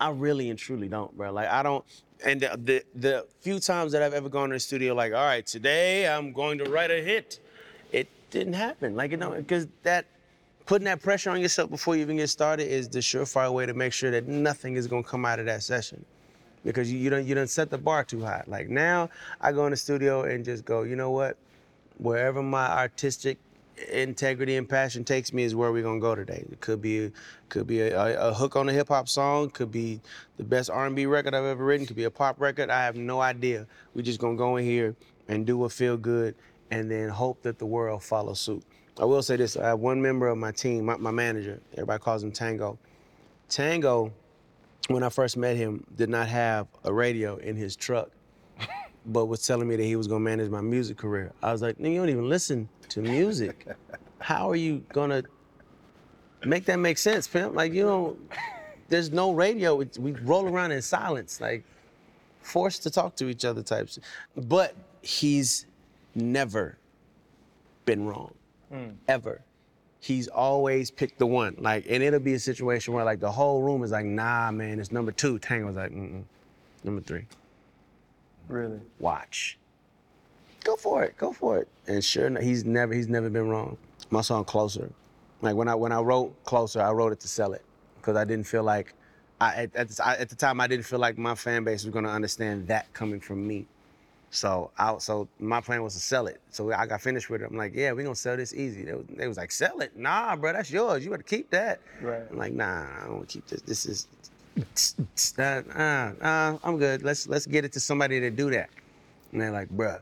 I 0.00 0.08
really 0.08 0.48
and 0.48 0.58
truly 0.58 0.88
don't, 0.88 1.14
bro. 1.14 1.30
Like 1.30 1.48
I 1.48 1.62
don't. 1.62 1.84
And 2.24 2.40
the, 2.40 2.58
the 2.64 2.84
the 2.94 3.26
few 3.42 3.60
times 3.60 3.92
that 3.92 4.02
I've 4.02 4.14
ever 4.14 4.30
gone 4.30 4.48
to 4.48 4.54
the 4.54 4.60
studio, 4.60 4.94
like, 4.94 5.12
all 5.12 5.26
right, 5.26 5.44
today 5.44 6.08
I'm 6.08 6.32
going 6.32 6.56
to 6.58 6.70
write 6.70 6.90
a 6.90 7.02
hit. 7.02 7.38
It 7.92 8.08
didn't 8.30 8.54
happen. 8.54 8.96
Like 8.96 9.10
you 9.10 9.18
know, 9.18 9.32
because 9.32 9.68
that 9.82 10.06
putting 10.64 10.86
that 10.86 11.02
pressure 11.02 11.28
on 11.28 11.42
yourself 11.42 11.68
before 11.68 11.94
you 11.94 12.00
even 12.00 12.16
get 12.16 12.30
started 12.30 12.66
is 12.66 12.88
the 12.88 13.00
surefire 13.00 13.52
way 13.52 13.66
to 13.66 13.74
make 13.74 13.92
sure 13.92 14.10
that 14.10 14.26
nothing 14.26 14.76
is 14.76 14.86
gonna 14.86 15.02
come 15.02 15.26
out 15.26 15.38
of 15.38 15.44
that 15.44 15.62
session. 15.62 16.02
Because 16.64 16.90
you 16.90 16.98
you 16.98 17.10
don't 17.10 17.26
you 17.26 17.34
don't 17.34 17.50
set 17.50 17.68
the 17.68 17.76
bar 17.76 18.04
too 18.04 18.22
high. 18.22 18.42
Like 18.46 18.70
now, 18.70 19.10
I 19.38 19.52
go 19.52 19.66
in 19.66 19.70
the 19.70 19.76
studio 19.76 20.22
and 20.22 20.46
just 20.46 20.64
go, 20.64 20.84
you 20.84 20.96
know 20.96 21.10
what? 21.10 21.36
Wherever 21.98 22.42
my 22.42 22.68
artistic 22.68 23.36
integrity 23.88 24.56
and 24.56 24.68
passion 24.68 25.04
takes 25.04 25.32
me 25.32 25.42
is 25.42 25.54
where 25.54 25.72
we're 25.72 25.82
gonna 25.82 26.00
go 26.00 26.14
today. 26.14 26.44
It 26.50 26.60
could 26.60 26.80
be, 26.80 27.10
could 27.48 27.66
be 27.66 27.80
a, 27.80 28.28
a, 28.28 28.34
hook 28.34 28.56
on 28.56 28.68
a 28.68 28.72
hip 28.72 28.88
hop 28.88 29.08
song, 29.08 29.50
could 29.50 29.70
be 29.70 30.00
the 30.36 30.44
best 30.44 30.70
R&B 30.70 31.06
record 31.06 31.34
I've 31.34 31.44
ever 31.44 31.64
written, 31.64 31.86
could 31.86 31.96
be 31.96 32.04
a 32.04 32.10
pop 32.10 32.40
record. 32.40 32.70
I 32.70 32.84
have 32.84 32.96
no 32.96 33.20
idea. 33.20 33.66
We're 33.94 34.02
just 34.02 34.20
gonna 34.20 34.36
go 34.36 34.56
in 34.56 34.64
here 34.64 34.94
and 35.28 35.46
do 35.46 35.56
what 35.56 35.72
feel 35.72 35.96
good, 35.96 36.34
and 36.70 36.90
then 36.90 37.08
hope 37.08 37.42
that 37.42 37.58
the 37.58 37.66
world 37.66 38.02
follows 38.02 38.40
suit. 38.40 38.64
I 39.00 39.04
will 39.04 39.22
say 39.22 39.36
this: 39.36 39.56
I 39.56 39.68
have 39.68 39.80
one 39.80 40.00
member 40.00 40.28
of 40.28 40.38
my 40.38 40.52
team, 40.52 40.86
my, 40.86 40.96
my 40.96 41.10
manager. 41.10 41.60
Everybody 41.72 42.02
calls 42.02 42.22
him 42.22 42.32
Tango. 42.32 42.78
Tango, 43.48 44.12
when 44.88 45.02
I 45.02 45.08
first 45.08 45.36
met 45.36 45.56
him, 45.56 45.84
did 45.96 46.08
not 46.08 46.28
have 46.28 46.66
a 46.84 46.92
radio 46.92 47.36
in 47.36 47.56
his 47.56 47.76
truck 47.76 48.10
but 49.06 49.26
was 49.26 49.46
telling 49.46 49.68
me 49.68 49.76
that 49.76 49.84
he 49.84 49.96
was 49.96 50.06
gonna 50.06 50.20
manage 50.20 50.50
my 50.50 50.60
music 50.60 50.96
career. 50.96 51.32
I 51.42 51.52
was 51.52 51.62
like, 51.62 51.78
you 51.78 51.96
don't 51.96 52.08
even 52.08 52.28
listen 52.28 52.68
to 52.94 53.00
music. 53.00 53.66
How 54.18 54.50
are 54.50 54.56
you 54.56 54.84
gonna 54.92 55.22
make 56.44 56.64
that 56.66 56.76
make 56.78 56.98
sense, 56.98 57.26
pimp? 57.26 57.54
Like, 57.54 57.72
you 57.72 57.82
don't, 57.84 58.18
there's 58.88 59.10
no 59.10 59.32
radio. 59.32 59.80
It's- 59.80 59.98
We 59.98 60.12
roll 60.12 60.46
around 60.46 60.72
in 60.72 60.82
silence, 60.82 61.40
like 61.40 61.64
forced 62.42 62.82
to 62.84 62.90
talk 62.90 63.16
to 63.16 63.28
each 63.28 63.44
other 63.44 63.62
types. 63.62 63.98
But 64.36 64.74
he's 65.02 65.66
never 66.14 66.76
been 67.84 68.04
wrong, 68.06 68.34
hmm. 68.70 68.90
ever. 69.08 69.40
He's 70.00 70.26
always 70.28 70.90
picked 70.90 71.18
the 71.18 71.26
one. 71.26 71.54
Like, 71.58 71.86
and 71.88 72.02
it'll 72.02 72.18
be 72.20 72.34
a 72.34 72.38
situation 72.38 72.92
where 72.92 73.04
like 73.04 73.20
the 73.20 73.30
whole 73.30 73.62
room 73.62 73.82
is 73.84 73.92
like, 73.92 74.04
nah, 74.04 74.50
man, 74.50 74.80
it's 74.80 74.90
number 74.92 75.12
two. 75.12 75.38
Tango's 75.38 75.76
like, 75.76 75.92
mm-mm, 75.92 76.24
number 76.84 77.00
three 77.00 77.26
Really. 78.48 78.80
watch. 78.98 79.58
Go 80.64 80.76
for 80.76 81.02
it, 81.02 81.16
go 81.16 81.32
for 81.32 81.58
it. 81.58 81.68
And 81.86 82.04
sure 82.04 82.26
enough, 82.26 82.42
he's 82.42 82.64
never 82.64 82.94
he's 82.94 83.08
never 83.08 83.28
been 83.28 83.48
wrong. 83.48 83.76
My 84.10 84.20
song 84.20 84.44
Closer. 84.44 84.90
Like 85.40 85.56
when 85.56 85.68
I 85.68 85.74
when 85.74 85.92
I 85.92 86.00
wrote 86.00 86.32
Closer, 86.44 86.80
I 86.80 86.92
wrote 86.92 87.12
it 87.12 87.20
to 87.20 87.28
sell 87.28 87.52
it. 87.52 87.64
Because 87.96 88.16
I 88.16 88.24
didn't 88.24 88.46
feel 88.46 88.62
like 88.62 88.94
I 89.40 89.54
at, 89.62 89.76
at, 89.76 89.88
the, 89.88 90.06
I 90.06 90.16
at 90.16 90.28
the 90.28 90.36
time 90.36 90.60
I 90.60 90.66
didn't 90.66 90.84
feel 90.84 90.98
like 90.98 91.18
my 91.18 91.34
fan 91.34 91.64
base 91.64 91.84
was 91.84 91.92
gonna 91.92 92.10
understand 92.10 92.68
that 92.68 92.92
coming 92.92 93.20
from 93.20 93.46
me. 93.46 93.66
So 94.30 94.70
I 94.78 94.96
so 94.98 95.28
my 95.40 95.60
plan 95.60 95.82
was 95.82 95.94
to 95.94 96.00
sell 96.00 96.26
it. 96.26 96.40
So 96.50 96.72
I 96.72 96.86
got 96.86 97.00
finished 97.02 97.28
with 97.28 97.42
it. 97.42 97.50
I'm 97.50 97.56
like, 97.56 97.74
yeah, 97.74 97.92
we 97.92 98.02
gonna 98.02 98.14
sell 98.14 98.36
this 98.36 98.54
easy. 98.54 98.84
They 98.84 98.94
was, 98.94 99.06
they 99.08 99.28
was 99.28 99.36
like, 99.36 99.50
sell 99.50 99.80
it? 99.80 99.96
Nah, 99.96 100.36
bro, 100.36 100.52
that's 100.52 100.70
yours. 100.70 101.04
You 101.04 101.10
better 101.10 101.22
keep 101.22 101.50
that. 101.50 101.80
Right. 102.00 102.22
I'm 102.30 102.38
like, 102.38 102.52
nah, 102.52 102.86
I 103.02 103.06
don't 103.06 103.28
keep 103.28 103.46
this. 103.46 103.62
This 103.62 103.86
is 103.86 104.08
uh, 105.38 105.42
uh, 105.42 106.58
I'm 106.62 106.78
good. 106.78 107.02
Let's 107.02 107.26
let's 107.26 107.46
get 107.46 107.64
it 107.64 107.72
to 107.72 107.80
somebody 107.80 108.20
to 108.20 108.30
do 108.30 108.50
that. 108.50 108.70
And 109.32 109.40
they're 109.40 109.50
like, 109.50 109.68
bruh, 109.70 110.00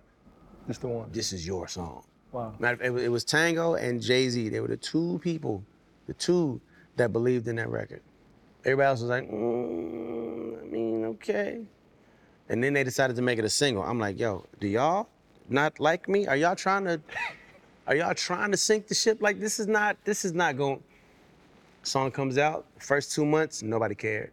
That's 0.70 0.78
the 0.78 0.88
one. 0.88 1.08
this 1.10 1.32
is 1.32 1.44
your 1.44 1.66
song. 1.66 2.04
Wow. 2.30 2.54
Matter 2.60 2.74
of- 2.76 2.82
It 2.82 2.90
was, 2.90 3.02
it 3.02 3.08
was 3.08 3.24
Tango 3.24 3.74
and 3.74 4.00
Jay 4.00 4.28
Z. 4.28 4.48
They 4.50 4.60
were 4.60 4.68
the 4.68 4.76
two 4.76 5.18
people, 5.20 5.64
the 6.06 6.14
two 6.14 6.60
that 6.94 7.12
believed 7.12 7.48
in 7.48 7.56
that 7.56 7.68
record. 7.68 8.02
Everybody 8.64 8.86
else 8.86 9.00
was 9.00 9.10
like, 9.10 9.28
mm, 9.28 10.60
I 10.62 10.64
mean, 10.66 11.04
okay. 11.06 11.62
And 12.48 12.62
then 12.62 12.72
they 12.72 12.84
decided 12.84 13.16
to 13.16 13.22
make 13.22 13.38
it 13.40 13.44
a 13.44 13.48
single. 13.48 13.82
I'm 13.82 13.98
like, 13.98 14.18
yo, 14.18 14.46
do 14.60 14.68
y'all 14.68 15.08
not 15.48 15.80
like 15.80 16.08
me? 16.08 16.28
Are 16.28 16.36
y'all 16.36 16.54
trying 16.54 16.84
to 16.84 17.00
are 17.88 17.96
y'all 17.96 18.14
trying 18.14 18.52
to 18.52 18.56
sink 18.56 18.86
the 18.86 18.94
ship? 18.94 19.20
Like 19.20 19.40
this 19.40 19.58
is 19.58 19.66
not 19.66 19.96
this 20.04 20.24
is 20.24 20.32
not 20.32 20.56
going 20.56 20.80
song 21.82 22.12
comes 22.12 22.38
out, 22.38 22.66
first 22.78 23.12
two 23.12 23.24
months, 23.24 23.62
nobody 23.62 23.96
cared. 23.96 24.30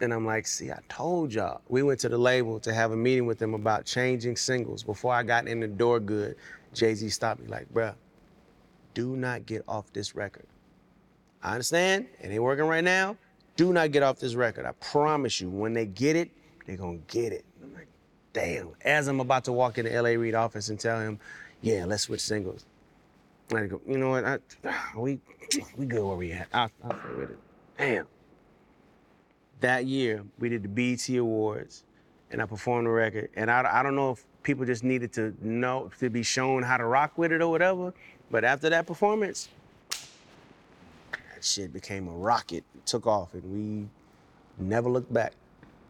And 0.00 0.12
I'm 0.12 0.26
like, 0.26 0.46
see, 0.46 0.70
I 0.70 0.80
told 0.88 1.32
y'all. 1.32 1.60
We 1.68 1.82
went 1.82 2.00
to 2.00 2.08
the 2.08 2.18
label 2.18 2.58
to 2.60 2.74
have 2.74 2.92
a 2.92 2.96
meeting 2.96 3.26
with 3.26 3.38
them 3.38 3.54
about 3.54 3.84
changing 3.84 4.36
singles. 4.36 4.82
Before 4.82 5.14
I 5.14 5.22
got 5.22 5.46
in 5.46 5.60
the 5.60 5.68
door 5.68 6.00
good, 6.00 6.36
Jay-Z 6.72 7.08
stopped 7.10 7.40
me 7.40 7.46
like, 7.48 7.72
bruh, 7.72 7.94
do 8.92 9.16
not 9.16 9.46
get 9.46 9.62
off 9.68 9.92
this 9.92 10.14
record. 10.14 10.46
I 11.42 11.52
understand, 11.52 12.06
it 12.20 12.30
ain't 12.30 12.42
working 12.42 12.64
right 12.66 12.82
now. 12.82 13.16
Do 13.56 13.72
not 13.72 13.92
get 13.92 14.02
off 14.02 14.18
this 14.18 14.34
record. 14.34 14.66
I 14.66 14.72
promise 14.72 15.40
you, 15.40 15.48
when 15.48 15.74
they 15.74 15.86
get 15.86 16.16
it, 16.16 16.30
they're 16.66 16.76
gonna 16.76 16.98
get 17.06 17.32
it. 17.32 17.44
I'm 17.62 17.74
like, 17.74 17.86
damn. 18.32 18.70
As 18.84 19.06
I'm 19.06 19.20
about 19.20 19.44
to 19.44 19.52
walk 19.52 19.78
in 19.78 19.84
the 19.84 20.02
LA 20.02 20.10
Reid 20.10 20.34
office 20.34 20.70
and 20.70 20.80
tell 20.80 20.98
him, 20.98 21.20
yeah, 21.60 21.84
let's 21.84 22.04
switch 22.04 22.20
singles. 22.20 22.66
I 23.54 23.66
go, 23.66 23.80
you 23.86 23.98
know 23.98 24.10
what? 24.10 24.24
I, 24.24 24.38
we 24.96 25.20
we 25.76 25.86
good 25.86 26.02
where 26.02 26.16
we 26.16 26.32
at. 26.32 26.48
I'll, 26.52 26.70
I'll 26.82 26.98
stay 26.98 27.14
with 27.16 27.30
it. 27.30 27.38
Damn. 27.78 28.06
That 29.60 29.86
year, 29.86 30.24
we 30.38 30.48
did 30.48 30.62
the 30.62 30.68
BET 30.68 31.08
Awards, 31.16 31.84
and 32.30 32.42
I 32.42 32.46
performed 32.46 32.86
the 32.86 32.90
record. 32.90 33.30
And 33.36 33.50
I, 33.50 33.80
I 33.80 33.82
don't 33.82 33.96
know 33.96 34.12
if 34.12 34.24
people 34.42 34.64
just 34.66 34.84
needed 34.84 35.12
to 35.14 35.34
know 35.40 35.90
to 36.00 36.10
be 36.10 36.22
shown 36.22 36.62
how 36.62 36.76
to 36.76 36.84
rock 36.84 37.16
with 37.16 37.32
it 37.32 37.40
or 37.40 37.48
whatever. 37.48 37.94
But 38.30 38.44
after 38.44 38.68
that 38.70 38.86
performance, 38.86 39.48
that 39.90 41.42
shit 41.42 41.72
became 41.72 42.08
a 42.08 42.12
rocket. 42.12 42.64
It 42.74 42.86
took 42.86 43.06
off, 43.06 43.34
and 43.34 43.42
we 43.44 43.88
never 44.58 44.88
looked 44.90 45.12
back. 45.12 45.32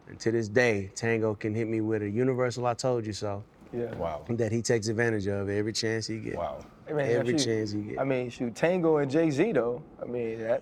And 0.07 0.19
to 0.19 0.31
this 0.31 0.47
day, 0.47 0.91
Tango 0.95 1.33
can 1.33 1.55
hit 1.55 1.67
me 1.67 1.81
with 1.81 2.03
a 2.03 2.09
universal 2.09 2.65
"I 2.67 2.75
told 2.75 3.05
you 3.05 3.13
so." 3.13 3.43
Yeah. 3.73 3.93
Wow. 3.95 4.23
That 4.29 4.51
he 4.51 4.61
takes 4.61 4.87
advantage 4.87 5.27
of 5.27 5.49
every 5.49 5.73
chance 5.73 6.07
he 6.07 6.19
gets. 6.19 6.37
Wow. 6.37 6.63
I 6.87 6.93
mean, 6.93 7.07
Every 7.07 7.37
shoot, 7.37 7.45
chance 7.45 7.71
he 7.71 7.81
get. 7.81 7.99
I 7.99 8.03
mean, 8.03 8.29
shoot, 8.29 8.55
Tango 8.55 8.97
and 8.97 9.09
Jay 9.09 9.31
Z 9.31 9.53
though. 9.53 9.81
I 10.01 10.05
mean, 10.05 10.39
that, 10.39 10.61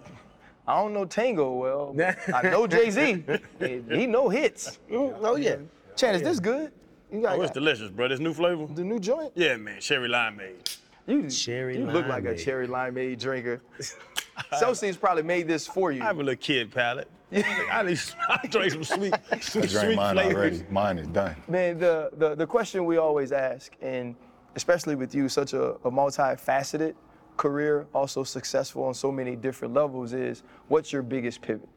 I 0.67 0.75
don't 0.81 0.93
know 0.93 1.05
Tango 1.05 1.53
well. 1.53 1.93
but 1.95 2.17
I 2.33 2.41
know 2.49 2.67
Jay 2.75 2.89
Z. 2.89 3.23
he 3.59 4.07
know 4.07 4.29
hits. 4.29 4.79
oh 4.91 5.35
yeah. 5.35 5.57
Chan, 5.95 6.15
is 6.15 6.21
this 6.21 6.39
good? 6.39 6.71
You 7.11 7.21
got 7.21 7.37
Oh, 7.37 7.41
it's 7.41 7.51
delicious, 7.51 7.89
bro. 7.91 8.07
This 8.07 8.19
new 8.19 8.33
flavor. 8.33 8.65
the 8.73 8.83
new 8.83 8.99
joint. 8.99 9.31
Yeah, 9.35 9.57
man. 9.57 9.79
Cherry 9.81 10.09
limeade. 10.09 10.77
You, 11.05 11.29
Cherry 11.29 11.77
you 11.77 11.85
look 11.85 12.07
like 12.07 12.23
a 12.23 12.29
limeade. 12.29 12.43
cherry 12.43 12.67
limeade 12.67 13.19
drinker. 13.19 13.61
Celsius 14.57 14.97
probably 14.97 15.23
made 15.23 15.47
this 15.47 15.67
for 15.67 15.91
you. 15.91 16.01
I 16.01 16.05
have 16.05 16.17
a 16.17 16.23
little 16.23 16.35
kid 16.35 16.71
palate. 16.71 17.07
I 17.33 17.83
need 17.83 17.99
I 18.29 18.47
drink 18.47 18.71
some 18.71 18.83
sweet, 18.83 19.13
I 19.31 19.39
sweet, 19.39 19.69
drank 19.69 19.85
sweet 19.85 19.95
mine 19.95 20.15
flavors. 20.15 20.35
already. 20.35 20.63
Mine 20.71 20.97
is 20.99 21.07
done. 21.07 21.35
Man, 21.47 21.77
the, 21.79 22.09
the, 22.17 22.35
the 22.35 22.47
question 22.47 22.85
we 22.85 22.97
always 22.97 23.31
ask, 23.31 23.73
and 23.81 24.15
especially 24.55 24.95
with 24.95 25.13
you, 25.13 25.27
such 25.29 25.53
a, 25.53 25.71
a 25.83 25.91
multifaceted 25.91 26.93
career, 27.37 27.87
also 27.93 28.23
successful 28.23 28.83
on 28.83 28.93
so 28.93 29.11
many 29.11 29.35
different 29.35 29.73
levels, 29.73 30.13
is 30.13 30.43
what's 30.67 30.91
your 30.91 31.01
biggest 31.01 31.41
pivot? 31.41 31.69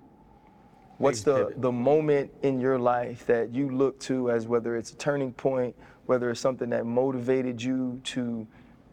What's 0.99 1.21
the, 1.23 1.53
the 1.57 1.73
moment 1.73 2.31
in 2.43 2.59
your 2.59 2.79
life 2.79 3.27
that 3.27 3.53
you 3.55 3.69
look 3.71 3.99
to 4.01 4.31
as 4.31 4.47
whether 4.47 4.77
it's 4.77 4.93
a 4.93 4.97
turning 4.97 5.33
point, 5.33 5.77
whether 6.07 6.31
it's 6.31 6.41
something 6.41 6.71
that 6.71 6.87
motivated 6.87 7.63
you 7.63 8.01
to 8.05 8.47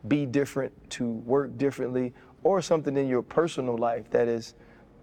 be 0.07 0.25
different, 0.25 0.73
to 0.91 1.07
work 1.07 1.57
differently, 1.57 2.13
or 2.43 2.61
something 2.61 2.97
in 2.97 3.07
your 3.07 3.21
personal 3.21 3.77
life 3.77 4.09
that 4.09 4.27
is 4.27 4.53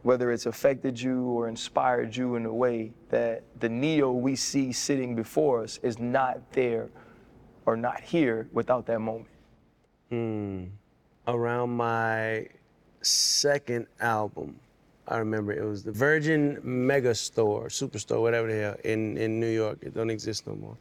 whether 0.02 0.30
it's 0.30 0.46
affected 0.46 1.00
you 1.00 1.24
or 1.24 1.48
inspired 1.48 2.14
you 2.14 2.36
in 2.36 2.46
a 2.46 2.52
way 2.52 2.92
that 3.10 3.42
the 3.60 3.68
Ne-Yo 3.68 4.12
we 4.12 4.34
see 4.36 4.72
sitting 4.72 5.14
before 5.14 5.62
us 5.62 5.78
is 5.82 5.98
not 5.98 6.52
there 6.52 6.88
or 7.66 7.76
not 7.76 8.00
here 8.00 8.48
without 8.52 8.86
that 8.86 9.00
moment. 9.00 9.28
Hmm. 10.10 10.64
Around 11.26 11.70
my 11.70 12.46
second 13.02 13.86
album. 14.00 14.58
I 15.08 15.18
remember 15.18 15.52
it 15.52 15.64
was 15.64 15.82
the 15.82 15.92
Virgin 15.92 16.58
Mega 16.62 17.14
Store, 17.14 17.66
Superstore, 17.66 18.20
whatever 18.20 18.46
the 18.52 18.60
hell, 18.60 18.76
in, 18.84 19.16
in 19.16 19.40
New 19.40 19.50
York. 19.50 19.78
It 19.82 19.94
don't 19.94 20.10
exist 20.10 20.46
no 20.46 20.54
more. 20.54 20.76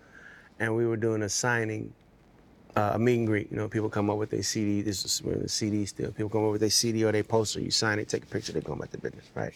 And 0.59 0.75
we 0.75 0.85
were 0.85 0.97
doing 0.97 1.23
a 1.23 1.29
signing, 1.29 1.91
uh, 2.75 2.91
a 2.93 2.99
meet 2.99 3.17
and 3.17 3.27
greet. 3.27 3.49
You 3.49 3.57
know, 3.57 3.67
people 3.67 3.89
come 3.89 4.09
up 4.09 4.17
with 4.17 4.29
their 4.29 4.43
CD. 4.43 4.81
This 4.81 5.03
is 5.03 5.23
when 5.23 5.41
the 5.41 5.49
CD 5.49 5.85
still. 5.85 6.11
People 6.11 6.29
come 6.29 6.45
up 6.45 6.51
with 6.51 6.61
their 6.61 6.69
CD 6.69 7.03
or 7.05 7.11
their 7.11 7.23
poster. 7.23 7.59
You 7.59 7.71
sign 7.71 7.97
it, 7.97 8.07
take 8.07 8.23
a 8.23 8.27
picture, 8.27 8.51
they 8.51 8.61
go 8.61 8.73
about 8.73 8.91
their 8.91 9.01
business, 9.01 9.25
right? 9.33 9.53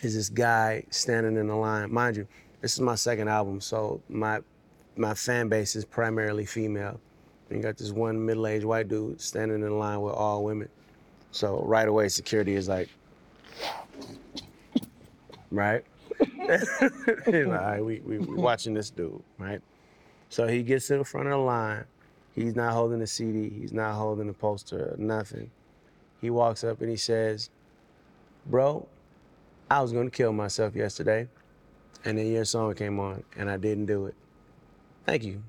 Is 0.00 0.16
this 0.16 0.28
guy 0.28 0.84
standing 0.90 1.36
in 1.36 1.46
the 1.46 1.54
line? 1.54 1.92
Mind 1.92 2.16
you, 2.16 2.26
this 2.62 2.72
is 2.72 2.80
my 2.80 2.94
second 2.94 3.28
album, 3.28 3.60
so 3.60 4.00
my 4.08 4.40
my 4.96 5.14
fan 5.14 5.48
base 5.48 5.76
is 5.76 5.84
primarily 5.84 6.44
female. 6.44 7.00
And 7.50 7.58
you 7.58 7.62
got 7.62 7.76
this 7.76 7.90
one 7.90 8.24
middle-aged 8.24 8.64
white 8.64 8.88
dude 8.88 9.20
standing 9.20 9.62
in 9.62 9.78
line 9.78 10.00
with 10.00 10.14
all 10.14 10.44
women. 10.44 10.68
So 11.32 11.62
right 11.66 11.86
away, 11.86 12.08
security 12.08 12.54
is 12.54 12.68
like, 12.68 12.88
right? 15.50 15.84
Right, 17.26 17.80
we, 17.84 18.00
we, 18.00 18.18
we 18.18 18.36
watching 18.36 18.74
this 18.74 18.90
dude, 18.90 19.22
right? 19.38 19.60
So 20.28 20.46
he 20.46 20.62
gets 20.62 20.86
to 20.88 20.98
the 20.98 21.04
front 21.04 21.28
of 21.28 21.32
the 21.32 21.38
line. 21.38 21.84
He's 22.34 22.54
not 22.54 22.72
holding 22.72 22.98
the 23.00 23.06
CD. 23.06 23.48
He's 23.48 23.72
not 23.72 23.94
holding 23.94 24.26
the 24.26 24.32
poster, 24.32 24.94
nothing. 24.98 25.50
He 26.20 26.30
walks 26.30 26.64
up 26.64 26.80
and 26.80 26.90
he 26.90 26.96
says, 26.96 27.50
bro, 28.46 28.86
I 29.70 29.80
was 29.80 29.92
gonna 29.92 30.10
kill 30.10 30.32
myself 30.32 30.74
yesterday. 30.74 31.28
And 32.04 32.18
then 32.18 32.26
your 32.26 32.44
song 32.44 32.74
came 32.74 32.98
on 32.98 33.24
and 33.36 33.50
I 33.50 33.56
didn't 33.56 33.86
do 33.86 34.06
it. 34.06 34.14
Thank 35.06 35.24
you. 35.24 35.42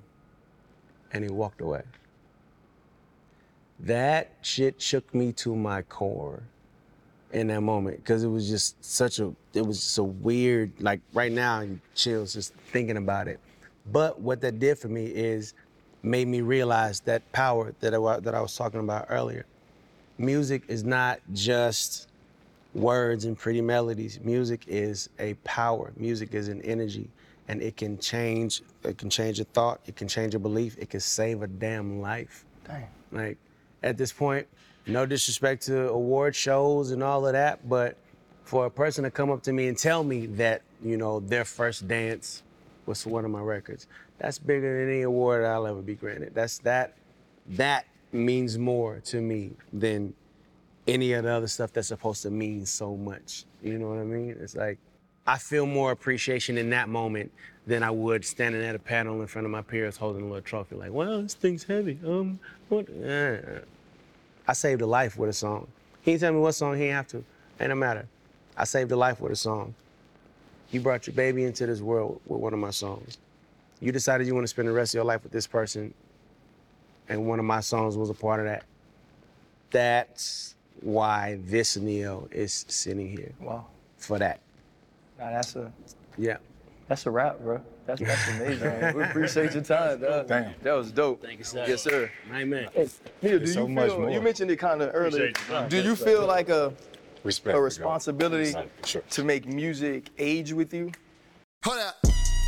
And 1.14 1.24
he 1.24 1.30
walked 1.30 1.62
away. 1.62 1.84
That 3.80 4.32
shit 4.42 4.82
shook 4.82 5.14
me 5.14 5.34
to 5.34 5.56
my 5.56 5.82
core 5.82 6.44
in 7.34 7.48
that 7.48 7.62
moment 7.62 7.98
because 7.98 8.24
it 8.24 8.28
was 8.28 8.50
just 8.50 8.84
such 8.84 9.20
a 9.20 9.34
it 9.54 9.66
was 9.66 9.80
just 9.80 9.98
a 9.98 10.04
weird 10.04 10.72
like 10.80 11.00
right 11.14 11.32
now 11.32 11.66
chills 11.96 12.34
just 12.34 12.54
thinking 12.54 12.98
about 12.98 13.28
it. 13.28 13.40
But 13.92 14.20
what 14.20 14.42
that 14.42 14.60
did 14.60 14.78
for 14.78 14.88
me 14.88 15.06
is 15.06 15.54
made 16.04 16.28
me 16.28 16.42
realize 16.42 17.00
that 17.02 17.30
power 17.32 17.74
that 17.80 17.94
I, 17.94 18.20
that 18.20 18.36
I 18.36 18.42
was 18.42 18.56
talking 18.56 18.80
about 18.80 19.08
earlier. 19.10 19.46
Music 20.18 20.64
is 20.68 20.84
not 20.84 21.20
just 21.34 22.08
words 22.74 23.26
and 23.26 23.38
pretty 23.38 23.62
melodies. 23.62 24.20
Music 24.24 24.64
is 24.68 25.10
a 25.20 25.34
power. 25.44 25.92
Music 25.98 26.34
is 26.34 26.48
an 26.48 26.62
energy 26.62 27.10
and 27.52 27.62
it 27.62 27.78
can 27.78 28.00
change 28.00 28.62
it 28.84 28.98
can 28.98 29.10
change 29.10 29.40
a 29.40 29.44
thought 29.44 29.80
it 29.86 29.96
can 29.96 30.08
change 30.08 30.34
a 30.34 30.40
belief 30.40 30.76
it 30.80 30.90
can 30.90 31.00
save 31.00 31.42
a 31.44 31.48
damn 31.48 32.02
life 32.02 32.46
Dang. 32.66 32.88
like 33.12 33.38
at 33.84 33.98
this 33.98 34.12
point, 34.12 34.48
no 34.88 35.06
disrespect 35.06 35.64
to 35.64 35.90
award 35.90 36.36
shows 36.36 36.92
and 36.92 37.04
all 37.04 37.26
of 37.26 37.34
that, 37.34 37.68
but 37.68 37.98
for 38.44 38.66
a 38.66 38.70
person 38.70 39.04
to 39.04 39.12
come 39.12 39.30
up 39.32 39.44
to 39.44 39.54
me 39.54 39.68
and 39.68 39.78
tell 39.78 40.04
me 40.04 40.26
that, 40.28 40.62
you 40.84 40.98
know, 40.98 41.20
their 41.20 41.46
first 41.46 41.88
dance 41.88 42.44
was 42.86 43.06
one 43.06 43.26
of 43.26 43.32
my 43.32 43.40
records, 43.40 43.88
that's 44.18 44.38
bigger 44.38 44.80
than 44.80 44.94
any 44.94 45.02
award 45.04 45.46
I'll 45.46 45.68
ever 45.68 45.82
be 45.82 45.96
granted. 45.96 46.34
That's 46.34 46.60
that 46.60 46.96
that 47.50 47.86
means 48.12 48.58
more 48.58 49.00
to 49.06 49.22
me 49.22 49.52
than 49.72 50.14
any 50.88 51.14
of 51.14 51.24
the 51.24 51.32
other 51.32 51.48
stuff 51.48 51.72
that's 51.74 51.88
supposed 51.88 52.24
to 52.24 52.30
mean 52.30 52.66
so 52.66 52.96
much. 52.96 53.46
You 53.64 53.78
know 53.78 53.90
what 53.90 54.00
I 54.00 54.04
mean? 54.04 54.36
It's 54.40 54.56
like 54.56 54.80
I 55.28 55.38
feel 55.38 55.66
more 55.66 55.92
appreciation 55.92 56.58
in 56.58 56.70
that 56.72 56.90
moment 56.90 57.32
than 57.68 57.84
I 57.84 57.92
would 57.92 58.26
standing 58.26 58.64
at 58.64 58.76
a 58.76 58.80
panel 58.80 59.22
in 59.22 59.28
front 59.28 59.46
of 59.46 59.52
my 59.52 59.62
peers 59.62 59.98
holding 59.98 60.24
a 60.24 60.26
little 60.26 60.42
trophy. 60.42 60.76
Like, 60.76 60.92
well, 60.92 61.22
this 61.22 61.36
thing's 61.36 61.64
heavy. 61.64 62.00
Um, 62.06 62.40
what? 62.70 62.88
Uh, 62.90 63.38
I 64.48 64.54
saved 64.54 64.82
a 64.82 64.88
life 64.88 65.18
with 65.18 65.30
a 65.30 65.34
song. 65.34 65.68
He 66.02 66.12
didn't 66.12 66.22
tell 66.22 66.34
me 66.34 66.40
what 66.40 66.54
song. 66.54 66.76
He 66.78 66.86
ain't 66.86 66.94
have 66.96 67.08
to. 67.10 67.24
Ain't 67.60 67.70
no 67.70 67.76
matter. 67.76 68.08
I 68.58 68.64
saved 68.64 68.92
a 68.92 68.96
life 68.96 69.22
with 69.22 69.32
a 69.32 69.36
song. 69.36 69.76
You 70.72 70.82
brought 70.82 71.06
your 71.06 71.14
baby 71.14 71.44
into 71.44 71.66
this 71.68 71.82
world 71.82 72.20
with 72.26 72.42
one 72.42 72.54
of 72.54 72.60
my 72.60 72.72
songs. 72.72 73.18
You 73.80 73.92
decided 73.92 74.26
you 74.26 74.34
want 74.34 74.46
to 74.46 74.50
spend 74.50 74.68
the 74.68 74.72
rest 74.74 74.94
of 74.94 74.96
your 74.96 75.06
life 75.06 75.24
with 75.24 75.32
this 75.32 75.48
person, 75.48 75.94
and 77.10 77.28
one 77.28 77.40
of 77.40 77.46
my 77.46 77.60
songs 77.60 77.98
was 77.98 78.10
a 78.10 78.14
part 78.14 78.40
of 78.40 78.46
that. 78.46 78.64
That's 79.70 80.56
why 80.82 81.40
this 81.46 81.78
Ne-Yo 81.78 82.28
is 82.32 82.66
sitting 82.68 83.10
here 83.10 83.34
Wow. 83.40 83.68
for 83.98 84.18
that. 84.20 84.40
Nah, 85.22 85.30
that's 85.30 85.56
a 85.56 85.72
Yeah. 86.18 86.38
that's 86.88 87.06
a 87.06 87.12
wrap, 87.12 87.40
bro. 87.40 87.62
That's 87.86 88.02
that's 88.02 88.28
amazing. 88.30 88.96
we 88.98 89.04
appreciate 89.04 89.54
your 89.54 89.64
time, 89.64 90.02
dog. 90.02 90.28
Damn. 90.28 90.54
That 90.64 90.74
was 90.74 90.92
dope. 90.92 91.22
Thank 91.22 91.40
you, 91.40 91.46
sir. 91.46 91.66
Yes, 91.68 91.84
sir. 91.84 92.12
Amen. 92.34 92.68
Hey, 92.74 92.88
Neil, 93.22 93.38
do 93.40 93.46
you 93.46 93.48
so 93.48 93.66
feel, 93.66 93.68
much 93.70 93.92
more. 93.92 94.10
you 94.10 94.22
mentioned 94.22 94.50
it 94.52 94.58
kind 94.58 94.82
of 94.82 94.90
earlier. 94.94 95.30
Appreciate. 95.30 95.70
Do 95.70 95.82
you 95.82 95.96
feel 95.96 96.26
like 96.26 96.50
a, 96.50 96.74
Respect. 97.24 97.56
a 97.56 97.62
responsibility 97.62 98.56
Sure. 98.84 99.04
to 99.12 99.24
make 99.24 99.46
music 99.46 100.10
age 100.18 100.54
with 100.54 100.74
you? 100.74 100.92
Hold 101.64 101.80
up, 101.80 101.96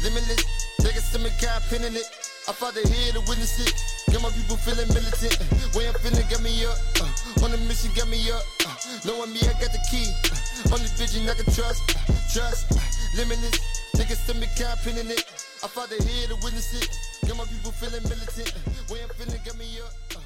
limitless. 0.03 0.43
Take 0.79 0.95
a 0.95 1.01
stomach, 1.01 1.33
got 1.39 1.63
a 1.63 1.69
pin 1.69 1.83
in 1.83 1.95
it. 1.95 2.05
I 2.47 2.51
fought 2.53 2.73
the 2.73 2.87
head 2.87 3.13
to 3.13 3.19
witness 3.21 3.59
it. 3.65 3.92
Got 4.13 4.21
my 4.21 4.29
people 4.29 4.57
feeling 4.57 4.87
militant. 4.93 5.41
Way 5.73 5.89
I'm 5.89 5.97
feeling 6.05 6.27
got 6.29 6.43
me 6.45 6.53
up. 6.69 6.77
Uh, 7.01 7.43
on 7.43 7.49
the 7.49 7.57
mission 7.65 7.89
got 7.97 8.07
me 8.07 8.21
up. 8.29 8.45
Uh, 8.61 8.69
knowing 9.09 9.33
me, 9.33 9.41
I 9.41 9.57
got 9.57 9.73
the 9.73 9.81
key. 9.89 10.05
Uh, 10.29 10.77
only 10.77 10.85
vision 11.01 11.25
I 11.25 11.33
can 11.33 11.49
trust. 11.49 11.81
Trust. 12.29 12.69
Limitless. 13.17 13.57
Take 13.97 14.11
a 14.11 14.15
stomach, 14.15 14.53
got 14.53 14.77
a 14.85 14.89
in 15.01 15.09
it. 15.09 15.25
I 15.63 15.67
fought 15.67 15.89
the 15.89 15.97
head 15.97 16.29
to 16.29 16.35
witness 16.45 16.77
it. 16.77 16.93
Got 17.27 17.37
my 17.37 17.45
people 17.45 17.71
feeling 17.73 18.03
militant. 18.05 18.53
Way 18.85 19.01
I'm 19.01 19.09
feeling 19.17 19.41
got 19.43 19.57
me 19.57 19.65
up. 19.81 19.89
Uh, 20.13 20.22